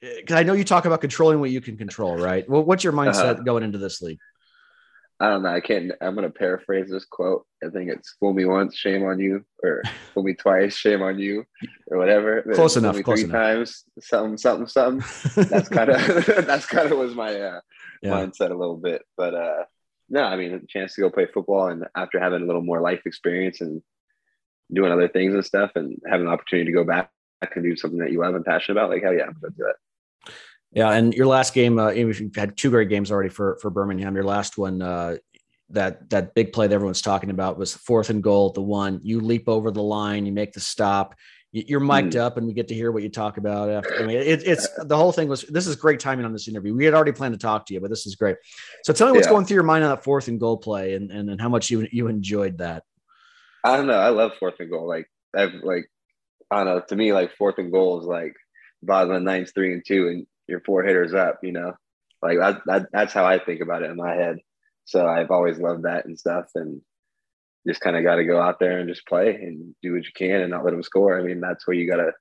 because 0.00 0.36
I 0.36 0.44
know 0.44 0.52
you 0.52 0.62
talk 0.64 0.84
about 0.84 1.00
controlling 1.00 1.40
what 1.40 1.50
you 1.50 1.60
can 1.60 1.76
control, 1.76 2.16
right? 2.16 2.48
Well, 2.48 2.62
what's 2.62 2.84
your 2.84 2.92
mindset 2.92 3.32
Uh-huh. 3.34 3.42
going 3.42 3.64
into 3.64 3.78
this 3.78 4.00
league? 4.00 4.18
I 5.22 5.28
don't 5.30 5.42
know. 5.44 5.50
I 5.50 5.60
can't. 5.60 5.92
I'm 6.00 6.16
gonna 6.16 6.30
paraphrase 6.30 6.90
this 6.90 7.04
quote. 7.04 7.46
I 7.64 7.68
think 7.70 7.90
it's 7.90 8.16
"fool 8.18 8.32
me 8.34 8.44
once, 8.44 8.76
shame 8.76 9.04
on 9.04 9.20
you," 9.20 9.44
or 9.62 9.82
"fool 10.14 10.24
me 10.24 10.34
twice, 10.34 10.74
shame 10.76 11.00
on 11.00 11.18
you," 11.20 11.44
or 11.86 11.96
whatever. 11.96 12.42
Close 12.54 12.76
enough, 12.76 13.00
close 13.02 13.20
three 13.20 13.30
enough. 13.30 13.40
times, 13.40 13.84
something, 14.00 14.36
something, 14.36 14.66
something. 14.66 15.44
That's 15.48 15.68
kind 15.68 15.90
of 15.90 16.26
that's 16.46 16.66
kind 16.66 16.90
of 16.90 16.98
was 16.98 17.14
my 17.14 17.32
uh, 17.40 17.60
Yeah. 18.02 18.10
mindset 18.10 18.50
a 18.50 18.54
little 18.62 18.76
bit. 18.76 19.02
But 19.16 19.34
uh, 19.34 19.64
no, 20.10 20.24
I 20.24 20.34
mean, 20.36 20.54
a 20.54 20.60
chance 20.66 20.94
to 20.96 21.02
go 21.02 21.10
play 21.10 21.26
football, 21.32 21.68
and 21.68 21.86
after 21.96 22.18
having 22.18 22.42
a 22.42 22.46
little 22.46 22.62
more 22.62 22.80
life 22.80 23.02
experience 23.06 23.60
and 23.60 23.80
doing 24.72 24.90
other 24.90 25.06
things 25.08 25.34
and 25.34 25.44
stuff, 25.44 25.70
and 25.76 25.96
having 26.10 26.26
the 26.26 26.32
opportunity 26.32 26.66
to 26.66 26.74
go 26.74 26.82
back 26.84 27.10
and 27.54 27.62
do 27.64 27.76
something 27.76 28.00
that 28.00 28.10
you 28.10 28.18
love 28.20 28.34
and 28.34 28.44
passionate 28.44 28.76
about, 28.76 28.90
like 28.90 29.04
hell 29.04 29.14
yeah, 29.14 29.26
I'm 29.26 29.36
gonna 29.40 29.54
do 29.56 29.62
that. 29.68 29.76
Yeah, 30.74 30.90
and 30.90 31.12
your 31.12 31.26
last 31.26 31.52
game, 31.52 31.78
uh, 31.78 31.88
if 31.88 32.18
you've 32.20 32.34
had 32.34 32.56
two 32.56 32.70
great 32.70 32.88
games 32.88 33.10
already 33.10 33.28
for 33.28 33.58
for 33.60 33.70
Birmingham, 33.70 34.14
your 34.14 34.24
last 34.24 34.56
one, 34.56 34.80
uh, 34.80 35.16
that 35.70 36.08
that 36.10 36.34
big 36.34 36.52
play 36.52 36.66
that 36.66 36.74
everyone's 36.74 37.02
talking 37.02 37.30
about 37.30 37.58
was 37.58 37.74
fourth 37.74 38.08
and 38.10 38.22
goal. 38.22 38.50
The 38.50 38.62
one 38.62 39.00
you 39.02 39.20
leap 39.20 39.48
over 39.48 39.70
the 39.70 39.82
line, 39.82 40.24
you 40.24 40.32
make 40.32 40.52
the 40.52 40.60
stop, 40.60 41.14
you- 41.50 41.64
you're 41.66 41.80
mic'd 41.80 42.16
up, 42.16 42.38
and 42.38 42.46
we 42.46 42.54
get 42.54 42.68
to 42.68 42.74
hear 42.74 42.90
what 42.90 43.02
you 43.02 43.10
talk 43.10 43.36
about 43.36 43.68
after. 43.68 43.98
I 43.98 44.02
mean, 44.02 44.16
it, 44.16 44.46
it's 44.46 44.66
the 44.84 44.96
whole 44.96 45.12
thing 45.12 45.28
was. 45.28 45.42
This 45.42 45.66
is 45.66 45.76
great 45.76 46.00
timing 46.00 46.24
on 46.24 46.32
this 46.32 46.48
interview. 46.48 46.74
We 46.74 46.86
had 46.86 46.94
already 46.94 47.12
planned 47.12 47.34
to 47.34 47.38
talk 47.38 47.66
to 47.66 47.74
you, 47.74 47.80
but 47.80 47.90
this 47.90 48.06
is 48.06 48.16
great. 48.16 48.36
So 48.84 48.94
tell 48.94 49.08
me 49.08 49.12
what's 49.12 49.26
Yeah. 49.26 49.32
going 49.32 49.44
through 49.44 49.56
your 49.56 49.64
mind 49.64 49.84
on 49.84 49.90
that 49.90 50.04
fourth 50.04 50.28
and 50.28 50.40
goal 50.40 50.56
play, 50.56 50.94
and 50.94 51.10
and, 51.10 51.28
and 51.28 51.38
how 51.40 51.50
much 51.50 51.70
you 51.70 51.86
you 51.92 52.08
enjoyed 52.08 52.58
that. 52.58 52.82
I 53.62 53.76
don't 53.76 53.86
know. 53.86 53.98
I 53.98 54.08
love 54.08 54.32
fourth 54.40 54.54
and 54.58 54.70
goal. 54.70 54.88
Like 54.88 55.06
I've 55.36 55.52
like 55.62 55.86
I 56.50 56.64
don't 56.64 56.66
know. 56.66 56.80
To 56.88 56.96
me, 56.96 57.12
like 57.12 57.36
fourth 57.36 57.58
and 57.58 57.70
goal 57.70 58.00
is 58.00 58.06
like 58.06 58.34
bottom 58.82 59.10
of 59.10 59.20
the 59.20 59.24
ninth, 59.24 59.52
three 59.54 59.72
and 59.74 59.82
two, 59.86 60.08
and 60.08 60.26
you're 60.48 60.60
four 60.60 60.82
hitters 60.82 61.14
up. 61.14 61.40
You 61.42 61.52
know, 61.52 61.72
like 62.22 62.38
that, 62.38 62.62
that. 62.66 62.86
That's 62.92 63.12
how 63.12 63.24
I 63.24 63.38
think 63.38 63.60
about 63.60 63.82
it 63.82 63.90
in 63.90 63.96
my 63.96 64.14
head. 64.14 64.38
So 64.84 65.06
I've 65.06 65.30
always 65.30 65.58
loved 65.58 65.84
that 65.84 66.06
and 66.06 66.18
stuff, 66.18 66.46
and 66.54 66.80
just 67.66 67.80
kind 67.80 67.96
of 67.96 68.02
got 68.02 68.16
to 68.16 68.24
go 68.24 68.40
out 68.40 68.58
there 68.58 68.78
and 68.78 68.88
just 68.88 69.06
play 69.06 69.34
and 69.36 69.74
do 69.82 69.92
what 69.94 70.04
you 70.04 70.10
can 70.14 70.40
and 70.40 70.50
not 70.50 70.64
let 70.64 70.72
them 70.72 70.82
score. 70.82 71.18
I 71.18 71.22
mean, 71.22 71.40
that's 71.40 71.66
where 71.66 71.76
you 71.76 71.88
got 71.88 71.96
to. 71.96 72.12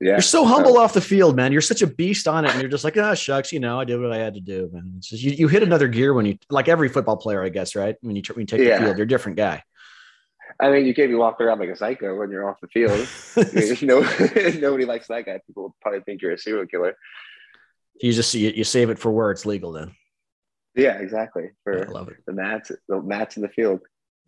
Yeah, 0.00 0.14
You're 0.14 0.20
so 0.22 0.44
humble 0.44 0.78
off 0.78 0.94
the 0.94 1.00
field, 1.00 1.36
man. 1.36 1.52
You're 1.52 1.60
such 1.60 1.80
a 1.80 1.86
beast 1.86 2.26
on 2.26 2.44
it, 2.44 2.50
and 2.50 2.60
you're 2.60 2.68
just 2.68 2.82
like, 2.82 2.96
ah, 2.96 3.14
shucks, 3.14 3.52
you 3.52 3.60
know, 3.60 3.78
I 3.78 3.84
did 3.84 4.00
what 4.00 4.12
I 4.12 4.18
had 4.18 4.34
to 4.34 4.40
do, 4.40 4.68
man. 4.72 4.94
It's 4.96 5.08
just, 5.08 5.22
you, 5.22 5.30
you 5.30 5.46
hit 5.46 5.62
another 5.62 5.86
gear 5.86 6.12
when 6.12 6.26
you, 6.26 6.38
like 6.50 6.66
every 6.66 6.88
football 6.88 7.16
player, 7.16 7.40
I 7.44 7.50
guess, 7.50 7.76
right? 7.76 7.94
When 8.00 8.16
you, 8.16 8.22
when 8.34 8.40
you 8.40 8.46
take 8.46 8.60
Yeah. 8.62 8.78
the 8.78 8.84
field, 8.84 8.98
you're 8.98 9.04
a 9.04 9.08
different 9.08 9.36
guy. 9.36 9.62
I 10.60 10.70
mean, 10.70 10.86
you 10.86 10.94
can't 10.94 11.10
be 11.10 11.14
walking 11.14 11.46
around 11.46 11.58
like 11.60 11.68
a 11.70 11.76
psycho 11.76 12.16
when 12.18 12.30
you're 12.30 12.48
off 12.48 12.58
the 12.60 12.68
field. 12.68 13.06
I 13.36 13.50
mean, 13.54 13.76
no, 13.82 14.00
nobody 14.60 14.84
likes 14.84 15.08
that 15.08 15.26
guy. 15.26 15.40
People 15.46 15.74
probably 15.80 16.00
think 16.00 16.22
you're 16.22 16.32
a 16.32 16.38
serial 16.38 16.66
killer. 16.66 16.94
you 18.00 18.12
just 18.12 18.34
you, 18.34 18.50
you 18.50 18.64
save 18.64 18.90
it 18.90 18.98
for 18.98 19.10
where 19.12 19.30
it's 19.30 19.44
legal. 19.46 19.72
Then 19.72 19.94
Yeah, 20.74 20.98
exactly. 20.98 21.50
For 21.64 21.88
I 21.88 21.90
love 21.90 22.08
it. 22.08 22.16
the 22.26 22.32
mats, 22.32 22.72
the 22.88 23.00
mats 23.02 23.36
in 23.36 23.42
the 23.42 23.48
field. 23.48 23.80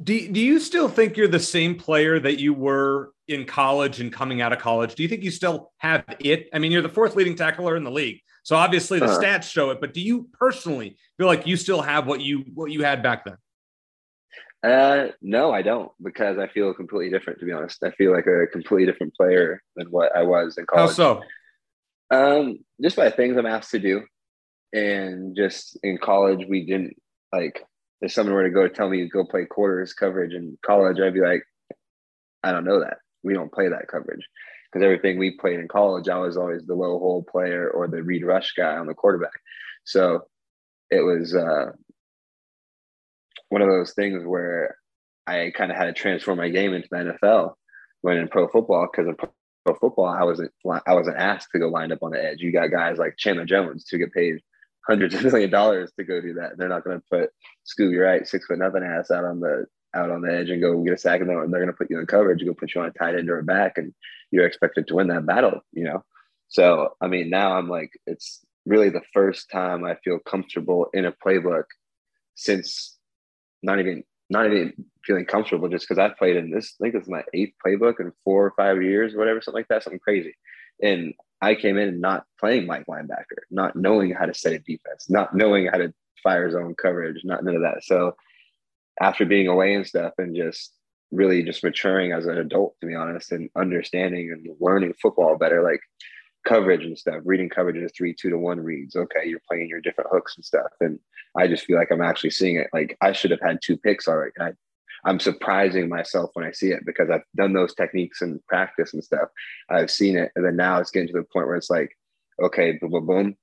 Do, 0.03 0.29
do 0.33 0.41
you 0.41 0.59
still 0.59 0.89
think 0.89 1.17
you're 1.17 1.29
the 1.29 1.39
same 1.39 1.77
player 1.77 2.19
that 2.19 2.41
you 2.41 2.53
were 2.53 3.13
in 3.29 3.45
college 3.45 4.01
and 4.01 4.13
coming 4.13 4.41
out 4.41 4.53
of 4.53 4.59
college? 4.59 4.97
Do 4.97 5.05
you 5.05 5.09
think 5.09 5.23
you 5.23 5.31
still 5.31 5.71
have 5.79 6.05
it? 6.19 6.49
I 6.53 6.59
mean, 6.59 6.73
you're 6.73 6.83
the 6.83 6.89
fourth 6.89 7.15
leading 7.15 7.37
tackler 7.37 7.77
in 7.77 7.85
the 7.85 7.93
league. 7.93 8.21
So 8.43 8.57
obviously 8.57 8.99
the 8.99 9.05
Uh-huh. 9.07 9.21
stats 9.23 9.45
show 9.45 9.71
it, 9.71 9.81
but 9.81 9.95
do 9.95 10.01
you 10.01 10.29
personally 10.33 10.97
feel 11.17 11.29
like 11.29 11.47
you 11.47 11.57
still 11.57 11.81
have 11.81 12.07
what 12.09 12.21
you 12.21 12.41
what 12.55 12.73
you 12.73 12.83
had 12.83 13.03
back 13.05 13.25
then? 13.25 13.37
Uh, 14.65 15.09
no, 15.21 15.53
I 15.53 15.61
don't 15.61 15.93
because 16.03 16.39
I 16.39 16.49
feel 16.49 16.73
completely 16.73 17.11
different. 17.11 17.39
To 17.41 17.45
be 17.45 17.53
honest, 17.53 17.83
I 17.85 17.91
feel 17.91 18.13
like 18.13 18.27
a 18.27 18.47
completely 18.47 18.91
different 18.91 19.15
player 19.15 19.63
than 19.77 19.89
what 19.89 20.17
I 20.17 20.23
was 20.23 20.57
in 20.57 20.65
college. 20.65 20.97
How 20.97 21.21
so? 21.21 21.23
Um, 22.11 22.59
just 22.83 22.97
by 22.97 23.11
things 23.11 23.37
I'm 23.37 23.45
asked 23.45 23.73
to 23.73 23.79
do, 23.79 24.05
and 24.73 25.37
just 25.37 25.79
in 25.83 25.99
college, 25.99 26.47
we 26.49 26.65
didn't 26.65 26.97
like. 27.31 27.63
If 28.01 28.13
someone 28.13 28.35
were 28.35 28.45
to 28.45 28.51
go 28.51 28.67
tell 28.69 28.89
me 28.89 29.01
to 29.01 29.09
go 29.09 29.25
play 29.25 29.45
quarters 29.45 29.93
coverage 29.93 30.33
in 30.33 30.57
college, 30.65 30.99
I'd 30.99 31.15
be 31.15 31.21
like, 31.21 31.43
I 32.43 32.53
don't 32.53 32.65
know 32.65 32.81
that. 32.81 32.99
We 33.23 33.35
don't 33.35 33.53
play 33.53 33.69
that 33.69 33.89
coverage 33.89 34.27
because 34.73 34.85
everything 34.85 35.19
we 35.19 35.37
played 35.39 35.61
in 35.61 35.69
college, 35.69 36.09
I 36.09 36.19
was 36.19 36.37
always 36.37 36.65
the 36.65 36.75
low 36.75 36.99
hole 36.99 37.23
player 37.23 37.71
or 37.71 37.87
the 37.87 38.03
read 38.03 38.25
rush 38.25 38.53
guy 38.57 38.77
on 38.77 38.87
the 38.87 38.95
quarterback. 38.95 39.33
So 39.85 40.27
it 40.91 41.01
was 41.01 41.35
uh, 41.35 41.73
one 43.49 43.63
of 43.63 43.69
those 43.69 43.93
things 43.93 44.25
where 44.25 44.77
I 45.27 45.53
kind 45.57 45.71
of 45.71 45.77
had 45.77 45.87
to 45.87 45.93
transform 45.93 46.39
my 46.39 46.49
game 46.49 46.75
into 46.75 46.89
the 46.91 47.17
NFL 47.25 47.55
when 48.03 48.19
in 48.19 48.29
pro 48.29 48.49
football 48.49 48.89
because 48.91 49.09
in 49.09 49.17
pro 49.17 49.75
football 49.75 50.07
I 50.07 50.25
wasn't 50.25 50.53
I 50.87 50.95
wasn't 50.95 51.17
asked 51.17 51.49
to 51.53 51.59
go 51.59 51.69
lined 51.69 51.93
up 51.93 52.03
on 52.03 52.13
the 52.13 52.23
edge. 52.23 52.41
You 52.41 52.53
got 52.53 52.71
guys 52.71 52.99
like 52.99 53.17
Chandler 53.17 53.47
Jones 53.47 53.87
who 53.91 53.99
get 53.99 54.13
paid 54.13 54.41
hundreds 54.87 55.15
of 55.15 55.25
million 55.25 55.51
dollars 55.51 55.93
to 55.97 56.05
go 56.05 56.21
do 56.21 56.35
that. 56.35 56.57
They're 56.57 56.69
not 56.69 56.85
going 56.85 57.01
to 57.01 57.07
put 57.11 57.31
Scooby 57.67 58.03
Wright 58.03 58.27
six 58.27 58.47
foot 58.47 58.59
nothing 58.59 58.83
ass 58.83 59.11
out 59.11 59.25
on 59.25 59.41
the 59.41 59.67
out 59.95 60.11
on 60.11 60.23
the 60.23 60.33
edge 60.33 60.51
and 60.51 60.61
go 60.61 60.83
get 60.83 60.95
a 60.95 60.99
sack, 60.99 61.21
and 61.21 61.31
they're 61.31 61.47
going 61.47 61.67
to 61.67 61.73
put 61.73 61.91
you 61.91 61.99
in 61.99 62.07
coverage, 62.07 62.45
go 62.45 62.53
put 62.53 62.75
you 62.75 62.81
on 62.81 62.89
a 62.89 62.91
tight 62.91 63.15
end 63.15 63.31
or 63.31 63.39
a 63.39 63.45
back, 63.45 63.79
and 63.79 63.95
you're 64.31 64.47
expected 64.47 64.89
to 64.89 64.95
win 64.97 65.07
that 65.09 65.25
battle, 65.25 65.61
you 65.73 65.85
know. 65.85 66.05
So 66.49 66.95
I 67.01 67.09
mean, 67.09 67.31
now 67.31 67.57
I'm 67.57 67.69
like, 67.69 67.93
it's 68.07 68.45
really 68.67 68.91
the 68.91 69.03
first 69.13 69.51
time 69.51 69.85
I 69.85 69.97
feel 70.05 70.19
comfortable 70.19 70.89
in 70.93 71.05
a 71.05 71.13
playbook 71.13 71.65
since 72.35 72.94
not 73.65 73.81
even 73.81 74.05
not 74.31 74.47
even 74.47 74.73
feeling 75.05 75.27
comfortable 75.27 75.69
just 75.69 75.87
because 75.87 75.99
I've 75.99 76.17
played 76.17 76.37
in 76.37 76.51
this. 76.51 76.75
I 76.81 76.85
think 76.85 76.95
is 76.95 77.09
my 77.09 77.23
eighth 77.35 77.55
playbook 77.65 78.01
in 78.01 78.13
four 78.25 78.47
or 78.47 78.55
five 78.57 78.83
years, 78.83 79.15
or 79.15 79.19
whatever, 79.19 79.41
something 79.41 79.61
like 79.61 79.69
that, 79.69 79.83
something 79.83 80.01
crazy. 80.01 80.35
And 80.83 81.15
I 81.41 81.55
came 81.55 81.77
in 81.77 82.01
not 82.01 82.25
playing 82.41 82.67
Mike 82.67 82.87
linebacker, 82.87 83.43
not 83.51 83.77
knowing 83.77 84.13
how 84.13 84.27
to 84.27 84.35
set 84.35 84.55
a 84.55 84.59
defense, 84.59 85.09
not 85.09 85.35
knowing 85.35 85.67
how 85.67 85.79
to 85.79 85.93
fire 86.23 86.51
zone 86.51 86.75
coverage, 86.75 87.21
not 87.25 87.45
none 87.45 87.57
of 87.57 87.63
that. 87.63 87.85
So 87.85 88.17
after 89.01 89.27
being 89.27 89.49
away 89.49 89.75
and 89.75 89.87
stuff 89.87 90.15
and 90.19 90.35
just 90.35 90.73
really 91.11 91.43
just 91.43 91.63
maturing 91.63 92.13
as 92.13 92.27
an 92.27 92.39
adult, 92.39 92.75
to 92.81 92.87
be 92.87 92.95
honest, 92.95 93.31
and 93.33 93.51
understanding 93.57 94.33
and 94.33 94.57
learning 94.59 94.95
football 95.01 95.37
better, 95.37 95.63
like 95.63 95.81
coverage 96.45 96.85
and 96.85 96.99
stuff, 96.99 97.21
reading 97.25 97.49
coverage 97.49 97.77
in 97.77 97.85
a 97.85 97.89
three, 97.89 98.15
two 98.15 98.31
to 98.31 98.39
one 98.39 98.61
reads. 98.61 98.97
Okay, 98.97 99.27
you're 99.27 99.43
playing 99.49 99.69
your 99.69 99.81
different 99.81 100.11
hooks 100.13 100.37
and 100.37 100.45
stuff. 100.45 100.71
And 100.81 100.99
I 101.37 101.47
just 101.47 101.65
feel 101.65 101.79
like 101.79 101.91
I'm 101.91 102.03
actually 102.03 102.31
seeing 102.31 102.57
it. 102.57 102.69
Like 102.73 102.97
I 103.01 103.13
should 103.13 103.31
have 103.31 103.41
had 103.41 103.59
two 103.63 103.77
picks 103.77 104.09
already. 104.09 104.33
I, 104.41 104.53
I'm 105.07 105.21
surprising 105.21 105.89
myself 105.89 106.31
when 106.35 106.47
I 106.47 106.53
see 106.53 106.71
it 106.71 106.87
because 106.87 107.11
I've 107.11 107.25
done 107.37 107.53
those 107.53 107.75
techniques 107.75 108.23
and 108.23 108.45
practice 108.47 108.95
and 108.95 109.05
stuff. 109.05 109.29
I've 109.69 109.91
seen 109.91 110.17
it. 110.17 110.33
And 110.35 110.45
then 110.45 110.57
now 110.57 110.79
it's 110.81 110.91
getting 110.91 111.09
to 111.09 111.15
the 111.15 111.25
point 111.25 111.47
where 111.47 111.57
it's 111.57 111.71
like, 111.71 111.91
okay, 112.43 112.79
boom, 112.81 112.91
boom, 112.91 113.07
boom, 113.07 113.37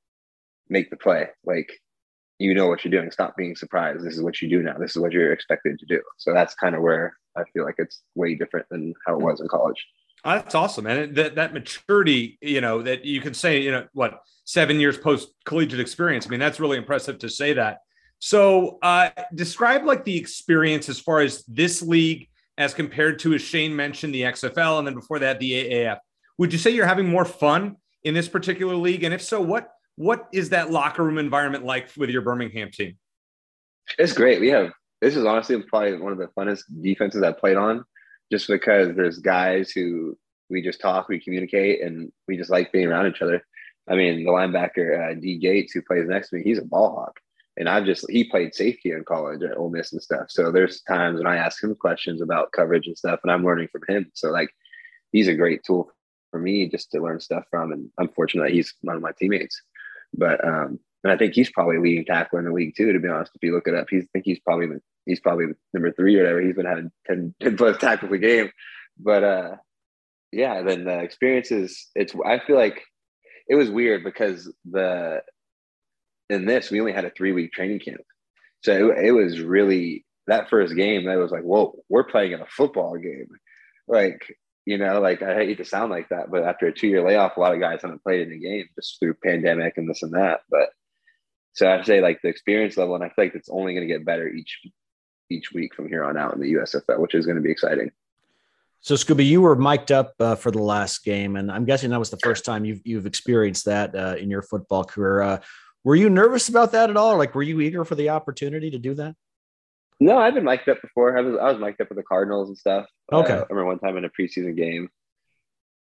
make 0.70 0.90
the 0.90 0.98
play. 0.98 1.28
Like 1.46 1.72
you 2.42 2.56
know 2.56 2.68
what 2.68 2.84
you're 2.84 2.92
doing. 2.92 3.12
Stop 3.12 3.38
being 3.38 3.56
surprised. 3.56 4.04
This 4.04 4.16
is 4.16 4.24
what 4.24 4.42
you 4.42 4.50
do 4.50 4.64
now. 4.64 4.78
This 4.80 4.92
is 4.92 4.98
what 4.98 5.12
you're 5.12 5.32
expected 5.32 5.78
to 5.78 5.86
do. 5.86 6.02
So 6.18 6.34
that's 6.34 6.56
kind 6.56 6.76
of 6.76 6.82
where 6.82 7.16
I 7.38 7.44
feel 7.54 7.64
like 7.64 7.76
it's 7.78 8.02
way 8.16 8.34
different 8.34 8.66
than 8.70 8.94
how 9.06 9.16
it 9.16 9.20
mm. 9.20 9.26
was 9.26 9.40
in 9.40 9.48
college. 9.48 9.86
Oh, 10.24 10.32
that's 10.32 10.54
awesome, 10.54 10.86
and 10.86 11.16
that 11.16 11.36
that 11.36 11.54
maturity, 11.54 12.38
you 12.42 12.62
know, 12.62 12.84
that 12.84 13.06
you 13.06 13.22
can 13.22 13.34
say, 13.34 13.62
you 13.62 13.72
know, 13.72 13.88
what 13.94 14.20
seven 14.46 14.80
years 14.80 14.98
post 14.98 15.30
collegiate 15.46 15.80
experience. 15.80 16.28
I 16.28 16.30
mean, 16.30 16.40
that's 16.40 16.60
really 16.60 16.78
impressive 16.78 17.18
to 17.20 17.30
say 17.30 17.54
that. 17.54 17.80
So, 18.20 18.78
uh, 18.84 19.10
describe 19.34 19.84
like 19.84 20.06
the 20.06 20.16
experience 20.16 20.90
as 20.90 21.00
far 21.00 21.22
as 21.22 21.44
this 21.48 21.82
league 21.82 22.28
as 22.60 22.76
compared 22.76 23.18
to, 23.20 23.34
as 23.34 23.42
Shane 23.42 23.76
mentioned, 23.76 24.14
the 24.14 24.22
XFL, 24.22 24.78
and 24.78 24.86
then 24.86 24.94
before 24.94 25.18
that, 25.20 25.40
the 25.40 25.52
AAF. 25.54 25.98
Would 26.38 26.54
you 26.54 26.60
say 26.60 26.70
you're 26.70 26.86
having 26.86 27.10
more 27.10 27.26
fun 27.26 27.78
in 28.04 28.14
this 28.14 28.28
particular 28.28 28.76
league? 28.76 29.04
And 29.04 29.14
if 29.14 29.24
so, 29.24 29.42
what 29.42 29.70
what 29.96 30.28
is 30.32 30.50
that 30.50 30.70
locker 30.72 31.04
room 31.04 31.18
environment 31.18 31.66
like 31.66 31.90
with 31.98 32.12
your 32.12 32.22
Birmingham 32.22 32.70
team? 32.72 32.98
It's 33.98 34.14
great. 34.14 34.40
We 34.40 34.50
have 34.50 34.72
this 35.02 35.16
is 35.16 35.26
honestly 35.26 35.60
probably 35.64 35.98
one 35.98 36.12
of 36.12 36.20
the 36.20 36.28
funnest 36.38 36.64
defenses 36.82 37.24
I've 37.24 37.40
played 37.40 37.58
on 37.58 37.84
just 38.32 38.48
because 38.48 38.96
there's 38.96 39.20
guys 39.20 39.72
who 39.72 40.18
we 40.50 40.62
just 40.62 40.82
talk, 40.82 41.08
we 41.08 41.20
communicate, 41.20 41.82
and 41.82 42.12
we 42.28 42.38
just 42.38 42.50
like 42.50 42.72
being 42.72 42.88
around 42.88 43.08
each 43.08 43.22
other. 43.22 43.46
I 43.90 43.96
mean, 43.96 44.24
the 44.24 44.32
linebacker 44.32 45.12
uh, 45.12 45.20
D 45.20 45.38
Gates, 45.38 45.74
who 45.74 45.82
plays 45.82 46.08
next 46.08 46.30
to 46.30 46.38
me, 46.38 46.44
he's 46.44 46.60
a 46.60 46.66
ball 46.66 46.96
hawk, 46.96 47.20
and 47.58 47.68
I've 47.68 47.86
just 47.86 48.06
he 48.10 48.24
played 48.24 48.56
safety 48.56 48.92
in 48.92 49.04
college 49.04 49.42
at 49.44 49.58
Ole 49.58 49.70
Miss 49.70 49.92
and 49.92 50.02
stuff. 50.02 50.28
So 50.30 50.52
there's 50.52 50.82
times 50.82 51.18
when 51.18 51.28
I 51.28 51.38
ask 51.38 51.64
him 51.64 51.76
questions 51.76 52.22
about 52.22 52.52
coverage 52.52 52.88
and 52.88 52.98
stuff, 52.98 53.20
and 53.24 53.32
I'm 53.32 53.44
learning 53.44 53.70
from 53.72 53.82
him. 53.88 54.12
So 54.14 54.30
like, 54.30 54.50
he's 55.12 55.28
a 55.28 55.36
great 55.36 55.64
tool 55.64 55.92
for 56.32 56.40
me 56.40 56.70
just 56.70 56.92
to 56.92 57.02
learn 57.02 57.20
stuff 57.20 57.44
from, 57.50 57.72
and 57.72 57.90
I'm 58.00 58.10
fortunate 58.10 58.44
that 58.44 58.54
he's 58.54 58.74
one 58.82 58.96
of 58.96 59.02
my 59.02 59.12
teammates. 59.20 59.62
But 60.14 60.44
um, 60.46 60.80
and 61.04 61.12
I 61.12 61.18
think 61.18 61.34
he's 61.34 61.52
probably 61.52 61.80
leading 61.80 62.06
tackler 62.06 62.40
in 62.40 62.46
the 62.46 62.52
league 62.52 62.76
too. 62.76 62.94
To 62.94 63.00
be 63.00 63.08
honest, 63.08 63.32
if 63.36 63.44
you 63.44 63.54
look 63.54 63.68
it 63.68 63.76
up, 63.76 63.88
he's 63.90 64.04
I 64.04 64.08
think 64.14 64.26
he's 64.26 64.40
probably 64.40 64.68
he's 65.06 65.20
probably 65.20 65.48
number 65.74 65.92
three 65.92 66.16
or 66.18 66.24
whatever. 66.24 66.42
He's 66.42 66.56
been 66.56 66.66
having 66.66 66.92
10, 67.08 67.36
10 67.42 67.58
plus 67.58 67.78
tackles 67.78 68.12
a 68.12 68.18
game. 68.18 68.52
But 68.98 69.24
uh, 69.24 69.56
yeah, 70.32 70.62
then 70.62 70.86
the 70.86 71.00
experiences. 71.00 71.90
It's 71.96 72.14
I 72.26 72.40
feel 72.40 72.56
like 72.56 72.82
it 73.48 73.56
was 73.56 73.70
weird 73.70 74.04
because 74.04 74.52
the 74.70 75.22
in 76.30 76.46
this 76.46 76.72
we 76.72 76.80
only 76.80 76.94
had 76.94 77.06
a 77.06 77.12
three 77.12 77.32
week 77.32 77.52
training 77.52 77.80
camp, 77.80 78.02
so 78.64 78.92
it, 78.92 79.06
it 79.08 79.12
was 79.12 79.42
really 79.42 80.06
that 80.28 80.50
first 80.50 80.76
game. 80.76 81.06
That 81.06 81.18
was 81.18 81.32
like, 81.32 81.44
whoa, 81.44 81.76
we're 81.90 82.04
playing 82.04 82.34
in 82.34 82.42
a 82.42 82.46
football 82.46 82.98
game. 82.98 83.28
Like 83.88 84.22
you 84.66 84.78
know, 84.78 85.02
like 85.02 85.22
I 85.22 85.34
hate 85.36 85.58
to 85.58 85.66
sound 85.66 85.92
like 85.92 86.10
that, 86.10 86.30
but 86.30 86.44
after 86.44 86.68
a 86.68 86.74
two 86.74 86.88
year 86.88 87.06
layoff, 87.06 87.36
a 87.36 87.40
lot 87.40 87.54
of 87.54 87.60
guys 87.60 87.82
haven't 87.82 88.04
played 88.04 88.22
in 88.22 88.30
the 88.30 88.40
game 88.40 88.68
just 88.76 89.00
through 89.00 89.16
pandemic 89.26 89.74
and 89.78 89.90
this 89.90 90.04
and 90.04 90.14
that. 90.14 90.42
But 90.50 90.70
so 91.54 91.70
I 91.70 91.82
say 91.84 92.00
like 92.02 92.20
the 92.22 92.30
experience 92.30 92.78
level, 92.78 92.96
and 92.96 93.04
I 93.04 93.08
feel 93.08 93.26
like 93.26 93.36
it's 93.36 93.50
only 93.50 93.74
going 93.74 93.88
to 93.88 93.94
get 93.94 94.06
better 94.06 94.30
each 94.30 94.60
each 95.32 95.52
week 95.52 95.74
from 95.74 95.88
here 95.88 96.04
on 96.04 96.18
out 96.18 96.34
in 96.34 96.40
the 96.40 96.54
USFL, 96.54 97.00
which 97.00 97.16
is 97.16 97.26
going 97.26 97.38
to 97.38 97.42
be 97.42 97.52
exciting. 97.52 97.92
So 98.82 98.96
Scooby, 98.96 99.26
you 99.26 99.42
were 99.42 99.56
mic'd 99.56 99.92
up 99.92 100.14
uh, 100.20 100.36
for 100.36 100.50
the 100.50 100.62
last 100.62 101.04
game, 101.04 101.36
and 101.36 101.52
I'm 101.52 101.66
guessing 101.66 101.92
that 101.92 102.00
was 102.00 102.10
the 102.10 102.18
first 102.18 102.44
time 102.44 102.66
you've 102.66 102.82
you've 102.84 103.06
experienced 103.06 103.66
that 103.66 103.96
uh, 103.96 104.16
in 104.18 104.30
your 104.30 104.42
football 104.42 104.84
career. 104.84 105.22
Uh, 105.22 105.40
were 105.84 105.96
you 105.96 106.10
nervous 106.10 106.50
about 106.50 106.72
that 106.72 106.90
at 106.90 106.98
all? 106.98 107.18
Like, 107.18 107.36
were 107.36 107.44
you 107.44 107.62
eager 107.62 107.86
for 107.86 107.96
the 107.96 108.10
opportunity 108.10 108.72
to 108.72 108.80
do 108.80 108.96
that? 108.96 109.16
No, 110.00 110.18
I've 110.18 110.34
been 110.34 110.44
mic'd 110.44 110.68
up 110.68 110.82
before. 110.82 111.16
I 111.16 111.22
was 111.22 111.38
I 111.40 111.52
was 111.52 111.60
mic'd 111.60 111.80
up 111.80 111.90
with 111.90 111.98
the 111.98 112.04
Cardinals 112.04 112.50
and 112.50 112.58
stuff. 112.58 112.88
Okay. 113.14 113.34
Uh, 113.34 113.42
I 113.42 113.46
remember 113.50 113.66
one 113.66 113.80
time 113.80 113.98
in 113.98 114.06
a 114.06 114.10
preseason 114.10 114.58
game. 114.58 114.90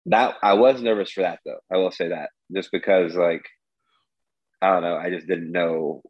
That 0.06 0.34
I 0.42 0.54
was 0.54 0.82
nervous 0.82 1.12
for 1.12 1.20
that 1.20 1.38
though. 1.46 1.60
I 1.72 1.76
will 1.76 1.92
say 1.92 2.08
that 2.08 2.30
just 2.52 2.72
because 2.72 3.14
like 3.14 3.46
I 4.60 4.72
don't 4.72 4.82
know. 4.82 4.96
I 4.96 5.10
just 5.10 5.28
didn't 5.28 5.52
know. 5.52 6.02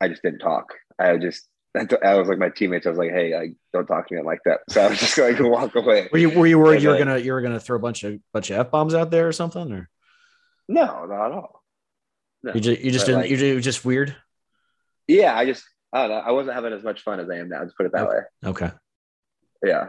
I 0.00 0.08
just 0.08 0.22
didn't 0.22 0.38
talk. 0.38 0.72
I 0.98 1.18
just 1.18 1.46
I 1.76 2.14
was 2.14 2.28
like 2.28 2.38
my 2.38 2.48
teammates. 2.48 2.86
I 2.86 2.90
was 2.90 2.98
like, 2.98 3.10
"Hey, 3.10 3.36
like, 3.36 3.54
don't 3.72 3.86
talk 3.86 4.08
to 4.08 4.14
me 4.14 4.22
like 4.22 4.40
that." 4.44 4.60
So 4.70 4.82
I 4.82 4.88
was 4.88 4.98
just 4.98 5.16
going 5.16 5.36
to 5.36 5.48
walk 5.48 5.74
away. 5.74 6.08
Were 6.12 6.18
you 6.18 6.30
Were 6.30 6.46
you 6.46 6.58
worried 6.58 6.82
you 6.82 6.88
were 6.88 6.94
uh, 6.94 6.98
gonna 6.98 7.18
you 7.18 7.32
were 7.32 7.42
gonna 7.42 7.60
throw 7.60 7.76
a 7.76 7.80
bunch 7.80 8.04
of 8.04 8.18
bunch 8.32 8.50
of 8.50 8.58
f 8.58 8.70
bombs 8.70 8.94
out 8.94 9.10
there 9.10 9.28
or 9.28 9.32
something? 9.32 9.72
Or 9.72 9.88
no, 10.68 11.04
not 11.06 11.26
at 11.26 11.32
all. 11.32 11.62
No. 12.42 12.54
You 12.54 12.60
just 12.60 12.80
you 12.80 12.90
just 12.90 13.04
but 13.04 13.12
didn't. 13.12 13.20
Like, 13.22 13.30
you 13.30 13.36
just, 13.36 13.64
just 13.64 13.84
weird. 13.84 14.16
Yeah, 15.06 15.36
I 15.36 15.44
just 15.44 15.64
I 15.92 16.06
don't 16.06 16.10
know. 16.10 16.22
I 16.24 16.30
wasn't 16.32 16.54
having 16.54 16.72
as 16.72 16.82
much 16.82 17.02
fun 17.02 17.20
as 17.20 17.28
I 17.30 17.36
am 17.36 17.48
now. 17.48 17.60
Let's 17.60 17.74
put 17.74 17.86
it 17.86 17.92
that 17.92 18.06
okay. 18.06 18.16
way. 18.16 18.50
Okay. 18.50 18.70
Yeah. 19.64 19.88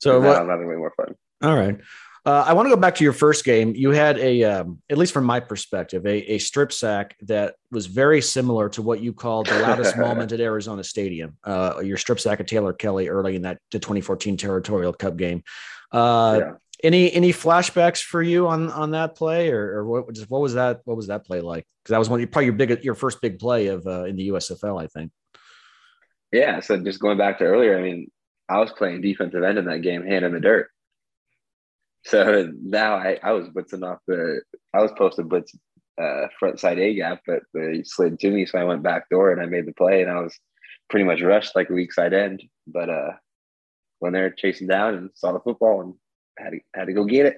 So 0.00 0.20
what, 0.20 0.36
I'm 0.36 0.48
having 0.48 0.68
way 0.68 0.76
more 0.76 0.92
fun. 0.96 1.14
All 1.42 1.56
right. 1.56 1.78
Uh, 2.24 2.44
I 2.46 2.52
want 2.52 2.66
to 2.66 2.74
go 2.74 2.80
back 2.80 2.94
to 2.96 3.04
your 3.04 3.12
first 3.12 3.44
game. 3.44 3.74
You 3.74 3.90
had 3.90 4.16
a, 4.18 4.44
um, 4.44 4.80
at 4.88 4.96
least 4.96 5.12
from 5.12 5.24
my 5.24 5.40
perspective, 5.40 6.06
a, 6.06 6.34
a, 6.34 6.38
strip 6.38 6.72
sack 6.72 7.16
that 7.22 7.56
was 7.72 7.86
very 7.86 8.22
similar 8.22 8.68
to 8.70 8.82
what 8.82 9.00
you 9.00 9.12
called 9.12 9.46
the 9.46 9.58
loudest 9.58 9.96
moment 9.98 10.30
at 10.30 10.38
Arizona 10.38 10.84
Stadium. 10.84 11.36
Uh, 11.42 11.80
your 11.82 11.96
strip 11.96 12.20
sack 12.20 12.38
of 12.38 12.46
Taylor 12.46 12.72
Kelly 12.72 13.08
early 13.08 13.34
in 13.34 13.42
that 13.42 13.58
the 13.72 13.80
2014 13.80 14.36
Territorial 14.36 14.92
Cup 14.92 15.16
game. 15.16 15.42
Uh, 15.90 16.38
yeah. 16.40 16.52
Any 16.84 17.12
any 17.12 17.32
flashbacks 17.32 18.02
for 18.02 18.20
you 18.20 18.48
on 18.48 18.68
on 18.70 18.90
that 18.90 19.14
play, 19.14 19.50
or, 19.50 19.78
or 19.78 19.86
what 19.86 20.18
what 20.28 20.40
was 20.40 20.54
that 20.54 20.80
what 20.84 20.96
was 20.96 21.06
that 21.06 21.24
play 21.24 21.40
like? 21.40 21.64
Because 21.82 21.92
that 21.92 21.98
was 21.98 22.08
one 22.08 22.26
probably 22.26 22.46
your 22.46 22.54
big 22.54 22.82
your 22.82 22.96
first 22.96 23.20
big 23.20 23.38
play 23.38 23.68
of 23.68 23.86
uh, 23.86 24.02
in 24.02 24.16
the 24.16 24.30
USFL, 24.30 24.82
I 24.82 24.88
think. 24.88 25.12
Yeah. 26.32 26.58
So 26.58 26.76
just 26.78 26.98
going 26.98 27.18
back 27.18 27.38
to 27.38 27.44
earlier, 27.44 27.78
I 27.78 27.82
mean, 27.82 28.10
I 28.48 28.58
was 28.58 28.72
playing 28.72 29.00
defensive 29.00 29.44
end 29.44 29.58
in 29.58 29.66
that 29.66 29.82
game, 29.82 30.04
hand 30.04 30.24
in 30.24 30.32
the 30.32 30.40
dirt. 30.40 30.70
So 32.04 32.50
now 32.60 32.96
I, 32.96 33.18
I 33.22 33.32
was 33.32 33.48
blitzing 33.48 33.88
off 33.88 33.98
the, 34.06 34.42
I 34.74 34.82
was 34.82 34.92
posted 34.92 35.28
blitz 35.28 35.54
uh, 36.00 36.26
front 36.38 36.58
side 36.58 36.78
A 36.78 36.94
gap, 36.94 37.20
but 37.26 37.42
they 37.54 37.82
slid 37.84 38.18
to 38.20 38.30
me. 38.30 38.46
So 38.46 38.58
I 38.58 38.64
went 38.64 38.82
back 38.82 39.08
door 39.08 39.30
and 39.30 39.40
I 39.40 39.46
made 39.46 39.66
the 39.66 39.74
play 39.74 40.02
and 40.02 40.10
I 40.10 40.20
was 40.20 40.36
pretty 40.90 41.04
much 41.04 41.20
rushed 41.22 41.54
like 41.54 41.70
a 41.70 41.74
weak 41.74 41.92
side 41.92 42.12
end. 42.12 42.42
But 42.66 42.90
uh, 42.90 43.12
when 44.00 44.12
they're 44.12 44.30
chasing 44.30 44.66
down 44.66 44.94
and 44.94 45.10
saw 45.14 45.32
the 45.32 45.40
football 45.40 45.80
and 45.80 45.94
had 46.38 46.50
to, 46.50 46.60
had 46.74 46.86
to 46.86 46.92
go 46.92 47.04
get 47.04 47.26
it. 47.26 47.36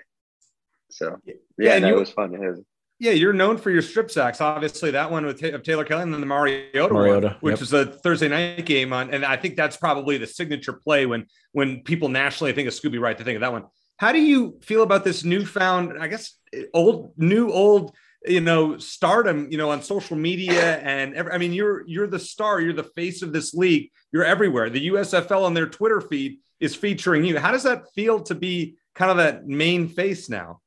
So 0.91 1.19
yeah, 1.25 1.35
yeah 1.59 1.79
no, 1.79 1.89
you, 1.89 1.97
it 1.97 2.01
was 2.01 2.11
fun. 2.11 2.35
It 2.35 2.41
was, 2.41 2.61
yeah, 3.01 3.11
you're 3.11 3.33
known 3.33 3.59
for 3.59 3.71
your 3.71 3.83
strip 3.83 4.11
sacks. 4.11 4.41
Obviously, 4.41 4.93
that 4.93 5.11
one 5.11 5.27
with 5.27 5.43
of 5.43 5.63
Taylor 5.65 5.85
Kelly 5.85 6.05
and 6.05 6.15
then 6.15 6.21
the 6.21 6.27
Mariota, 6.27 6.95
Mariota 6.95 7.27
one, 7.27 7.37
which 7.41 7.55
yep. 7.55 7.61
was 7.61 7.73
a 7.73 7.87
Thursday 7.87 8.29
night 8.29 8.65
game 8.65 8.93
on, 8.93 9.13
and 9.13 9.25
I 9.25 9.37
think 9.37 9.57
that's 9.57 9.77
probably 9.77 10.17
the 10.17 10.29
signature 10.29 10.73
play 10.73 11.05
when 11.05 11.27
when 11.53 11.83
people 11.83 12.09
nationally 12.09 12.53
think 12.53 12.69
of 12.69 12.75
Scooby 12.75 13.01
Wright 13.01 13.19
to 13.19 13.25
think 13.25 13.35
of 13.35 13.41
that 13.41 13.53
one. 13.53 13.65
How 13.97 14.13
do 14.13 14.21
you 14.21 14.59
feel 14.63 14.83
about 14.83 15.05
this 15.05 15.25
newfound, 15.25 15.95
I 16.01 16.09
guess, 16.09 16.37
old, 16.73 17.13
new, 17.17 17.51
old, 17.51 17.95
you 18.27 18.41
know, 18.41 18.79
stardom, 18.79 19.49
you 19.51 19.59
know, 19.59 19.71
on 19.71 19.83
social 19.83 20.17
media 20.17 20.79
and 20.79 21.15
every, 21.15 21.33
I 21.33 21.39
mean, 21.39 21.53
you're 21.53 21.87
you're 21.87 22.07
the 22.07 22.19
star, 22.19 22.61
you're 22.61 22.73
the 22.73 22.83
face 22.83 23.23
of 23.23 23.33
this 23.33 23.55
league, 23.55 23.91
you're 24.13 24.25
everywhere. 24.25 24.71
The 24.71 24.89
USFL 24.89 25.45
on 25.45 25.55
their 25.55 25.69
Twitter 25.69 26.01
feed 26.01 26.39
is 26.61 26.75
featuring 26.75 27.25
you. 27.25 27.39
How 27.39 27.53
does 27.53 27.65
that 27.65 27.85
feel 27.95 28.21
to 28.23 28.35
be 28.35 28.77
kind 28.95 29.11
of 29.11 29.19
that 29.19 29.47
main 29.47 29.89
face 29.89 30.29
now? 30.29 30.61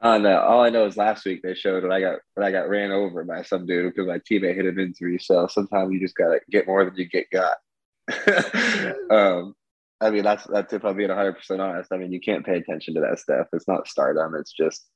Uh, 0.00 0.18
no, 0.18 0.38
all 0.38 0.62
I 0.62 0.70
know 0.70 0.86
is 0.86 0.96
last 0.96 1.24
week 1.24 1.40
they 1.42 1.54
showed 1.54 1.82
that 1.82 1.90
I 1.90 2.00
got 2.00 2.18
that 2.36 2.44
I 2.44 2.50
got 2.50 2.68
ran 2.68 2.90
over 2.90 3.24
by 3.24 3.42
some 3.42 3.66
dude 3.66 3.94
because 3.94 4.06
my 4.06 4.18
teammate 4.18 4.54
hit 4.54 4.66
an 4.66 4.78
injury. 4.78 5.18
So 5.18 5.46
sometimes 5.46 5.92
you 5.92 6.00
just 6.00 6.16
gotta 6.16 6.40
get 6.50 6.66
more 6.66 6.84
than 6.84 6.94
you 6.94 7.06
get 7.06 7.26
got. 7.30 7.56
um, 9.10 9.54
I 10.04 10.10
mean, 10.10 10.22
that's 10.22 10.44
that's 10.44 10.72
if 10.72 10.84
I'm 10.84 10.96
being 10.96 11.08
100 11.08 11.32
percent 11.34 11.60
honest. 11.60 11.92
I 11.92 11.96
mean, 11.96 12.12
you 12.12 12.20
can't 12.20 12.44
pay 12.44 12.56
attention 12.56 12.94
to 12.94 13.00
that 13.00 13.18
stuff. 13.18 13.48
It's 13.52 13.68
not 13.68 13.88
stardom. 13.88 14.34
It's 14.34 14.52
just 14.52 14.86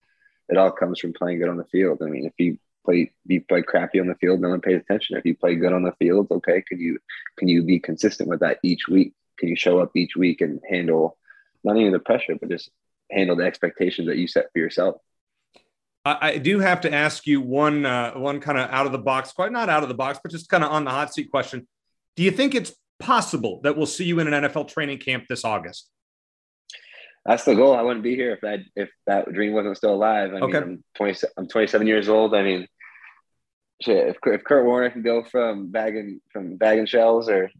it 0.49 0.57
all 0.57 0.71
comes 0.71 1.01
from 1.01 1.13
playing 1.13 1.39
good 1.39 1.49
on 1.49 1.57
the 1.57 1.65
field. 1.65 1.99
I 2.03 2.07
mean, 2.07 2.27
if 2.27 2.35
you 2.39 2.59
play 2.85 3.13
you 3.27 3.41
play 3.41 3.63
crappy 3.63 4.01
on 4.01 4.07
the 4.07 4.15
field, 4.17 4.41
no 4.41 4.51
one 4.51 4.61
pays 4.61 4.81
attention. 4.81 5.17
If 5.17 5.25
you 5.25 5.37
play 5.37 5.57
good 5.57 5.73
on 5.73 5.83
the 5.83 5.95
field, 5.99 6.29
okay, 6.31 6.63
can 6.63 6.79
you 6.79 6.99
can 7.37 7.49
you 7.49 7.63
be 7.63 7.81
consistent 7.81 8.29
with 8.29 8.41
that 8.41 8.59
each 8.63 8.89
week? 8.89 9.15
can 9.39 9.49
you 9.49 9.57
show 9.57 9.79
up 9.79 9.93
each 9.95 10.17
week 10.17 10.41
and 10.41 10.61
handle 10.69 11.17
not 11.65 11.77
even 11.77 11.93
the 11.93 11.99
pressure, 11.99 12.35
but 12.39 12.51
just 12.51 12.71
handle 13.11 13.37
the 13.37 13.45
expectations 13.45 14.09
that 14.09 14.19
you 14.19 14.27
set 14.27 14.47
for 14.53 14.59
yourself. 14.59 14.97
I, 16.05 16.39
do 16.39 16.61
have 16.61 16.81
to 16.83 16.95
ask 16.95 17.27
you 17.27 17.43
one 17.43 17.85
uh, 17.85 18.13
one 18.15 18.41
kind 18.41 18.57
of 18.57 18.71
out 18.71 18.87
of 18.87 18.93
the 18.93 18.99
box, 18.99 19.33
quite 19.33 19.53
not 19.53 19.69
out 19.69 19.83
of 19.83 19.91
the 19.91 19.95
box, 19.95 20.19
but 20.23 20.33
just 20.33 20.49
kind 20.49 20.65
of 20.65 20.71
on 20.71 20.85
the 20.85 20.91
hot 20.91 21.13
seat 21.13 21.31
question. 21.31 21.69
Do 22.17 22.23
you 22.23 22.31
think 22.31 22.55
it's 22.55 22.73
possible 22.99 23.61
that 23.63 23.77
we'll 23.77 23.87
see 23.87 24.05
you 24.05 24.21
in 24.21 24.33
an 24.33 24.45
NFL 24.45 24.69
training 24.69 24.99
camp 24.99 25.25
this 25.29 25.45
August? 25.45 25.89
That's 27.25 27.45
the 27.45 27.55
goal. 27.55 27.75
I 27.75 27.83
wouldn't 27.83 28.03
be 28.03 28.15
here 28.15 28.33
if 28.33 28.41
that 28.41 28.61
if 28.75 28.89
that 29.07 29.31
dream 29.33 29.53
wasn't 29.53 29.77
still 29.77 29.95
alive. 29.95 30.33
I 30.33 30.39
Okay. 30.39 30.61
mean, 30.61 30.63
I'm 30.63 30.85
20, 30.97 31.19
I'm 31.37 31.49
27 31.49 31.87
years 31.87 32.09
old. 32.09 32.35
I 32.35 32.43
mean, 32.43 32.67
shit. 33.83 34.09
If, 34.09 34.17
if 34.25 34.45
Kurt 34.45 34.65
Warner 34.65 34.91
can 34.91 35.03
go 35.03 35.25
from 35.25 35.71
bagging 35.71 36.21
from 36.33 36.57
bagging 36.57 36.87
shelves 36.87 37.29
or 37.29 37.51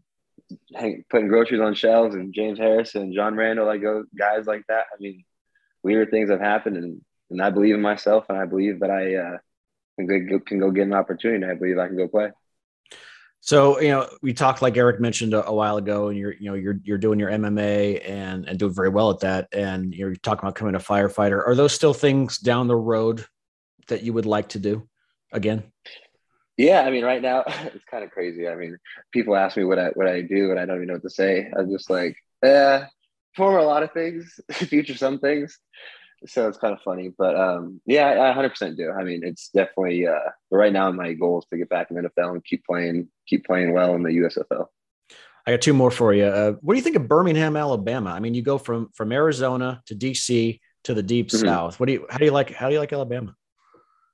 hang, 0.75 1.03
putting 1.09 1.27
groceries 1.27 1.61
on 1.61 1.75
shelves, 1.75 2.15
and 2.15 2.33
James 2.33 2.57
Harrison 2.57 3.03
and 3.03 3.13
John 3.13 3.35
Randle, 3.35 3.67
like 3.67 3.81
go 3.81 4.05
guys 4.17 4.47
like 4.47 4.63
that. 4.69 4.85
I 4.91 4.95
mean, 4.99 5.23
weird 5.83 6.09
things 6.09 6.29
have 6.31 6.39
happened, 6.39 6.77
and 6.77 7.01
and 7.29 7.41
I 7.41 7.51
believe 7.51 7.75
in 7.75 7.81
myself, 7.81 8.25
and 8.29 8.37
I 8.39 8.45
believe 8.45 8.79
that 8.79 8.89
I 8.89 9.15
uh, 9.15 9.37
can 9.97 10.27
go, 10.27 10.39
can 10.39 10.59
go 10.59 10.71
get 10.71 10.87
an 10.87 10.93
opportunity. 10.93 11.45
I 11.45 11.53
believe 11.53 11.77
I 11.77 11.87
can 11.87 11.97
go 11.97 12.07
play. 12.07 12.31
So 13.41 13.79
you 13.79 13.89
know, 13.89 14.09
we 14.21 14.33
talked 14.33 14.61
like 14.61 14.77
Eric 14.77 14.99
mentioned 14.99 15.33
a, 15.33 15.45
a 15.45 15.53
while 15.53 15.77
ago, 15.77 16.09
and 16.09 16.17
you're 16.17 16.33
you 16.33 16.49
know 16.49 16.55
you're 16.55 16.79
you're 16.83 16.97
doing 16.97 17.19
your 17.19 17.29
MMA 17.29 18.07
and 18.07 18.47
and 18.47 18.59
doing 18.59 18.73
very 18.73 18.89
well 18.89 19.09
at 19.11 19.19
that, 19.21 19.47
and 19.53 19.93
you're 19.93 20.15
talking 20.15 20.41
about 20.41 20.55
becoming 20.55 20.75
a 20.75 20.79
firefighter. 20.79 21.45
Are 21.47 21.55
those 21.55 21.73
still 21.73 21.93
things 21.93 22.37
down 22.37 22.67
the 22.67 22.75
road 22.75 23.25
that 23.87 24.03
you 24.03 24.13
would 24.13 24.25
like 24.25 24.49
to 24.49 24.59
do 24.59 24.87
again? 25.31 25.63
Yeah, 26.57 26.81
I 26.81 26.91
mean, 26.91 27.05
right 27.05 27.21
now 27.21 27.43
it's 27.47 27.85
kind 27.85 28.03
of 28.03 28.11
crazy. 28.11 28.47
I 28.47 28.55
mean, 28.55 28.77
people 29.13 29.35
ask 29.35 29.55
me 29.55 29.63
what 29.63 29.79
I 29.79 29.87
what 29.89 30.07
I 30.07 30.21
do, 30.21 30.51
and 30.51 30.59
I 30.59 30.65
don't 30.65 30.75
even 30.75 30.87
know 30.87 30.93
what 30.95 31.03
to 31.03 31.09
say. 31.09 31.49
I'm 31.57 31.71
just 31.71 31.89
like, 31.89 32.17
eh, 32.43 32.83
former 33.35 33.59
a 33.59 33.65
lot 33.65 33.83
of 33.83 33.93
things, 33.93 34.39
future 34.51 34.95
some 34.95 35.19
things. 35.19 35.57
So 36.27 36.47
it's 36.49 36.57
kind 36.57 36.73
of 36.73 36.81
funny, 36.81 37.13
but 37.17 37.35
um, 37.39 37.79
yeah, 37.85 38.07
I, 38.07 38.31
I 38.31 38.35
100% 38.35 38.75
do. 38.75 38.91
I 38.91 39.03
mean, 39.03 39.21
it's 39.23 39.49
definitely. 39.49 40.05
Uh, 40.07 40.19
right 40.51 40.73
now, 40.73 40.91
my 40.91 41.13
goal 41.13 41.39
is 41.39 41.45
to 41.45 41.57
get 41.57 41.69
back 41.69 41.89
in 41.91 41.95
the 41.95 42.09
NFL 42.09 42.31
and 42.33 42.43
keep 42.43 42.65
playing, 42.65 43.07
keep 43.27 43.45
playing 43.45 43.71
well 43.73 43.95
in 43.95 44.03
the 44.03 44.09
USFL. 44.09 44.65
I 45.47 45.51
got 45.51 45.61
two 45.61 45.73
more 45.73 45.89
for 45.91 46.13
you. 46.13 46.25
Uh, 46.25 46.51
what 46.61 46.73
do 46.73 46.77
you 46.77 46.83
think 46.83 46.97
of 46.97 47.07
Birmingham, 47.07 47.55
Alabama? 47.55 48.11
I 48.11 48.19
mean, 48.19 48.33
you 48.33 48.41
go 48.41 48.57
from 48.57 48.89
from 48.93 49.11
Arizona 49.11 49.81
to 49.87 49.95
DC 49.95 50.59
to 50.83 50.93
the 50.93 51.01
deep 51.01 51.29
Mhm. 51.29 51.41
south. 51.41 51.79
What 51.79 51.87
do 51.87 51.93
you 51.93 52.05
how 52.09 52.17
do 52.17 52.25
you 52.25 52.31
like 52.31 52.51
how 52.53 52.67
do 52.67 52.73
you 52.73 52.79
like 52.79 52.91
Alabama? 52.93 53.33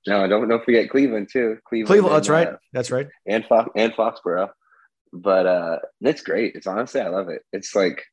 No, 0.07 0.27
don't 0.27 0.47
don't 0.47 0.63
forget 0.63 0.89
Cleveland 0.89 1.29
too. 1.33 1.57
Cleveland, 1.67 1.87
Cleveland, 1.87 2.13
and, 2.13 2.15
that's 2.15 2.29
right. 2.29 2.47
uh, 2.49 2.57
That's 2.73 2.91
right. 2.91 3.07
and 3.27 3.43
Fox 3.45 3.69
and 3.75 3.91
Foxborough. 3.93 4.49
But 5.11 5.45
uh 5.47 5.79
it's 6.01 6.21
great. 6.21 6.55
It's 6.55 6.67
honestly 6.67 7.01
I 7.01 7.09
love 7.09 7.29
it. 7.29 7.41
It's 7.51 7.75
like 7.75 8.03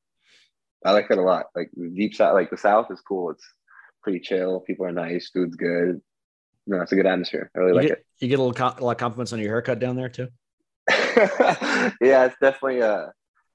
I 0.85 0.93
like 0.93 1.11
it 1.11 1.19
a 1.19 1.23
lot. 1.23 1.47
Like 1.55 1.71
the 1.77 1.91
deep 1.91 2.15
south 2.15 2.35
like 2.35 2.51
the 2.51 2.57
south 2.57 2.91
is 2.91 3.01
cool. 3.03 3.31
It's 3.31 3.45
pretty 4.03 4.21
chill. 4.21 4.61
People 4.61 4.87
are 4.87 4.93
nice, 4.93 5.31
food's 5.31 5.57
good. 5.57 6.01
No, 6.67 6.81
it's 6.81 6.93
a 6.93 6.97
good 6.97 7.07
atmosphere. 7.07 7.51
I 7.57 7.59
really 7.59 7.71
You 7.71 7.77
like 7.77 7.89
get, 7.89 8.05
you 8.21 8.29
get 8.29 8.39
a 8.39 8.43
little 8.43 8.55
com- 8.55 8.79
a 8.79 8.85
lot 8.85 8.93
of 8.93 8.99
compliments 8.99 9.33
on 9.33 9.41
your 9.41 9.49
haircut 9.49 9.79
down 9.79 9.97
there 9.97 10.09
too. 10.09 10.29
yeah, 10.91 12.27
it's 12.27 12.37
definitely 12.41 12.83
uh 12.83 13.07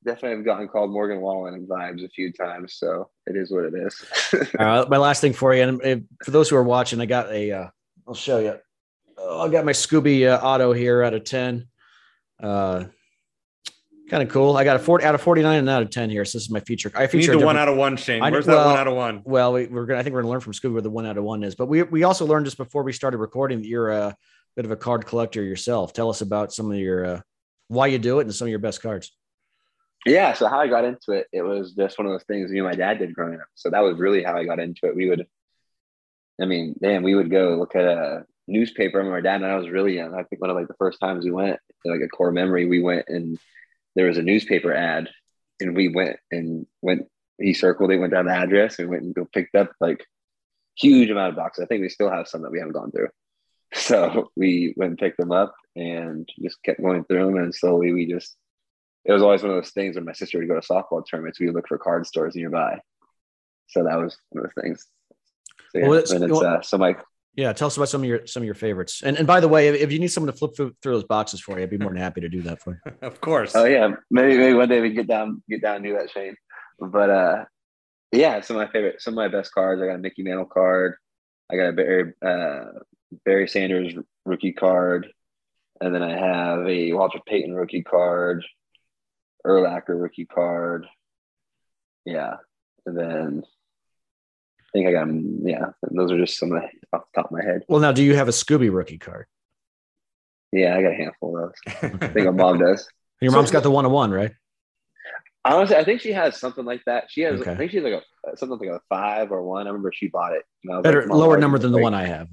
definitely 0.06 0.38
I've 0.38 0.46
gotten 0.46 0.68
called 0.68 0.92
Morgan 0.92 1.22
Wallen 1.22 1.68
vibes 1.70 2.04
a 2.04 2.10
few 2.10 2.32
times, 2.32 2.76
so 2.76 3.10
it 3.26 3.36
is 3.36 3.52
what 3.52 3.66
it 3.66 3.74
is. 3.76 4.06
Uh, 4.58 4.86
my 4.90 4.98
last 4.98 5.22
thing 5.22 5.34
for 5.34 5.54
you, 5.54 5.64
and 5.64 5.82
uh, 5.84 5.98
for 6.24 6.32
those 6.32 6.50
who 6.50 6.56
are 6.56 6.64
watching, 6.64 7.00
I 7.02 7.06
got 7.06 7.32
a. 7.32 7.52
Uh, 7.52 7.68
I'll 8.08 8.14
show 8.14 8.40
you. 8.40 8.58
Oh, 9.18 9.42
I 9.42 9.50
got 9.50 9.66
my 9.66 9.72
Scooby 9.72 10.28
uh, 10.28 10.40
Auto 10.44 10.74
here 10.74 11.04
out 11.04 11.14
of 11.14 11.24
ten. 11.24 11.68
Uh, 12.42 12.86
kind 14.10 14.24
of 14.24 14.30
cool. 14.30 14.56
I 14.58 14.64
got 14.64 14.76
a 14.76 14.80
forty 14.80 15.06
out 15.06 15.16
of 15.16 15.22
forty 15.22 15.42
nine 15.42 15.60
and 15.60 15.70
out 15.70 15.82
of 15.82 15.90
ten 15.90 16.10
here. 16.10 16.26
So 16.26 16.38
this 16.38 16.46
is 16.46 16.50
my 16.52 16.60
feature. 16.62 16.92
I 16.96 17.04
You 17.04 17.08
feature 17.08 17.34
need 17.34 17.42
the 17.42 17.46
one 17.46 17.58
out 17.58 17.68
of 17.68 17.78
one, 17.78 17.98
Shane. 17.98 18.22
I- 18.22 18.32
Where's 18.32 18.46
that 18.46 18.56
well- 18.56 18.70
one 18.70 18.78
out 18.78 18.88
of 18.88 18.96
one? 18.96 19.22
Well, 19.26 19.54
we, 19.54 19.68
we're 19.68 19.86
gonna. 19.86 20.00
I 20.00 20.04
think 20.04 20.14
we're 20.14 20.22
gonna 20.22 20.32
learn 20.32 20.40
from 20.42 20.54
Scooby 20.54 20.74
where 20.74 20.82
the 20.82 20.90
one 20.90 21.06
out 21.06 21.18
of 21.18 21.24
one 21.24 21.44
is. 21.44 21.56
But 21.56 21.68
we 21.68 21.84
we 21.84 22.04
also 22.04 22.26
learned 22.26 22.46
just 22.46 22.58
before 22.58 22.84
we 22.84 22.94
started 22.94 23.18
recording 23.18 23.60
that 23.62 23.68
you're 23.68 23.90
a 23.92 24.16
bit 24.56 24.66
of 24.66 24.72
a 24.72 24.76
card 24.76 25.06
collector 25.06 25.44
yourself. 25.44 25.94
Tell 25.94 26.10
us 26.10 26.22
about 26.22 26.52
some 26.54 26.72
of 26.72 26.78
your 26.78 27.06
uh, 27.06 27.22
why 27.68 27.88
you 27.88 28.00
do 28.00 28.20
it 28.20 28.24
and 28.24 28.34
some 28.34 28.48
of 28.48 28.50
your 28.50 28.60
best 28.60 28.82
cards. 28.82 29.12
Yeah, 30.06 30.34
so 30.34 30.48
how 30.48 30.60
I 30.60 30.68
got 30.68 30.86
into 30.86 31.12
it, 31.12 31.28
it 31.34 31.42
was 31.42 31.74
just 31.74 31.98
one 31.98 32.06
of 32.06 32.14
those 32.14 32.24
things 32.24 32.50
me 32.50 32.60
and 32.60 32.68
my 32.68 32.76
dad 32.76 33.00
did 33.00 33.14
growing 33.14 33.42
up. 33.42 33.48
So 33.56 33.70
that 33.72 33.82
was 33.82 33.98
really 33.98 34.24
how 34.24 34.38
I 34.38 34.46
got 34.46 34.60
into 34.60 34.86
it. 34.86 34.96
We 34.96 35.10
would, 35.10 35.28
I 36.42 36.46
mean, 36.46 36.76
man, 36.80 37.04
we 37.04 37.14
would 37.14 37.30
go 37.30 37.56
look 37.58 37.76
at 37.76 37.84
a 37.84 38.26
newspaper. 38.48 38.98
I 38.98 39.00
remember 39.00 39.18
my 39.18 39.22
dad 39.22 39.42
and 39.42 39.46
I 39.52 39.58
was 39.58 39.68
really 39.68 39.96
young. 39.96 40.14
I 40.14 40.24
think 40.24 40.40
one 40.40 40.50
of 40.50 40.56
like 40.56 40.70
the 40.70 40.76
first 40.76 41.02
times 41.02 41.26
we 41.26 41.32
went, 41.32 41.60
like 41.84 42.00
a 42.00 42.08
core 42.08 42.32
memory, 42.32 42.66
we 42.68 42.82
went 42.82 43.06
and 43.10 43.38
there 43.98 44.06
was 44.08 44.18
a 44.18 44.24
newspaper 44.24 44.74
ad, 44.74 45.10
and 45.60 45.76
we 45.76 45.90
went 45.90 46.18
and 46.32 46.66
went. 46.82 47.08
He 47.40 47.54
circled 47.54 47.92
it, 47.92 47.98
went 47.98 48.14
down 48.14 48.26
the 48.26 48.32
address, 48.32 48.80
and 48.80 48.90
went 48.90 49.04
and 49.04 49.14
go 49.14 49.26
picked 49.32 49.56
up 49.56 49.72
like 49.82 50.06
huge 50.78 51.10
amount 51.10 51.32
of 51.32 51.36
boxes. 51.36 51.64
I 51.64 51.68
think 51.68 51.82
we 51.82 51.90
still 51.90 52.10
have 52.12 52.28
some 52.28 52.44
that 52.44 52.52
we 52.52 52.60
haven't 52.60 52.74
gone 52.74 52.92
through. 52.92 53.10
So 53.74 54.32
we 54.38 54.74
went 54.78 54.92
and 54.92 54.98
picked 54.98 55.18
them 55.18 55.34
up 55.34 55.54
and 55.76 56.28
just 56.42 56.64
kept 56.64 56.82
going 56.82 57.04
through 57.04 57.26
them, 57.26 57.36
and 57.38 57.54
slowly 57.54 57.92
we 57.92 58.06
just 58.08 58.38
it 59.04 59.12
was 59.12 59.22
always 59.22 59.42
one 59.42 59.52
of 59.52 59.58
those 59.58 59.72
things 59.72 59.96
when 59.96 60.06
my 60.06 60.14
sister 60.14 60.38
would 60.38 60.48
go 60.48 60.60
to 60.60 60.66
softball 60.68 61.04
tournaments, 61.10 61.40
we 61.40 61.48
would 61.48 61.56
look 61.56 61.68
for 61.68 61.78
card 61.78 62.06
stores 62.06 62.36
nearby. 62.36 62.80
So 63.68 63.84
that 63.84 63.98
was 63.98 64.18
one 64.30 64.46
of 64.46 64.52
the 64.56 64.62
things. 64.62 64.86
So, 65.72 65.80
yeah, 65.80 65.88
Well, 65.88 65.98
it's- 65.98 66.12
and 66.12 66.24
it's 66.24 66.42
uh, 66.42 66.62
so 66.62 66.78
my 66.78 66.96
Yeah, 67.38 67.54
tell 67.54 67.68
us 67.68 67.78
about 67.78 67.88
some 67.88 68.02
of 68.02 68.10
your 68.10 68.26
some 68.26 68.42
of 68.42 68.46
your 68.46 68.56
favorites. 68.56 69.04
And 69.04 69.16
and 69.16 69.28
by 69.28 69.40
the 69.40 69.48
way, 69.48 69.68
if, 69.68 69.76
if 69.76 69.92
you 69.92 70.00
need 70.00 70.08
someone 70.08 70.34
to 70.34 70.38
flip 70.38 70.56
through, 70.56 70.76
through 70.82 70.94
those 70.94 71.04
boxes 71.04 71.40
for 71.40 71.58
you, 71.58 71.64
I'd 71.64 71.70
be 71.70 71.78
more 71.78 71.92
than 71.92 72.02
happy 72.02 72.20
to 72.22 72.30
do 72.30 72.42
that 72.42 72.62
for 72.62 72.82
you. 72.84 72.92
Of 73.04 73.22
course. 73.22 73.56
oh 73.56 73.66
yeah, 73.66 73.92
maybe 74.10 74.38
maybe 74.38 74.56
one 74.56 74.68
day 74.68 74.82
we 74.82 74.90
can 74.90 74.98
get 74.98 75.08
down 75.08 75.44
get 75.48 75.62
down 75.62 75.78
and 75.78 75.86
do 75.86 75.94
that, 75.94 76.10
Shane. 76.10 76.36
But 76.80 77.10
uh, 77.12 77.46
yeah, 78.12 78.42
some 78.42 78.58
of 78.58 78.66
my 78.66 78.72
favorite, 78.72 79.02
some 79.02 79.14
of 79.14 79.18
my 79.18 79.28
best 79.28 79.54
cards. 79.54 79.82
I 79.82 79.86
got 79.86 79.96
a 79.96 80.00
Mickey 80.00 80.24
Mantle 80.24 80.46
card. 80.46 80.96
I 81.52 81.58
got 81.58 81.70
a 81.70 81.74
Barry 81.74 82.14
uh, 82.26 82.80
Barry 83.24 83.48
Sanders 83.48 83.94
rookie 84.26 84.54
card, 84.54 85.08
and 85.80 85.94
then 85.94 86.02
I 86.02 86.18
have 86.18 86.68
a 86.68 86.94
Walter 86.94 87.20
Payton 87.24 87.54
rookie 87.54 87.84
card, 87.84 88.44
Urlacher 89.46 90.02
rookie 90.02 90.26
card. 90.26 90.88
Yeah, 92.04 92.38
and 92.88 92.98
then 92.98 93.44
I 93.46 93.57
think 94.74 94.88
I 94.88 94.92
got 94.92 95.08
them, 95.08 95.40
yeah. 95.46 95.68
Those 95.92 96.12
are 96.12 96.18
just 96.18 96.38
some 96.38 96.52
of 96.52 96.62
the, 96.62 96.68
off 96.98 97.04
the 97.14 97.22
top 97.22 97.32
of 97.32 97.38
my 97.38 97.44
head. 97.44 97.62
Well, 97.68 97.80
now, 97.80 97.92
do 97.92 98.04
you 98.04 98.16
have 98.16 98.28
a 98.28 98.32
Scooby 98.32 98.74
rookie 98.74 98.98
card? 98.98 99.26
Yeah, 100.52 100.76
I 100.78 100.82
got 100.82 100.92
a 100.94 100.96
handful 100.96 101.38
of 101.38 101.54
those. 101.68 101.92
I 102.02 102.08
think 102.08 102.26
my 102.26 102.32
mom 102.44 102.60
does. 102.60 102.88
Your 103.22 103.32
So- 103.32 103.38
mom's 103.38 103.52
got 103.52 103.64
the 103.64 103.72
one 103.72 103.86
on 103.86 103.92
one, 103.92 104.12
right? 104.12 104.32
Honestly, 105.46 105.78
I 105.78 105.86
think 105.86 106.02
she 106.02 106.12
has 106.12 106.38
something 106.38 106.66
like 106.66 106.82
that. 106.88 107.06
She 107.10 107.22
has, 107.22 107.40
Okay. 107.40 107.52
I 107.52 107.56
think 107.56 107.72
she's 107.72 107.82
like 107.82 107.94
a 107.94 108.36
something 108.38 108.60
like 108.60 108.68
a 108.70 108.82
five 108.90 109.32
or 109.32 109.44
one. 109.44 109.66
I 109.66 109.70
remember 109.70 109.94
she 109.94 110.08
bought 110.10 110.34
it. 110.34 110.44
And 110.66 110.74
I 110.74 110.78
was 110.78 110.84
Better 110.84 111.04
like, 111.04 111.10
lower 111.12 111.38
number 111.38 111.58
than 111.58 111.72
the 111.72 111.78
one 111.78 111.94
I 111.94 112.06
have. 112.06 112.28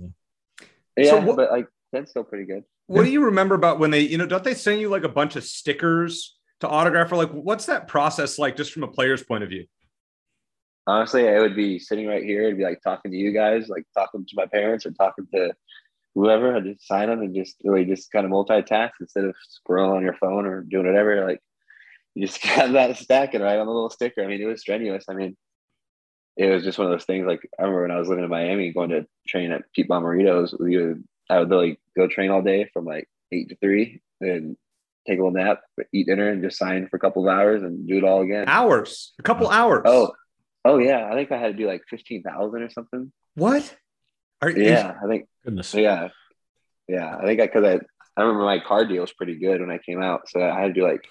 Yeah, 0.96 1.10
So 1.10 1.20
what- 1.20 1.36
but 1.36 1.52
like 1.52 1.68
that's 1.92 2.10
still 2.10 2.24
pretty 2.24 2.44
good. 2.44 2.64
What 2.86 3.04
do 3.04 3.10
you 3.10 3.26
remember 3.26 3.54
about 3.54 3.78
when 3.78 3.90
they, 3.92 4.00
you 4.00 4.18
know, 4.18 4.26
don't 4.26 4.42
they 4.42 4.52
send 4.54 4.80
you 4.80 4.88
like 4.88 5.04
a 5.04 5.08
bunch 5.08 5.36
of 5.36 5.44
stickers 5.44 6.36
to 6.60 6.68
autograph 6.68 7.12
or 7.12 7.16
like 7.16 7.30
what's 7.30 7.66
that 7.66 7.86
process 7.86 8.36
like 8.38 8.56
just 8.56 8.72
from 8.72 8.82
a 8.82 8.88
player's 8.88 9.22
point 9.22 9.44
of 9.44 9.48
view? 9.48 9.66
Honestly, 10.86 11.28
I 11.28 11.40
would 11.40 11.56
be 11.56 11.78
sitting 11.78 12.06
right 12.06 12.22
here 12.22 12.48
and 12.48 12.58
be 12.58 12.64
like 12.64 12.82
talking 12.82 13.10
to 13.10 13.16
you 13.16 13.32
guys, 13.32 13.68
like 13.68 13.84
talking 13.94 14.26
to 14.26 14.36
my 14.36 14.46
parents 14.46 14.84
or 14.84 14.90
talking 14.90 15.26
to 15.34 15.54
whoever. 16.14 16.54
I'd 16.54 16.64
just 16.64 16.86
sign 16.86 17.08
them 17.08 17.20
and 17.20 17.34
just 17.34 17.56
really 17.64 17.84
just 17.84 18.10
kind 18.12 18.26
of 18.26 18.32
multitask 18.32 18.90
instead 19.00 19.24
of 19.24 19.34
scrolling 19.66 19.96
on 19.96 20.02
your 20.02 20.14
phone 20.14 20.46
or 20.46 20.62
doing 20.62 20.86
whatever. 20.86 21.26
Like 21.26 21.40
you 22.14 22.26
just 22.26 22.38
have 22.44 22.72
that 22.72 22.96
stacking 22.96 23.40
right 23.40 23.58
on 23.58 23.66
the 23.66 23.72
little 23.72 23.90
sticker. 23.90 24.22
I 24.22 24.26
mean, 24.26 24.42
it 24.42 24.46
was 24.46 24.60
strenuous. 24.60 25.04
I 25.08 25.14
mean, 25.14 25.36
it 26.36 26.46
was 26.46 26.64
just 26.64 26.78
one 26.78 26.86
of 26.86 26.92
those 26.92 27.04
things. 27.04 27.26
Like 27.26 27.48
I 27.58 27.62
remember 27.62 27.82
when 27.82 27.90
I 27.90 27.98
was 27.98 28.08
living 28.08 28.24
in 28.24 28.30
Miami, 28.30 28.72
going 28.72 28.90
to 28.90 29.06
train 29.26 29.52
at 29.52 29.62
Pete 29.74 29.88
Bommarito's, 29.88 30.54
we 30.58 30.76
would 30.76 31.04
I 31.30 31.38
would 31.38 31.48
literally 31.48 31.78
go 31.96 32.06
train 32.06 32.30
all 32.30 32.42
day 32.42 32.68
from 32.72 32.84
like 32.84 33.08
eight 33.32 33.48
to 33.48 33.56
three 33.56 34.02
and 34.20 34.56
take 35.06 35.18
a 35.18 35.22
little 35.22 35.32
nap, 35.32 35.60
eat 35.92 36.06
dinner, 36.06 36.30
and 36.30 36.42
just 36.42 36.58
sign 36.58 36.88
for 36.88 36.96
a 36.96 37.00
couple 37.00 37.26
of 37.26 37.34
hours 37.34 37.62
and 37.62 37.86
do 37.86 37.98
it 37.98 38.04
all 38.04 38.22
again. 38.22 38.44
Hours, 38.48 39.12
a 39.18 39.22
couple 39.22 39.46
oh, 39.46 39.50
hours. 39.50 39.82
Oh, 39.84 40.12
oh 40.64 40.78
yeah. 40.78 41.08
I 41.10 41.14
think 41.14 41.32
I 41.32 41.38
had 41.38 41.48
to 41.48 41.52
do 41.54 41.66
like 41.66 41.82
fifteen 41.88 42.22
thousand 42.22 42.62
or 42.62 42.70
something. 42.70 43.12
what? 43.34 43.76
Are, 44.42 44.50
Yeah, 44.50 44.94
I 45.02 45.06
think 45.06 45.26
Goodness. 45.44 45.74
Yeah, 45.74 46.08
yeah. 46.88 47.16
I 47.16 47.24
think 47.26 47.40
because 47.40 47.64
I, 47.64 47.80
I 48.16 48.22
remember 48.22 48.44
my 48.44 48.60
car 48.60 48.84
deal 48.86 49.02
was 49.02 49.12
pretty 49.12 49.38
good 49.38 49.60
when 49.60 49.70
I 49.70 49.78
came 49.78 50.02
out, 50.02 50.28
so 50.28 50.40
I 50.42 50.58
had 50.58 50.68
to 50.68 50.72
do 50.72 50.82
like, 50.82 51.04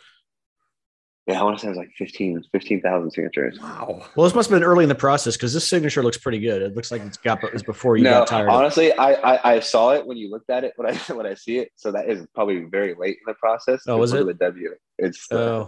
yeah, 1.28 1.39
I 1.39 1.43
want 1.43 1.58
to 1.58 1.62
say 1.62 1.68
it 1.68 1.72
was 1.72 1.78
like 1.78 1.91
15 1.97 2.43
15,000 2.51 3.12
signatures. 3.12 3.60
Wow. 3.62 4.06
Well, 4.16 4.26
this 4.26 4.36
must 4.36 4.49
have 4.49 4.60
been 4.60 4.68
early 4.68 4.84
in 4.84 4.89
the 4.89 4.95
process 4.95 5.38
because 5.38 5.54
this 5.54 5.68
signature 5.68 6.04
looks 6.04 6.18
pretty 6.18 6.39
good. 6.39 6.62
It 6.64 6.76
looks 6.76 6.91
like 6.91 7.01
it's 7.04 7.18
got 7.18 7.43
it's 7.43 7.64
before 7.64 7.95
you 7.95 8.04
no, 8.04 8.20
got 8.20 8.28
tired. 8.28 8.49
of 8.49 8.56
honestly, 8.56 8.91
I, 8.91 9.14
I 9.14 9.54
I 9.56 9.60
saw 9.60 9.91
it 9.91 10.06
when 10.06 10.18
you 10.18 10.32
looked 10.32 10.49
at 10.49 10.64
it 10.64 10.74
when 10.76 10.91
I 10.91 10.95
when 11.14 11.28
I 11.28 11.36
see 11.36 11.60
it, 11.60 11.72
so 11.76 11.91
that 11.91 12.10
is 12.10 12.26
probably 12.34 12.64
very 12.64 12.95
late 12.95 13.18
in 13.18 13.26
the 13.28 13.36
process. 13.36 13.84
Oh, 13.88 13.97
was 13.97 14.12
before 14.12 14.30
it? 14.30 14.39
the 14.39 14.45
W? 14.45 14.76
It's 14.97 15.28
Oh, 15.32 15.38
uh, 15.38 15.68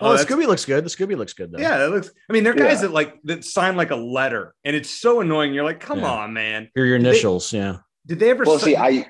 oh, 0.00 0.10
Oh, 0.12 0.16
the 0.16 0.24
Scooby 0.24 0.46
looks 0.46 0.64
good. 0.64 0.84
The 0.84 0.90
Scooby 0.90 1.16
looks 1.16 1.32
good 1.32 1.52
though. 1.52 1.58
Yeah, 1.58 1.84
it 1.84 1.90
looks. 1.90 2.10
I 2.28 2.32
mean, 2.32 2.44
they're 2.44 2.54
guys 2.54 2.80
Yeah. 2.80 2.88
that 2.88 2.92
like 2.92 3.20
that 3.24 3.44
sign 3.44 3.76
like 3.76 3.90
a 3.90 3.96
letter, 3.96 4.54
and 4.64 4.74
it's 4.76 4.90
so 4.90 5.20
annoying. 5.20 5.54
You're 5.54 5.64
like, 5.64 5.80
come 5.80 6.00
Yeah. 6.00 6.10
on, 6.12 6.32
man. 6.32 6.68
Here 6.74 6.84
are 6.84 6.86
your 6.86 6.98
Did 6.98 7.04
they- 7.06 7.10
initials. 7.10 7.52
yeah. 7.52 7.76
Did 8.06 8.18
they 8.20 8.30
ever? 8.30 8.44
well, 8.44 8.58
si- 8.58 8.72
see, 8.72 8.76
I 8.76 9.06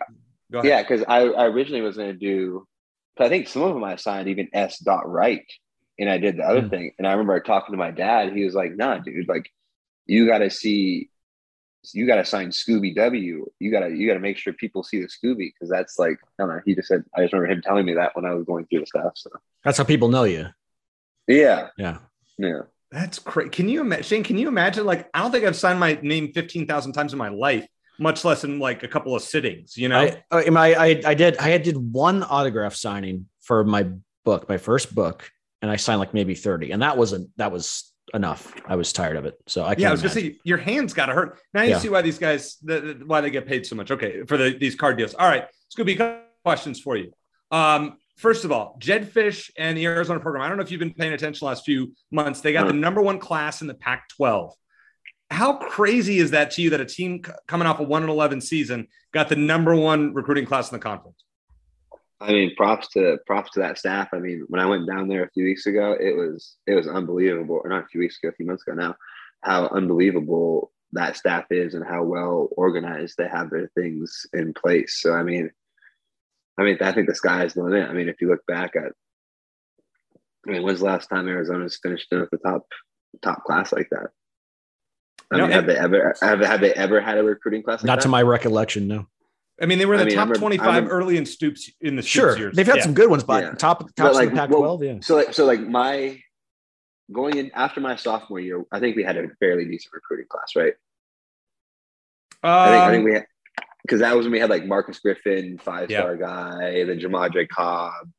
Go 0.52 0.58
ahead. 0.60 0.64
yeah, 0.68 0.82
because 0.82 1.02
I, 1.08 1.20
I 1.22 1.46
originally 1.46 1.80
was 1.80 1.96
going 1.96 2.12
to 2.12 2.18
do. 2.18 2.66
I 3.18 3.28
think 3.28 3.48
some 3.48 3.62
of 3.62 3.74
them 3.74 3.82
I 3.84 3.96
signed 3.96 4.28
even 4.28 4.48
S 4.52 4.78
dot 4.78 5.08
right, 5.10 5.44
and 5.98 6.08
I 6.10 6.18
did 6.18 6.36
the 6.36 6.44
other 6.44 6.62
Mm. 6.62 6.70
thing. 6.70 6.92
And 6.98 7.06
I 7.06 7.12
remember 7.12 7.38
talking 7.40 7.72
to 7.72 7.76
my 7.78 7.90
dad. 7.90 8.32
He 8.32 8.44
was 8.44 8.54
like, 8.54 8.76
"Nah, 8.76 8.98
dude, 8.98 9.28
like 9.28 9.48
you 10.06 10.26
got 10.26 10.38
to 10.38 10.50
see, 10.50 11.10
you 11.92 12.06
got 12.06 12.16
to 12.16 12.24
sign 12.24 12.50
Scooby 12.50 12.94
W. 12.94 13.46
You 13.58 13.70
got 13.70 13.80
to 13.80 13.90
you 13.94 14.06
got 14.06 14.14
to 14.14 14.20
make 14.20 14.36
sure 14.38 14.52
people 14.52 14.82
see 14.84 15.00
the 15.00 15.06
Scooby 15.08 15.52
because 15.54 15.70
that's 15.70 15.98
like 15.98 16.18
I 16.38 16.42
don't 16.44 16.48
know." 16.48 16.60
He 16.64 16.74
just 16.74 16.88
said, 16.88 17.04
I 17.16 17.22
just 17.22 17.32
remember 17.32 17.52
him 17.52 17.62
telling 17.62 17.86
me 17.86 17.94
that 17.94 18.14
when 18.14 18.24
I 18.24 18.34
was 18.34 18.44
going 18.44 18.66
through 18.66 18.80
the 18.80 18.86
stuff. 18.86 19.12
So 19.16 19.30
That's 19.64 19.78
how 19.78 19.84
people 19.84 20.08
know 20.08 20.24
you. 20.24 20.46
Yeah, 21.26 21.68
Yeah. 21.76 21.98
yeah. 22.38 22.60
That's 22.90 23.18
great. 23.18 23.50
Can 23.50 23.68
you 23.68 23.80
imagine, 23.80 24.04
Shane? 24.04 24.22
Can 24.24 24.38
you 24.38 24.46
imagine? 24.48 24.86
Like, 24.86 25.08
I 25.12 25.18
don't 25.20 25.32
think 25.32 25.44
I've 25.44 25.56
signed 25.56 25.80
my 25.80 25.98
name 26.02 26.32
fifteen 26.32 26.66
thousand 26.66 26.92
times 26.92 27.12
in 27.12 27.18
my 27.18 27.28
life, 27.28 27.66
much 27.98 28.24
less 28.24 28.44
in 28.44 28.60
like 28.60 28.84
a 28.84 28.88
couple 28.88 29.16
of 29.16 29.22
sittings. 29.22 29.76
You 29.76 29.88
know, 29.88 29.98
I, 29.98 30.22
I, 30.30 30.44
I, 30.76 31.02
I 31.06 31.14
did, 31.14 31.36
I 31.38 31.58
did 31.58 31.76
one 31.76 32.22
autograph 32.22 32.74
signing 32.76 33.26
for 33.42 33.64
my 33.64 33.88
book, 34.24 34.48
my 34.48 34.58
first 34.58 34.94
book, 34.94 35.28
and 35.60 35.70
I 35.70 35.76
signed 35.76 35.98
like 35.98 36.14
maybe 36.14 36.34
30. 36.36 36.70
And 36.70 36.82
that 36.82 36.96
wasn't, 36.96 37.30
that 37.36 37.50
was 37.50 37.92
enough. 38.12 38.54
I 38.66 38.76
was 38.76 38.92
tired 38.92 39.16
of 39.16 39.24
it. 39.24 39.34
So 39.48 39.64
I 39.64 39.68
can't 39.70 39.80
yeah, 39.80 39.88
I 39.88 39.90
was 39.92 40.02
imagine. 40.02 40.22
gonna 40.22 40.32
say 40.34 40.40
your 40.44 40.58
hands 40.58 40.94
got 40.94 41.06
to 41.06 41.14
hurt. 41.14 41.40
Now 41.52 41.62
you 41.62 41.70
Yeah. 41.70 41.78
see 41.80 41.88
why 41.88 42.00
these 42.02 42.18
guys, 42.18 42.58
the, 42.62 42.80
the- 42.80 43.06
why 43.06 43.20
they 43.22 43.30
get 43.30 43.44
paid 43.46 43.66
so 43.66 43.74
much. 43.74 43.90
Okay, 43.90 44.22
for 44.24 44.36
the, 44.36 44.56
these 44.56 44.76
card 44.76 44.98
deals. 44.98 45.14
All 45.14 45.26
right, 45.28 45.46
Scooby, 45.76 46.20
questions 46.44 46.78
for 46.80 46.96
you. 46.96 47.12
Um, 47.50 47.98
first 48.16 48.44
of 48.44 48.52
all, 48.52 48.76
Jedd 48.78 49.12
Fisch 49.12 49.50
and 49.56 49.76
the 49.76 49.86
Arizona 49.86 50.20
program. 50.20 50.42
I 50.42 50.48
don't 50.48 50.56
know 50.56 50.62
if 50.62 50.70
you've 50.70 50.80
been 50.80 50.94
paying 50.94 51.12
attention 51.12 51.44
the 51.44 51.48
last 51.48 51.64
few 51.64 51.94
months. 52.10 52.40
They 52.40 52.52
got 52.52 52.66
the 52.66 52.72
number 52.72 53.02
one 53.02 53.18
class 53.18 53.60
in 53.60 53.66
the 53.66 53.74
Pac-12. 53.74 54.52
How 55.30 55.54
crazy 55.54 56.18
is 56.18 56.30
that 56.32 56.52
to 56.52 56.62
you 56.62 56.70
that 56.70 56.80
a 56.80 56.84
team 56.84 57.22
c- 57.24 57.32
coming 57.48 57.66
off 57.66 57.80
a 57.80 57.82
one 57.82 58.02
and 58.02 58.10
eleven 58.10 58.40
season 58.40 58.88
got 59.12 59.28
the 59.28 59.36
number 59.36 59.74
one 59.74 60.14
recruiting 60.14 60.44
class 60.44 60.70
in 60.70 60.76
the 60.76 60.82
conference? 60.82 61.24
I 62.20 62.32
mean, 62.32 62.54
props 62.56 62.88
to 62.90 63.18
props 63.26 63.50
to 63.52 63.60
that 63.60 63.78
staff. 63.78 64.08
I 64.12 64.18
mean, 64.18 64.44
when 64.48 64.60
I 64.60 64.66
went 64.66 64.86
down 64.86 65.08
there 65.08 65.24
a 65.24 65.30
few 65.30 65.44
weeks 65.44 65.66
ago, 65.66 65.96
it 65.98 66.14
was 66.16 66.56
it 66.66 66.74
was 66.74 66.86
unbelievable. 66.86 67.60
Or 67.64 67.68
not 67.68 67.84
a 67.84 67.86
few 67.88 68.00
weeks 68.00 68.18
ago, 68.22 68.28
a 68.28 68.36
few 68.36 68.46
months 68.46 68.62
ago 68.66 68.74
now, 68.74 68.94
how 69.42 69.66
unbelievable 69.68 70.72
that 70.92 71.16
staff 71.16 71.46
is 71.50 71.74
and 71.74 71.84
how 71.84 72.04
well 72.04 72.48
organized 72.56 73.16
they 73.16 73.28
have 73.28 73.50
their 73.50 73.70
things 73.74 74.26
in 74.32 74.54
place. 74.54 75.00
So 75.00 75.14
I 75.14 75.22
mean, 75.22 75.50
I 76.58 76.62
mean, 76.62 76.78
I 76.80 76.92
think 76.92 77.08
the 77.08 77.14
sky 77.14 77.44
is 77.44 77.54
the 77.54 77.62
limit. 77.62 77.88
I 77.88 77.92
mean, 77.92 78.08
if 78.08 78.20
you 78.20 78.28
look 78.28 78.46
back 78.46 78.76
at, 78.76 78.92
I 80.46 80.50
mean, 80.50 80.62
when's 80.62 80.80
the 80.80 80.84
last 80.86 81.08
time 81.08 81.26
Arizona's 81.28 81.78
finished 81.82 82.08
in 82.12 82.20
at 82.20 82.30
the 82.30 82.38
top 82.38 82.66
top 83.22 83.44
class 83.44 83.72
like 83.72 83.88
that? 83.90 84.10
I 85.32 85.36
You 85.36 85.38
know, 85.42 85.46
mean, 85.46 85.52
have 85.52 85.66
they 85.66 85.76
ever 85.76 86.14
have, 86.20 86.40
have 86.40 86.60
they 86.60 86.72
ever 86.74 87.00
had 87.00 87.18
a 87.18 87.22
recruiting 87.24 87.62
class 87.62 87.80
like 87.80 87.86
Not 87.86 87.96
that? 87.96 88.02
to 88.02 88.08
my 88.08 88.22
recollection. 88.22 88.86
No. 88.86 89.06
I 89.62 89.66
mean, 89.66 89.78
they 89.78 89.86
were 89.86 89.94
in 89.94 90.00
I 90.00 90.04
the 90.04 90.08
mean, 90.10 90.16
top 90.16 90.22
remember- 90.28 90.38
twenty-five 90.40 90.66
remember- 90.66 90.90
early 90.90 91.16
in 91.16 91.26
Stoops 91.26 91.70
in 91.80 91.96
the 91.96 92.02
Stoops 92.02 92.10
Sure. 92.12 92.38
years. 92.38 92.56
They've 92.56 92.66
had 92.66 92.76
Yeah. 92.76 92.82
some 92.82 92.94
good 92.94 93.08
ones, 93.10 93.24
but 93.24 93.42
Yeah. 93.42 93.50
top, 93.54 93.88
But, 93.96 94.14
like, 94.14 94.26
of 94.28 94.34
the 94.34 94.36
Pac 94.40 94.50
what- 94.50 94.58
12. 94.58 94.84
yeah. 94.84 94.98
So 95.00 95.16
like 95.16 95.32
so 95.32 95.44
like 95.46 95.60
my 95.60 96.20
going 97.12 97.36
in 97.36 97.50
after 97.54 97.80
my 97.80 97.96
sophomore 97.96 98.40
year, 98.40 98.64
I 98.72 98.80
think 98.80 98.96
we 98.96 99.02
had 99.02 99.16
a 99.16 99.28
fairly 99.40 99.64
decent 99.64 99.92
recruiting 99.94 100.26
class, 100.28 100.54
right? 100.56 100.74
I 102.42 102.68
think 102.68 102.82
I 102.82 102.90
think 102.90 102.98
Um, 103.00 103.04
we 103.04 103.14
had 103.14 103.26
because 103.84 104.00
that 104.00 104.16
was 104.16 104.24
when 104.24 104.32
we 104.32 104.40
had 104.40 104.50
like 104.50 104.64
Marcus 104.66 104.98
Griffin, 104.98 105.58
five 105.58 105.90
star 105.90 106.16
guy, 106.16 106.84
then 106.84 106.98
Jamardre 106.98 107.48
Cobb, 107.48 108.10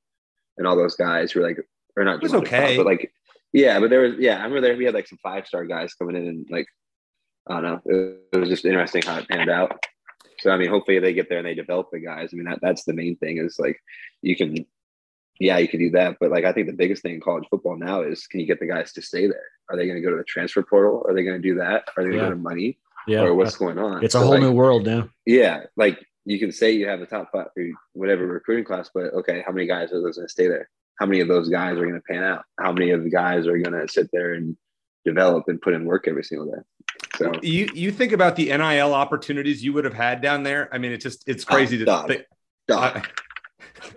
and 0.57 0.67
all 0.67 0.75
those 0.75 0.95
guys 0.95 1.31
who 1.31 1.41
were 1.41 1.47
like 1.47 1.57
or 1.97 2.03
not 2.03 2.17
It 2.17 2.23
was 2.23 2.31
Jamardre 2.31 2.47
okay. 2.47 2.67
Cobb, 2.67 2.77
but 2.77 2.85
like 2.85 3.11
yeah, 3.53 3.79
but 3.79 3.89
there 3.89 4.01
was 4.01 4.15
yeah, 4.19 4.33
I 4.33 4.43
remember 4.43 4.61
there 4.61 4.77
we 4.77 4.85
had 4.85 4.93
like 4.93 5.07
some 5.07 5.19
five 5.23 5.47
star 5.47 5.65
guys 5.65 5.93
coming 5.93 6.15
in 6.15 6.27
and 6.27 6.47
like 6.49 6.67
I 7.47 7.61
don't 7.61 7.63
know, 7.63 7.81
it, 7.85 8.19
it 8.33 8.37
was 8.37 8.49
just 8.49 8.65
interesting 8.65 9.01
how 9.03 9.17
it 9.17 9.27
panned 9.29 9.49
out. 9.49 9.77
So 10.39 10.51
I 10.51 10.57
mean, 10.57 10.69
hopefully 10.69 10.99
they 10.99 11.13
get 11.13 11.29
there 11.29 11.37
and 11.39 11.47
they 11.47 11.55
develop 11.55 11.89
the 11.91 11.99
guys. 11.99 12.29
I 12.31 12.35
mean, 12.35 12.45
that 12.45 12.59
that's 12.61 12.83
the 12.83 12.93
main 12.93 13.15
thing 13.17 13.37
is 13.37 13.57
like 13.57 13.79
you 14.21 14.35
can, 14.35 14.65
yeah, 15.39 15.57
you 15.57 15.67
can 15.67 15.79
do 15.79 15.89
that. 15.91 16.17
But 16.19 16.31
like 16.31 16.43
I 16.45 16.51
think 16.51 16.67
the 16.67 16.73
biggest 16.73 17.01
thing 17.01 17.15
in 17.15 17.21
college 17.21 17.47
football 17.49 17.77
now 17.77 18.01
is 18.01 18.27
can 18.27 18.39
you 18.39 18.45
get 18.45 18.59
the 18.59 18.67
guys 18.67 18.91
to 18.93 19.01
stay 19.01 19.27
there? 19.27 19.47
Are 19.69 19.77
they 19.77 19.85
going 19.87 19.95
to 19.95 20.01
go 20.01 20.11
to 20.11 20.17
the 20.17 20.23
transfer 20.25 20.61
portal? 20.61 21.03
Are 21.07 21.13
they 21.15 21.23
going 21.23 21.41
to 21.41 21.47
do 21.47 21.55
that? 21.55 21.85
Are 21.97 22.03
they 22.03 22.09
going 22.09 22.11
to 22.11 22.17
Yeah. 22.17 22.29
go 22.29 22.35
to 22.35 22.35
money? 22.35 22.77
Yeah. 23.07 23.21
or 23.21 23.33
what's 23.35 23.57
going 23.57 23.77
on? 23.77 24.03
It's 24.03 24.15
a 24.15 24.19
So, 24.19 24.23
whole 24.23 24.33
like, 24.33 24.41
new 24.41 24.51
world 24.51 24.85
now. 24.85 25.09
Yeah, 25.25 25.63
like 25.77 25.99
you 26.25 26.39
can 26.39 26.51
say 26.51 26.71
you 26.71 26.87
have 26.87 27.01
a 27.01 27.05
top 27.05 27.29
five, 27.31 27.47
or 27.55 27.67
whatever 27.93 28.25
recruiting 28.25 28.65
class, 28.65 28.89
but 28.93 29.13
okay, 29.13 29.43
how 29.45 29.51
many 29.51 29.67
guys 29.67 29.91
are 29.91 30.01
those 30.01 30.15
going 30.17 30.27
to 30.27 30.31
stay 30.31 30.47
there? 30.47 30.69
How 30.99 31.05
many 31.05 31.19
of 31.19 31.27
those 31.27 31.49
guys 31.49 31.73
are 31.73 31.85
going 31.85 31.93
to 31.93 32.01
pan 32.01 32.23
out? 32.23 32.43
How 32.59 32.71
many 32.71 32.91
of 32.91 33.03
the 33.03 33.09
guys 33.09 33.47
are 33.47 33.57
going 33.57 33.79
to 33.79 33.87
sit 33.91 34.09
there 34.11 34.33
and 34.33 34.57
develop 35.03 35.45
and 35.47 35.61
put 35.61 35.73
in 35.73 35.85
work 35.85 36.07
every 36.07 36.23
single 36.23 36.47
day? 36.47 36.61
So 37.17 37.31
you 37.41 37.69
you 37.73 37.91
think 37.91 38.11
about 38.11 38.35
the 38.35 38.45
NIL 38.45 38.93
opportunities 38.93 39.63
you 39.63 39.73
would 39.73 39.85
have 39.85 39.93
had 39.93 40.21
down 40.21 40.43
there. 40.43 40.69
I 40.73 40.77
mean, 40.77 40.91
it's 40.91 41.03
just 41.03 41.27
it's 41.27 41.45
ah, 41.47 41.53
crazy 41.53 41.77
to 41.77 41.85
dog. 41.85 42.07
think. 42.07 42.23
dog. 42.67 43.07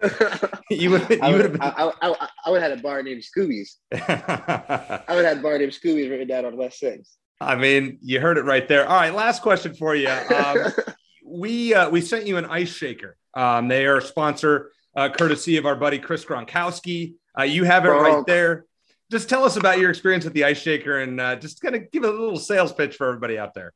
you 0.70 0.90
would 0.90 1.08
you 1.08 1.18
I 1.22 1.30
would 1.30 1.42
would, 1.42 1.50
have 1.52 1.60
I, 1.60 1.92
I, 2.02 2.10
I, 2.10 2.28
I 2.46 2.50
would 2.50 2.60
have 2.62 2.70
had 2.70 2.78
a 2.78 2.82
bar 2.82 3.02
named 3.02 3.22
Scooby's. 3.22 3.78
I 3.92 5.04
would 5.08 5.24
have 5.24 5.24
had 5.24 5.38
a 5.38 5.42
bar 5.42 5.58
named 5.58 5.72
Scooby's 5.72 6.08
written 6.10 6.28
down 6.28 6.44
on 6.44 6.56
West 6.56 6.78
Six. 6.78 7.16
I 7.40 7.54
mean, 7.54 7.98
you 8.02 8.20
heard 8.20 8.38
it 8.38 8.42
right 8.42 8.66
there. 8.66 8.86
All 8.88 8.96
right, 8.96 9.14
last 9.14 9.42
question 9.42 9.74
for 9.74 9.94
you. 9.94 10.08
Um, 10.08 10.72
we 11.24 11.74
uh, 11.74 11.88
we 11.90 12.00
sent 12.00 12.26
you 12.26 12.36
an 12.36 12.46
ice 12.46 12.72
shaker. 12.72 13.16
Um, 13.34 13.68
they 13.68 13.86
are 13.86 13.98
a 13.98 14.02
sponsor, 14.02 14.72
uh, 14.96 15.10
courtesy 15.10 15.56
of 15.56 15.66
our 15.66 15.76
buddy 15.76 15.98
Chris 15.98 16.24
Gronkowski. 16.24 17.14
Uh, 17.38 17.44
you 17.44 17.64
have 17.64 17.84
it 17.84 17.90
right 17.90 18.24
there. 18.26 18.64
Just 19.10 19.28
tell 19.28 19.44
us 19.44 19.56
about 19.56 19.78
your 19.78 19.90
experience 19.90 20.24
with 20.24 20.34
the 20.34 20.44
ice 20.44 20.58
shaker, 20.58 20.98
and 20.98 21.20
uh, 21.20 21.36
just 21.36 21.60
kind 21.60 21.74
of 21.76 21.90
give 21.92 22.04
a 22.04 22.10
little 22.10 22.38
sales 22.38 22.72
pitch 22.72 22.96
for 22.96 23.06
everybody 23.06 23.38
out 23.38 23.54
there. 23.54 23.72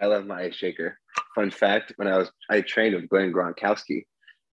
I 0.00 0.06
love 0.06 0.24
my 0.26 0.42
ice 0.42 0.54
shaker. 0.54 0.98
Fun 1.34 1.50
fact: 1.50 1.92
when 1.96 2.08
I 2.08 2.16
was 2.16 2.30
I 2.48 2.60
trained 2.60 2.94
with 2.94 3.08
Glenn 3.08 3.32
Gronkowski, 3.32 4.04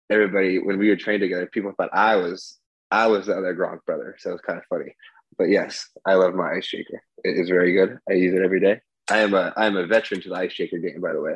everybody 0.09 0.57
when 0.57 0.79
we 0.79 0.89
were 0.89 0.95
trained 0.95 1.21
together, 1.21 1.45
people 1.45 1.73
thought 1.77 1.89
I 1.93 2.15
was 2.15 2.57
I 2.89 3.07
was 3.07 3.27
the 3.27 3.37
other 3.37 3.55
Gronk 3.55 3.85
brother, 3.85 4.15
so 4.19 4.31
it 4.31 4.33
was 4.33 4.41
kind 4.41 4.57
of 4.57 4.65
funny. 4.65 4.95
But 5.37 5.45
yes, 5.45 5.87
I 6.05 6.15
love 6.15 6.33
my 6.35 6.53
ice 6.53 6.65
shaker. 6.65 7.01
It 7.23 7.37
is 7.39 7.49
very 7.49 7.73
good. 7.73 7.97
I 8.09 8.13
use 8.13 8.33
it 8.33 8.41
every 8.43 8.59
day. 8.59 8.81
I 9.09 9.19
am 9.19 9.33
a 9.33 9.53
I 9.55 9.65
am 9.65 9.77
a 9.77 9.85
veteran 9.87 10.21
to 10.21 10.29
the 10.29 10.35
ice 10.35 10.51
shaker 10.51 10.77
game, 10.77 11.01
by 11.01 11.13
the 11.13 11.21
way. 11.21 11.35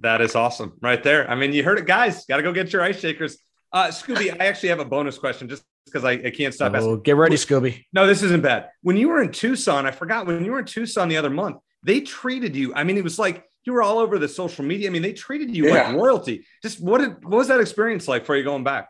That 0.00 0.20
is 0.20 0.34
awesome, 0.36 0.74
right 0.80 1.02
there. 1.02 1.28
I 1.28 1.34
mean, 1.34 1.52
you 1.52 1.64
heard 1.64 1.78
it, 1.78 1.86
guys. 1.86 2.24
Got 2.26 2.36
to 2.36 2.42
go 2.42 2.52
get 2.52 2.72
your 2.72 2.82
ice 2.82 3.00
shakers. 3.00 3.38
Uh, 3.72 3.88
Scooby, 3.88 4.32
I 4.40 4.46
actually 4.46 4.70
have 4.70 4.78
a 4.78 4.84
bonus 4.84 5.18
question, 5.18 5.48
just 5.48 5.62
because 5.84 6.04
I, 6.04 6.12
I 6.12 6.30
can't 6.30 6.54
stop 6.54 6.74
asking. 6.74 6.90
Oh, 6.90 6.96
get 6.96 7.16
ready, 7.16 7.36
Scooby. 7.36 7.84
No, 7.92 8.06
this 8.06 8.22
isn't 8.22 8.42
bad. 8.42 8.68
When 8.82 8.96
you 8.96 9.08
were 9.08 9.20
in 9.20 9.32
Tucson, 9.32 9.86
I 9.86 9.90
forgot 9.90 10.26
when 10.26 10.44
you 10.44 10.52
were 10.52 10.60
in 10.60 10.64
Tucson 10.64 11.08
the 11.08 11.16
other 11.16 11.30
month, 11.30 11.56
they 11.82 12.00
treated 12.00 12.54
you. 12.56 12.72
I 12.74 12.84
mean, 12.84 12.96
it 12.96 13.04
was 13.04 13.18
like 13.18 13.44
you 13.64 13.72
were 13.72 13.82
all 13.82 13.98
over 13.98 14.18
the 14.18 14.28
social 14.28 14.64
media. 14.64 14.88
I 14.88 14.92
mean, 14.92 15.02
they 15.02 15.12
treated 15.12 15.54
you 15.54 15.66
Yeah. 15.66 15.88
like 15.88 15.96
royalty. 15.96 16.46
Just 16.62 16.80
what 16.80 16.98
did 16.98 17.22
what 17.24 17.38
was 17.38 17.48
that 17.48 17.60
experience 17.60 18.08
like 18.08 18.24
for 18.24 18.36
you 18.36 18.44
going 18.44 18.64
back? 18.64 18.88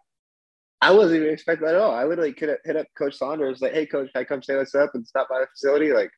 I 0.81 0.93
wasn't 0.93 1.23
even 1.23 1.33
expecting 1.33 1.67
that 1.67 1.75
at 1.75 1.81
all. 1.81 1.95
I 1.95 2.05
literally 2.05 2.33
could 2.33 2.51
have 2.51 2.59
hit 2.65 2.77
up 2.77 2.87
Coach 2.97 3.17
Saunders, 3.17 3.61
like, 3.61 3.73
"Hey, 3.73 3.87
Coach, 3.87 4.13
can 4.13 4.21
I 4.21 4.25
come 4.25 4.43
say 4.43 4.57
what's 4.57 4.75
up 4.75 4.95
and 4.95 5.07
stop 5.07 5.29
by 5.29 5.41
the 5.41 5.47
facility?" 5.49 5.93
Like, 5.93 6.11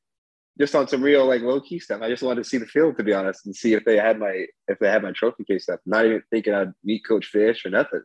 just 0.59 0.75
on 0.75 0.87
some 0.87 1.03
real 1.03 1.27
like 1.27 1.41
low 1.41 1.61
key 1.61 1.79
stuff. 1.79 2.03
I 2.03 2.11
just 2.11 2.23
wanted 2.23 2.45
to 2.45 2.49
see 2.49 2.59
the 2.59 2.67
field, 2.67 2.97
to 2.99 3.03
be 3.03 3.15
honest, 3.15 3.47
and 3.47 3.57
see 3.57 3.73
if 3.73 3.85
they 3.85 3.97
had 3.97 4.19
my 4.19 4.47
if 4.69 4.79
they 4.79 4.89
had 4.89 5.03
my 5.03 5.13
trophy 5.13 5.45
case 5.45 5.65
stuff. 5.65 5.81
Not 5.87 6.05
even 6.05 6.23
thinking 6.31 6.55
I'd 6.55 6.73
meet 6.85 7.07
Coach 7.07 7.31
Fisch 7.33 7.65
or 7.65 7.71
nothing. 7.71 8.03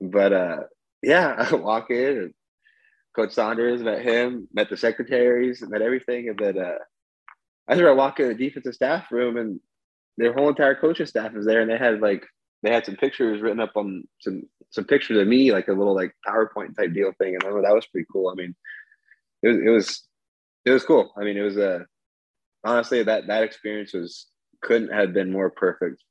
But 0.00 0.32
uh, 0.32 0.60
yeah, 1.02 1.34
I 1.50 1.54
walk 1.54 1.90
in 1.90 2.18
and 2.18 2.34
Coach 3.14 3.32
Saunders 3.32 3.82
met 3.82 4.02
him, 4.02 4.48
met 4.52 4.70
the 4.70 4.76
secretaries, 4.76 5.62
met 5.62 5.82
everything, 5.82 6.28
and 6.30 6.38
then 6.38 6.58
uh, 6.58 6.78
I 7.68 7.72
remember 7.72 7.90
I 7.90 7.94
walk 7.94 8.20
in 8.20 8.28
the 8.28 8.34
defensive 8.34 8.74
staff 8.74 9.10
room 9.10 9.36
and 9.36 9.60
their 10.16 10.32
whole 10.32 10.48
entire 10.48 10.74
coaching 10.74 11.06
staff 11.06 11.34
is 11.36 11.44
there, 11.44 11.60
and 11.60 11.70
they 11.70 11.78
had 11.78 12.00
like 12.00 12.26
they 12.62 12.70
had 12.70 12.86
some 12.86 12.96
pictures 12.96 13.42
written 13.42 13.60
up 13.60 13.72
on 13.76 14.04
some 14.20 14.42
some 14.70 14.84
pictures 14.84 15.18
of 15.18 15.26
me, 15.26 15.52
like 15.52 15.68
a 15.68 15.72
little 15.72 15.94
like 15.94 16.14
PowerPoint 16.26 16.76
type 16.76 16.92
deal 16.94 17.12
thing, 17.18 17.34
and 17.34 17.44
I 17.44 17.48
that 17.48 17.74
was 17.74 17.86
pretty 17.86 18.06
cool. 18.10 18.30
I 18.30 18.34
mean, 18.34 18.54
it 19.42 19.48
was 19.48 19.56
it 19.58 19.70
was 19.70 20.02
it 20.64 20.70
was 20.70 20.84
cool. 20.84 21.12
I 21.16 21.24
mean, 21.24 21.36
it 21.36 21.42
was 21.42 21.56
a 21.56 21.86
honestly 22.64 23.02
that 23.02 23.26
that 23.26 23.42
experience 23.42 23.92
was 23.92 24.28
couldn't 24.62 24.92
have 24.92 25.12
been 25.12 25.32
more 25.32 25.50
perfect 25.50 26.02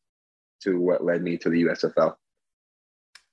to 0.64 0.80
what 0.80 1.04
led 1.04 1.22
me 1.22 1.38
to 1.38 1.49
the 1.49 1.64
USFL. 1.64 2.16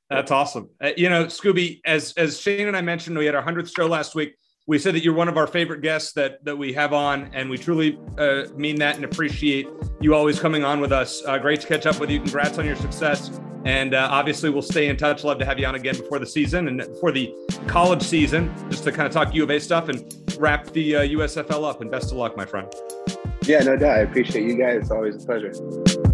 That's 0.09 0.31
awesome. 0.31 0.71
Uh, 0.83 0.91
you 0.97 1.11
know, 1.11 1.27
Scooby, 1.27 1.81
as 1.85 2.15
as 2.17 2.41
Shane 2.41 2.69
and 2.69 2.77
I 2.77 2.81
mentioned, 2.81 3.19
we 3.19 3.27
had 3.27 3.35
our 3.35 3.43
hundredth 3.43 3.71
show 3.71 3.87
last 3.87 4.15
week. 4.15 4.35
We 4.69 4.79
said 4.79 4.95
that 4.97 5.03
you're 5.03 5.15
one 5.15 5.29
of 5.29 5.39
our 5.39 5.47
favorite 5.47 5.81
guests 5.81 6.13
that 6.13 6.45
that 6.45 6.55
we 6.55 6.75
have 6.75 6.93
on, 6.93 7.31
and 7.33 7.49
we 7.49 7.57
truly 7.57 7.99
uh, 8.19 8.43
mean 8.55 8.77
that 8.81 8.97
and 8.97 9.05
appreciate 9.07 9.67
you 9.99 10.15
always 10.15 10.39
coming 10.39 10.63
on 10.63 10.79
with 10.79 10.93
us. 10.93 11.23
Uh, 11.25 11.39
great 11.39 11.63
to 11.63 11.67
catch 11.67 11.87
up 11.87 11.99
with 11.99 12.11
you. 12.11 12.21
Congrats 12.21 12.59
on 12.59 12.67
your 12.67 12.77
success, 12.77 13.41
and 13.65 13.95
uh, 13.95 14.09
obviously 14.11 14.51
we'll 14.51 14.61
stay 14.61 14.89
in 14.89 14.97
touch. 14.99 15.25
Love 15.25 15.39
to 15.39 15.47
have 15.47 15.59
you 15.59 15.65
on 15.65 15.75
again 15.75 15.97
before 15.97 16.19
the 16.19 16.27
season 16.27 16.69
and 16.69 16.85
for 17.01 17.11
the 17.11 17.35
college 17.67 18.03
season, 18.03 18.55
just 18.69 18.85
to 18.85 18.93
kind 18.93 19.07
of 19.07 19.13
talk 19.13 19.35
U 19.35 19.43
of 19.43 19.49
A 19.51 19.59
stuff 19.59 19.89
and 19.89 20.15
wrap 20.39 20.67
the 20.67 20.97
uh, 20.97 21.01
USFL 21.01 21.67
up. 21.67 21.81
And 21.81 21.91
best 21.91 22.13
of 22.13 22.19
luck, 22.19 22.37
my 22.37 22.45
friend. 22.45 22.71
Yeah, 23.45 23.61
no 23.61 23.75
doubt. 23.75 23.97
I 23.97 24.01
appreciate 24.01 24.45
you 24.45 24.59
guys. 24.59 24.83
It's 24.83 24.91
always 24.91 25.25
a 25.25 25.27
pleasure. 25.27 26.08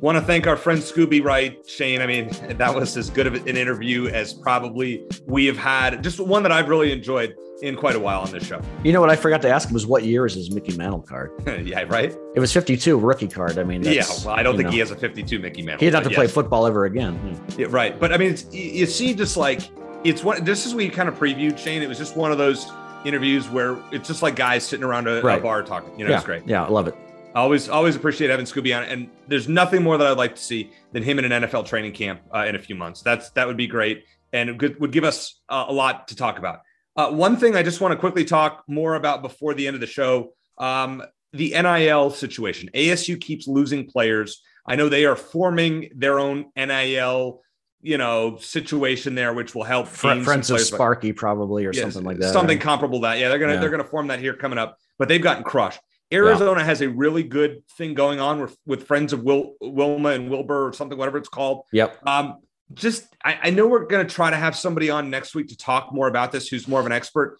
Want 0.00 0.18
to 0.18 0.22
thank 0.22 0.46
our 0.46 0.58
friend 0.58 0.80
Scooby 0.80 1.24
Wright, 1.24 1.58
Shane. 1.66 2.02
I 2.02 2.06
mean, 2.06 2.28
that 2.58 2.74
was 2.74 2.96
as 2.98 3.08
good 3.08 3.26
of 3.26 3.34
an 3.34 3.56
interview 3.56 4.08
as 4.08 4.34
probably 4.34 5.06
we 5.24 5.46
have 5.46 5.56
had. 5.56 6.02
Just 6.02 6.20
one 6.20 6.42
that 6.42 6.52
I've 6.52 6.68
really 6.68 6.92
enjoyed. 6.92 7.34
in 7.62 7.74
quite 7.74 7.96
a 7.96 7.98
while 7.98 8.20
on 8.20 8.30
this 8.30 8.46
show. 8.46 8.60
You 8.84 8.92
know 8.92 9.00
what 9.00 9.08
I 9.08 9.16
forgot 9.16 9.40
to 9.42 9.48
ask 9.48 9.68
him 9.68 9.72
was 9.72 9.86
what 9.86 10.04
year 10.04 10.26
is 10.26 10.34
his 10.34 10.50
Mickey 10.50 10.76
Mantle 10.76 11.00
card? 11.00 11.30
yeah, 11.64 11.84
right. 11.88 12.14
It 12.34 12.40
was 12.40 12.52
52 12.52 12.98
rookie 12.98 13.28
card. 13.28 13.58
I 13.58 13.64
mean, 13.64 13.82
yeah. 13.82 14.04
Well, 14.24 14.34
I 14.34 14.42
don't 14.42 14.56
think 14.56 14.66
know. 14.66 14.72
he 14.72 14.78
has 14.80 14.90
a 14.90 14.96
52 14.96 15.38
Mickey 15.38 15.62
Mantle. 15.62 15.80
He 15.80 15.86
didn't 15.86 16.02
have 16.02 16.12
to 16.12 16.14
play 16.14 16.26
football 16.26 16.66
ever 16.66 16.84
again. 16.84 17.40
Yeah. 17.48 17.56
yeah, 17.60 17.66
right. 17.70 17.98
But 17.98 18.12
I 18.12 18.18
mean, 18.18 18.36
you 18.50 18.84
see, 18.84 19.14
just 19.14 19.38
like 19.38 19.62
it's 20.04 20.22
one. 20.22 20.44
This 20.44 20.66
is 20.66 20.74
we 20.74 20.90
kind 20.90 21.08
of 21.08 21.18
previewed 21.18 21.56
Shane. 21.56 21.80
It 21.80 21.88
was 21.88 21.96
just 21.96 22.14
one 22.16 22.30
of 22.30 22.36
those 22.36 22.70
interviews 23.06 23.48
where 23.48 23.78
it's 23.90 24.06
just 24.08 24.22
like 24.22 24.36
guys 24.36 24.66
sitting 24.66 24.84
around 24.84 25.08
a, 25.08 25.22
right. 25.22 25.38
a 25.38 25.42
bar 25.42 25.62
talking. 25.62 25.98
You 25.98 26.04
know, 26.04 26.10
yeah. 26.10 26.16
it's 26.16 26.26
great. 26.26 26.46
Yeah, 26.46 26.64
I 26.64 26.68
love 26.68 26.88
it. 26.88 26.94
I 27.36 27.40
always, 27.40 27.68
always 27.68 27.94
appreciate 27.94 28.30
having 28.30 28.46
Scooby 28.46 28.74
on. 28.74 28.84
And 28.84 29.10
there's 29.28 29.46
nothing 29.46 29.82
more 29.82 29.98
that 29.98 30.06
I'd 30.06 30.16
like 30.16 30.34
to 30.36 30.42
see 30.42 30.70
than 30.92 31.02
him 31.02 31.18
in 31.18 31.30
an 31.30 31.42
NFL 31.42 31.66
training 31.66 31.92
camp 31.92 32.22
uh, 32.34 32.46
in 32.48 32.56
a 32.56 32.58
few 32.58 32.74
months. 32.74 33.02
That's 33.02 33.28
that 33.30 33.46
would 33.46 33.58
be 33.58 33.66
great 33.66 34.04
and 34.32 34.50
it 34.50 34.80
would 34.80 34.92
give 34.92 35.04
us 35.04 35.40
uh, 35.48 35.66
a 35.68 35.72
lot 35.72 36.08
to 36.08 36.16
talk 36.16 36.38
about. 36.38 36.60
Uh, 36.96 37.10
one 37.10 37.36
thing 37.36 37.54
I 37.54 37.62
just 37.62 37.80
want 37.80 37.92
to 37.92 37.98
quickly 37.98 38.24
talk 38.24 38.64
more 38.68 38.94
about 38.94 39.22
before 39.22 39.54
the 39.54 39.66
end 39.66 39.74
of 39.74 39.80
the 39.80 39.86
show 39.86 40.32
um, 40.58 41.02
the 41.32 41.50
NIL 41.50 42.10
situation. 42.10 42.70
ASU 42.74 43.20
keeps 43.20 43.46
losing 43.46 43.86
players. 43.86 44.42
I 44.66 44.76
know 44.76 44.88
they 44.88 45.04
are 45.04 45.16
forming 45.16 45.90
their 45.94 46.18
own 46.18 46.46
NIL, 46.56 47.42
you 47.82 47.98
know, 47.98 48.38
situation 48.38 49.14
there, 49.14 49.34
which 49.34 49.54
will 49.54 49.64
help. 49.64 49.88
Friends 49.88 50.50
of 50.50 50.60
Sparky, 50.60 51.12
probably, 51.12 51.66
or 51.66 51.74
something 51.74 52.04
like 52.04 52.18
that. 52.18 52.32
Something 52.32 52.58
comparable 52.58 53.00
to 53.00 53.08
that. 53.08 53.18
Yeah, 53.18 53.28
they're 53.28 53.38
gonna 53.38 53.54
yeah. 53.54 53.60
they're 53.60 53.70
gonna 53.70 53.84
form 53.84 54.06
that 54.06 54.20
here 54.20 54.34
coming 54.34 54.58
up, 54.58 54.78
but 54.98 55.08
they've 55.08 55.20
gotten 55.20 55.44
crushed. 55.44 55.80
Arizona 56.12 56.60
yeah. 56.60 56.66
has 56.66 56.82
a 56.82 56.88
really 56.88 57.22
good 57.22 57.62
thing 57.76 57.94
going 57.94 58.20
on 58.20 58.40
with, 58.40 58.56
with 58.64 58.86
friends 58.86 59.12
of 59.12 59.22
Will 59.22 59.54
Wilma 59.60 60.10
and 60.10 60.30
Wilbur 60.30 60.68
or 60.68 60.72
something, 60.72 60.96
whatever 60.96 61.18
it's 61.18 61.28
called. 61.28 61.64
Yep. 61.72 62.06
Um, 62.06 62.38
just 62.74 63.06
I, 63.24 63.38
I 63.44 63.50
know 63.50 63.66
we're 63.66 63.86
going 63.86 64.06
to 64.06 64.14
try 64.14 64.30
to 64.30 64.36
have 64.36 64.56
somebody 64.56 64.90
on 64.90 65.10
next 65.10 65.34
week 65.34 65.48
to 65.48 65.56
talk 65.56 65.92
more 65.92 66.08
about 66.08 66.32
this 66.32 66.48
who's 66.48 66.68
more 66.68 66.80
of 66.80 66.86
an 66.86 66.92
expert. 66.92 67.38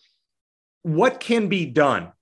What 0.83 1.21
can 1.21 1.49
be 1.49 1.67
done 1.67 2.13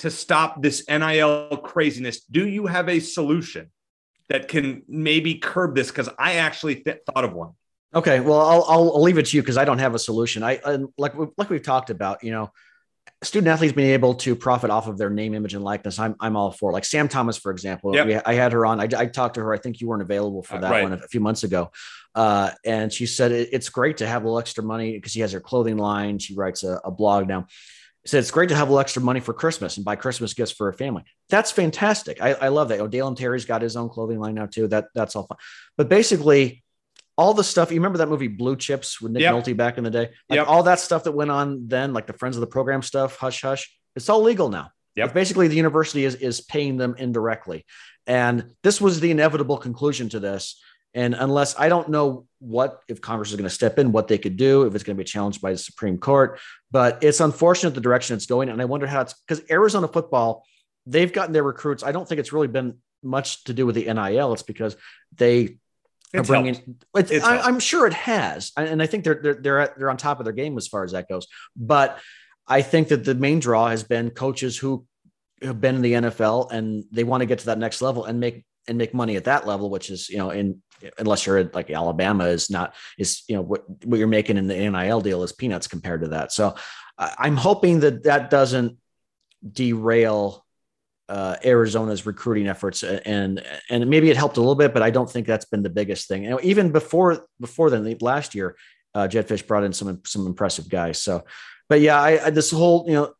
to 0.00 0.10
stop 0.10 0.62
this 0.62 0.84
NIL 0.88 1.56
craziness? 1.62 2.20
Do 2.20 2.46
you 2.48 2.66
have 2.66 2.88
a 2.88 3.00
solution 3.00 3.70
that 4.28 4.48
can 4.48 4.82
maybe 4.88 5.36
curb 5.36 5.74
this? 5.74 5.88
Because 5.88 6.08
I 6.18 6.34
actually 6.34 6.76
th- 6.76 6.98
thought 7.06 7.24
of 7.24 7.32
one. 7.32 7.52
Okay, 7.94 8.20
well, 8.20 8.40
I'll, 8.40 8.64
I'll, 8.68 8.92
I'll 8.94 9.02
leave 9.02 9.18
it 9.18 9.26
to 9.26 9.36
you 9.36 9.42
because 9.42 9.58
I 9.58 9.64
don't 9.64 9.78
have 9.78 9.94
a 9.94 9.98
solution. 9.98 10.42
I, 10.42 10.60
I 10.64 10.78
like 10.96 11.14
like 11.36 11.50
we've 11.50 11.62
talked 11.62 11.90
about, 11.90 12.24
you 12.24 12.30
know, 12.30 12.50
student 13.22 13.48
athletes 13.48 13.72
being 13.72 13.90
able 13.90 14.14
to 14.14 14.34
profit 14.34 14.70
off 14.70 14.88
of 14.88 14.98
their 14.98 15.10
name, 15.10 15.34
image, 15.34 15.54
and 15.54 15.64
likeness, 15.64 15.98
I'm, 15.98 16.16
I'm 16.20 16.36
all 16.36 16.50
for. 16.50 16.72
Like 16.72 16.84
Sam 16.84 17.08
Thomas, 17.08 17.36
for 17.36 17.50
example, 17.50 17.94
yep. 17.94 18.06
we, 18.06 18.16
I 18.16 18.34
had 18.34 18.52
her 18.52 18.66
on. 18.66 18.80
I, 18.80 18.88
I, 18.96 19.06
talked 19.06 19.34
to 19.36 19.40
her. 19.42 19.52
I 19.52 19.58
think 19.58 19.80
you 19.80 19.88
weren't 19.88 20.02
available 20.02 20.42
for 20.42 20.56
uh, 20.56 20.60
that 20.60 20.68
uh, 20.68 20.70
right. 20.70 20.82
one 20.82 20.92
a, 20.92 21.08
few 21.08 21.20
months 21.20 21.44
ago, 21.44 21.70
uh, 22.14 22.50
and 22.64 22.92
she 22.92 23.06
said 23.06 23.32
it, 23.32 23.50
it's 23.52 23.68
great 23.68 23.98
to 23.98 24.06
have 24.06 24.22
a 24.22 24.24
little 24.26 24.40
extra 24.40 24.64
money 24.64 24.92
because 24.92 25.12
she 25.12 25.20
has 25.20 25.32
her 25.32 25.40
clothing 25.40 25.76
line. 25.76 26.18
She 26.18 26.34
writes 26.34 26.64
a, 26.64 26.80
a 26.84 26.90
blog 26.90 27.28
now. 27.28 27.46
Said 28.04 28.18
it's 28.18 28.32
great 28.32 28.48
to 28.48 28.56
have 28.56 28.66
a 28.66 28.70
little 28.72 28.80
extra 28.80 29.00
money 29.00 29.20
for 29.20 29.32
Christmas 29.32 29.76
and 29.76 29.84
buy 29.84 29.94
Christmas 29.94 30.34
gifts 30.34 30.50
for 30.50 30.66
her 30.66 30.72
family. 30.72 31.04
That's 31.28 31.52
fantastic. 31.52 32.20
I, 32.20 32.32
I 32.32 32.48
love 32.48 32.70
that. 32.70 32.80
Oh, 32.80 32.88
Dalen 32.88 33.14
Terry's 33.14 33.44
got 33.44 33.62
his 33.62 33.76
own 33.76 33.88
clothing 33.88 34.18
line 34.18 34.34
now 34.34 34.46
too. 34.46 34.66
That 34.66 34.86
that's 34.92 35.14
all 35.14 35.24
fun. 35.24 35.38
But 35.76 35.88
basically, 35.88 36.61
all 37.16 37.34
the 37.34 37.44
stuff 37.44 37.70
you 37.70 37.78
remember 37.78 37.98
that 37.98 38.08
movie 38.08 38.28
Blue 38.28 38.56
Chips 38.56 39.00
with 39.00 39.12
Nick 39.12 39.22
yep. 39.22 39.34
Nolte 39.34 39.56
back 39.56 39.78
in 39.78 39.84
the 39.84 39.90
day, 39.90 40.10
like 40.28 40.38
yep. 40.38 40.48
all 40.48 40.62
that 40.64 40.80
stuff 40.80 41.04
that 41.04 41.12
went 41.12 41.30
on 41.30 41.68
then, 41.68 41.92
like 41.92 42.06
the 42.06 42.12
Friends 42.12 42.36
of 42.36 42.40
the 42.40 42.46
Program 42.46 42.82
stuff, 42.82 43.16
hush 43.16 43.42
hush, 43.42 43.70
it's 43.96 44.08
all 44.08 44.22
legal 44.22 44.48
now. 44.48 44.70
Yep. 44.94 45.14
basically 45.14 45.48
the 45.48 45.56
university 45.56 46.04
is 46.04 46.16
is 46.16 46.40
paying 46.42 46.76
them 46.76 46.94
indirectly, 46.98 47.64
and 48.06 48.54
this 48.62 48.80
was 48.80 49.00
the 49.00 49.10
inevitable 49.10 49.58
conclusion 49.58 50.08
to 50.10 50.20
this. 50.20 50.60
And 50.94 51.14
unless 51.14 51.58
I 51.58 51.70
don't 51.70 51.88
know 51.88 52.26
what 52.38 52.80
if 52.86 53.00
Congress 53.00 53.30
is 53.30 53.36
going 53.36 53.48
to 53.48 53.54
step 53.54 53.78
in, 53.78 53.92
what 53.92 54.08
they 54.08 54.18
could 54.18 54.36
do, 54.36 54.64
if 54.64 54.74
it's 54.74 54.84
going 54.84 54.96
to 54.96 55.00
be 55.00 55.08
challenged 55.08 55.40
by 55.40 55.52
the 55.52 55.58
Supreme 55.58 55.96
Court, 55.96 56.38
but 56.70 57.02
it's 57.02 57.20
unfortunate 57.20 57.74
the 57.74 57.80
direction 57.80 58.14
it's 58.14 58.26
going. 58.26 58.50
And 58.50 58.60
I 58.60 58.66
wonder 58.66 58.86
how 58.86 59.00
it's 59.00 59.14
because 59.26 59.42
Arizona 59.50 59.88
football, 59.88 60.44
they've 60.84 61.12
gotten 61.12 61.32
their 61.32 61.42
recruits. 61.42 61.82
I 61.82 61.92
don't 61.92 62.06
think 62.06 62.18
it's 62.18 62.32
really 62.32 62.48
been 62.48 62.76
much 63.02 63.44
to 63.44 63.54
do 63.54 63.64
with 63.64 63.74
the 63.74 63.92
NIL. 63.92 64.34
It's 64.34 64.42
because 64.42 64.76
they 65.16 65.56
it's 66.12 66.28
bringing. 66.28 66.78
It's, 66.94 67.24
I, 67.24 67.48
am 67.48 67.60
sure 67.60 67.86
it 67.86 67.94
has, 67.94 68.52
and 68.56 68.82
I 68.82 68.86
think 68.86 69.04
they're 69.04 69.20
they're 69.22 69.34
they're 69.34 69.60
at, 69.60 69.78
they're 69.78 69.90
on 69.90 69.96
top 69.96 70.20
of 70.20 70.24
their 70.24 70.34
game 70.34 70.56
as 70.58 70.68
far 70.68 70.84
as 70.84 70.92
that 70.92 71.08
goes. 71.08 71.26
But 71.56 71.98
I 72.46 72.62
think 72.62 72.88
that 72.88 73.04
the 73.04 73.14
main 73.14 73.40
draw 73.40 73.68
has 73.68 73.82
been 73.82 74.10
coaches 74.10 74.58
who 74.58 74.86
have 75.42 75.60
been 75.60 75.76
in 75.76 75.82
the 75.82 75.92
NFL 75.92 76.50
and 76.52 76.84
they 76.92 77.04
want 77.04 77.22
to 77.22 77.26
get 77.26 77.40
to 77.40 77.46
that 77.46 77.58
next 77.58 77.82
level 77.82 78.04
and 78.04 78.20
make 78.20 78.44
and 78.68 78.78
make 78.78 78.94
money 78.94 79.16
at 79.16 79.24
that 79.24 79.46
level, 79.46 79.70
which 79.70 79.90
is 79.90 80.08
you 80.08 80.18
know 80.18 80.30
in 80.30 80.62
unless 80.98 81.26
you're 81.26 81.38
at 81.38 81.54
like 81.54 81.70
Alabama 81.70 82.26
is 82.26 82.50
not 82.50 82.74
is 82.98 83.22
you 83.28 83.36
know 83.36 83.42
what 83.42 83.64
what 83.86 83.98
you're 83.98 84.08
making 84.08 84.36
in 84.36 84.46
the 84.46 84.70
NIL 84.70 85.00
deal 85.00 85.22
is 85.22 85.32
peanuts 85.32 85.66
compared 85.66 86.02
to 86.02 86.08
that. 86.08 86.32
So 86.32 86.54
I'm 86.98 87.36
hoping 87.36 87.80
that 87.80 88.04
that 88.04 88.30
doesn't 88.30 88.78
derail 89.50 90.44
uh, 91.08 91.36
Arizona's 91.44 92.06
recruiting 92.06 92.48
efforts, 92.48 92.82
and 92.82 93.42
and 93.68 93.88
maybe 93.88 94.10
it 94.10 94.16
helped 94.16 94.36
a 94.36 94.40
little 94.40 94.54
bit, 94.54 94.72
but 94.72 94.82
I 94.82 94.90
don't 94.90 95.10
think 95.10 95.26
that's 95.26 95.44
been 95.44 95.62
the 95.62 95.70
biggest 95.70 96.08
thing. 96.08 96.26
And 96.26 96.40
even 96.42 96.70
before 96.72 97.26
before 97.40 97.70
then, 97.70 97.96
last 98.00 98.34
year, 98.34 98.56
uh, 98.94 99.08
Fisch 99.08 99.46
brought 99.46 99.64
in 99.64 99.72
some 99.72 100.00
some 100.04 100.26
impressive 100.26 100.68
guys. 100.68 101.02
So, 101.02 101.24
but 101.68 101.80
yeah, 101.80 102.00
I, 102.00 102.26
I 102.26 102.30
this 102.30 102.50
whole 102.50 102.84
you 102.86 102.94
know, 102.94 103.12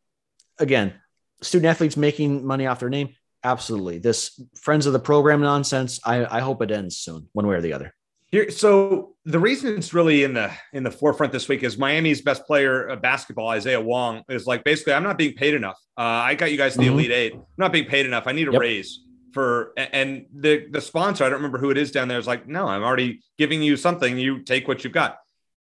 again, 0.59 0.95
student 1.43 1.70
athletes 1.70 1.97
making 1.97 2.47
money 2.47 2.66
off 2.66 2.80
their 2.80 2.89
name, 2.89 3.14
absolutely. 3.45 3.99
This 3.99 4.41
friends 4.61 4.87
of 4.87 4.93
the 4.93 5.01
program 5.01 5.41
nonsense, 5.41 6.01
I, 6.05 6.39
I 6.39 6.41
hope 6.41 6.62
it 6.62 6.70
ends 6.70 6.97
soon, 6.97 7.28
one 7.33 7.47
way 7.47 7.57
or 7.57 7.61
the 7.61 7.72
other. 7.72 7.95
Here, 8.33 8.51
so 8.51 9.14
the 9.26 9.39
reason 9.39 9.76
it's 9.76 9.93
really 9.93 10.24
in 10.24 10.33
the 10.33 10.51
in 10.72 10.83
the 10.83 10.91
forefront 10.91 11.33
this 11.33 11.49
week 11.49 11.62
is 11.62 11.76
Miami's 11.76 12.22
best 12.22 12.47
player 12.47 12.87
of 12.87 13.03
basketball, 13.03 13.49
Isaiah 13.49 13.80
Wong, 13.80 14.22
is 14.30 14.47
like 14.47 14.64
basically 14.64 14.95
I'm 14.95 15.03
not 15.03 15.18
being 15.18 15.35
paid 15.35 15.53
enough. 15.53 15.76
Uh, 15.99 16.01
I 16.01 16.35
got 16.35 16.51
you 16.51 16.57
guys 16.57 16.74
the 16.74 16.85
mm-hmm. 16.85 16.95
Elite 16.95 17.11
Eight. 17.11 17.35
I'm 17.35 17.45
not 17.59 17.72
being 17.72 17.85
paid 17.85 18.07
enough. 18.07 18.26
I 18.26 18.33
need 18.33 18.49
a 18.49 18.53
yep. 18.53 18.61
raise 18.62 19.01
for 19.35 19.74
and 19.76 20.24
the 20.35 20.66
the 20.70 20.80
sponsor. 20.80 21.24
I 21.24 21.28
don't 21.28 21.39
remember 21.39 21.59
who 21.59 21.70
it 21.70 21.76
is 21.76 21.91
down 21.91 22.09
there. 22.09 22.18
Is 22.18 22.26
like, 22.26 22.49
no, 22.49 22.66
I'm 22.66 22.83
already 22.83 23.20
giving 23.37 23.62
you 23.62 23.76
something. 23.76 24.18
You 24.18 24.43
take 24.43 24.66
what 24.66 24.83
you've 24.83 24.95
got. 24.95 25.18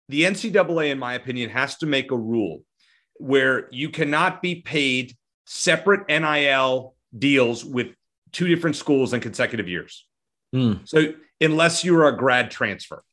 The 0.09 0.23
NCAA, 0.23 0.91
in 0.91 0.99
my 0.99 1.13
opinion, 1.13 1.51
has 1.51 1.77
to 1.77 1.85
make 1.85 2.11
a 2.11 2.17
rule 2.17 2.59
where 3.15 3.69
you 3.71 3.89
cannot 3.89 4.41
be 4.41 4.55
paid 4.55 5.15
separate 5.45 6.09
NIL 6.09 6.95
deals 7.17 7.63
with 7.63 7.87
two 8.33 8.47
different 8.47 8.75
schools 8.75 9.13
in 9.13 9.21
consecutive 9.21 9.69
years. 9.69 10.05
Mm. 10.53 10.87
So 10.87 11.13
unless 11.41 11.83
you're 11.83 12.07
a 12.07 12.15
grad 12.15 12.51
transfer. 12.51 13.03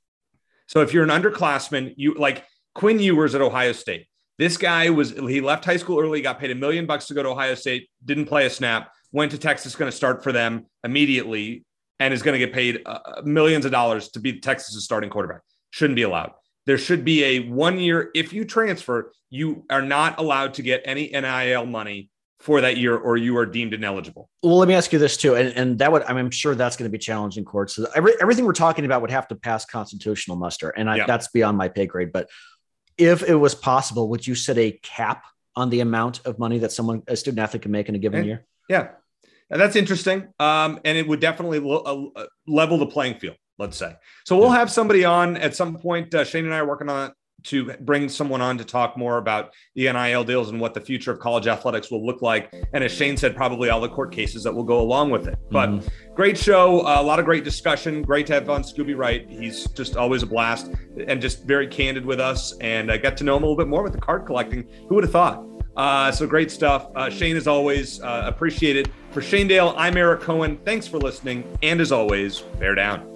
So 0.66 0.80
if 0.80 0.92
you're 0.92 1.04
an 1.04 1.10
underclassman, 1.10 1.94
you 1.96 2.14
like 2.14 2.44
Quinn 2.74 2.98
Ewers 2.98 3.34
at 3.34 3.40
Ohio 3.40 3.72
State. 3.72 4.06
This 4.38 4.56
guy 4.56 4.90
was 4.90 5.12
he 5.12 5.40
left 5.40 5.64
high 5.64 5.76
school 5.76 5.98
early, 5.98 6.20
got 6.20 6.38
paid 6.38 6.50
a 6.50 6.54
million 6.54 6.86
bucks 6.86 7.06
to 7.06 7.14
go 7.14 7.22
to 7.22 7.30
Ohio 7.30 7.54
State, 7.54 7.88
didn't 8.04 8.26
play 8.26 8.46
a 8.46 8.50
snap, 8.50 8.92
went 9.12 9.30
to 9.30 9.38
Texas, 9.38 9.74
going 9.74 9.90
to 9.90 9.96
start 9.96 10.22
for 10.22 10.32
them 10.32 10.66
immediately, 10.84 11.64
and 12.00 12.12
is 12.12 12.22
going 12.22 12.38
to 12.38 12.44
get 12.44 12.52
paid 12.52 12.82
uh, 12.84 13.22
millions 13.24 13.64
of 13.64 13.72
dollars 13.72 14.10
to 14.10 14.20
be 14.20 14.40
Texas's 14.40 14.84
starting 14.84 15.08
quarterback. 15.08 15.40
Shouldn't 15.70 15.96
be 15.96 16.02
allowed. 16.02 16.32
There 16.66 16.78
should 16.78 17.04
be 17.04 17.24
a 17.24 17.48
one 17.48 17.78
year. 17.78 18.10
If 18.14 18.32
you 18.32 18.44
transfer, 18.44 19.12
you 19.30 19.64
are 19.70 19.82
not 19.82 20.18
allowed 20.18 20.54
to 20.54 20.62
get 20.62 20.82
any 20.84 21.08
NIL 21.08 21.64
money 21.64 22.10
for 22.40 22.60
that 22.60 22.76
year 22.76 22.96
or 22.96 23.16
you 23.16 23.36
are 23.38 23.46
deemed 23.46 23.72
ineligible. 23.72 24.28
Well, 24.42 24.58
let 24.58 24.68
me 24.68 24.74
ask 24.74 24.92
you 24.92 24.98
this 24.98 25.16
too. 25.16 25.34
And, 25.34 25.48
and 25.56 25.78
that 25.78 25.90
would, 25.90 26.02
I'm 26.04 26.30
sure 26.30 26.54
that's 26.54 26.76
going 26.76 26.90
to 26.90 26.92
be 26.92 26.98
challenging 26.98 27.44
courts. 27.44 27.74
So 27.74 27.86
every, 27.94 28.12
everything 28.20 28.44
we're 28.44 28.52
talking 28.52 28.84
about 28.84 29.00
would 29.00 29.10
have 29.10 29.26
to 29.28 29.34
pass 29.34 29.64
constitutional 29.64 30.36
muster. 30.36 30.70
And 30.70 30.88
I, 30.88 30.96
yeah. 30.96 31.06
that's 31.06 31.28
beyond 31.28 31.56
my 31.56 31.68
pay 31.68 31.86
grade. 31.86 32.12
But 32.12 32.28
if 32.98 33.22
it 33.22 33.34
was 33.34 33.54
possible, 33.54 34.08
would 34.10 34.26
you 34.26 34.34
set 34.34 34.58
a 34.58 34.72
cap 34.82 35.24
on 35.54 35.70
the 35.70 35.80
amount 35.80 36.20
of 36.26 36.38
money 36.38 36.58
that 36.58 36.72
someone, 36.72 37.02
a 37.08 37.16
student 37.16 37.40
athlete 37.40 37.62
can 37.62 37.70
make 37.72 37.88
in 37.88 37.94
a 37.94 37.98
given 37.98 38.24
year? 38.24 38.46
Yeah. 38.68 38.88
And 39.50 39.60
that's 39.60 39.76
interesting. 39.76 40.28
Um, 40.38 40.80
and 40.84 40.98
it 40.98 41.06
would 41.06 41.20
definitely 41.20 41.60
lo- 41.60 42.12
uh, 42.14 42.26
level 42.46 42.78
the 42.78 42.86
playing 42.86 43.18
field, 43.18 43.36
let's 43.58 43.76
say. 43.76 43.94
So 44.26 44.36
we'll 44.36 44.50
have 44.50 44.70
somebody 44.70 45.04
on 45.04 45.36
at 45.36 45.56
some 45.56 45.76
point. 45.76 46.14
Uh, 46.14 46.24
Shane 46.24 46.44
and 46.44 46.54
I 46.54 46.58
are 46.58 46.66
working 46.66 46.88
on 46.88 47.12
to 47.46 47.72
bring 47.80 48.08
someone 48.08 48.40
on 48.40 48.58
to 48.58 48.64
talk 48.64 48.96
more 48.96 49.18
about 49.18 49.52
the 49.74 49.90
NIL 49.92 50.24
deals 50.24 50.50
and 50.50 50.60
what 50.60 50.74
the 50.74 50.80
future 50.80 51.12
of 51.12 51.18
college 51.18 51.46
athletics 51.46 51.90
will 51.90 52.04
look 52.04 52.22
like. 52.22 52.52
And 52.72 52.82
as 52.82 52.92
Shane 52.92 53.16
said, 53.16 53.36
probably 53.36 53.70
all 53.70 53.80
the 53.80 53.88
court 53.88 54.12
cases 54.12 54.42
that 54.44 54.54
will 54.54 54.64
go 54.64 54.80
along 54.80 55.10
with 55.10 55.28
it. 55.28 55.38
But 55.50 55.70
mm-hmm. 55.70 56.14
great 56.14 56.36
show, 56.36 56.80
a 56.80 57.02
lot 57.02 57.18
of 57.18 57.24
great 57.24 57.44
discussion. 57.44 58.02
Great 58.02 58.26
to 58.26 58.34
have 58.34 58.50
on 58.50 58.62
Scooby 58.62 58.96
Wright. 58.96 59.26
He's 59.28 59.66
just 59.70 59.96
always 59.96 60.22
a 60.22 60.26
blast 60.26 60.72
and 61.06 61.20
just 61.20 61.44
very 61.44 61.66
candid 61.66 62.04
with 62.04 62.20
us. 62.20 62.56
And 62.60 62.90
I 62.90 62.98
got 62.98 63.16
to 63.18 63.24
know 63.24 63.36
him 63.36 63.42
a 63.42 63.46
little 63.46 63.56
bit 63.56 63.68
more 63.68 63.82
with 63.82 63.92
the 63.92 64.00
card 64.00 64.26
collecting. 64.26 64.66
Who 64.88 64.96
would 64.96 65.04
have 65.04 65.12
thought? 65.12 65.44
Uh, 65.76 66.10
so 66.10 66.26
great 66.26 66.50
stuff. 66.50 66.88
Uh, 66.96 67.10
Shane, 67.10 67.36
as 67.36 67.46
always, 67.46 68.00
uh, 68.00 68.22
appreciate 68.24 68.76
it. 68.76 68.88
For 69.10 69.20
Shane 69.20 69.46
Dale, 69.46 69.74
I'm 69.76 69.96
Eric 69.96 70.20
Cohen. 70.20 70.58
Thanks 70.64 70.86
for 70.86 70.98
listening. 70.98 71.44
And 71.62 71.80
as 71.80 71.92
always, 71.92 72.40
bear 72.40 72.74
down. 72.74 73.15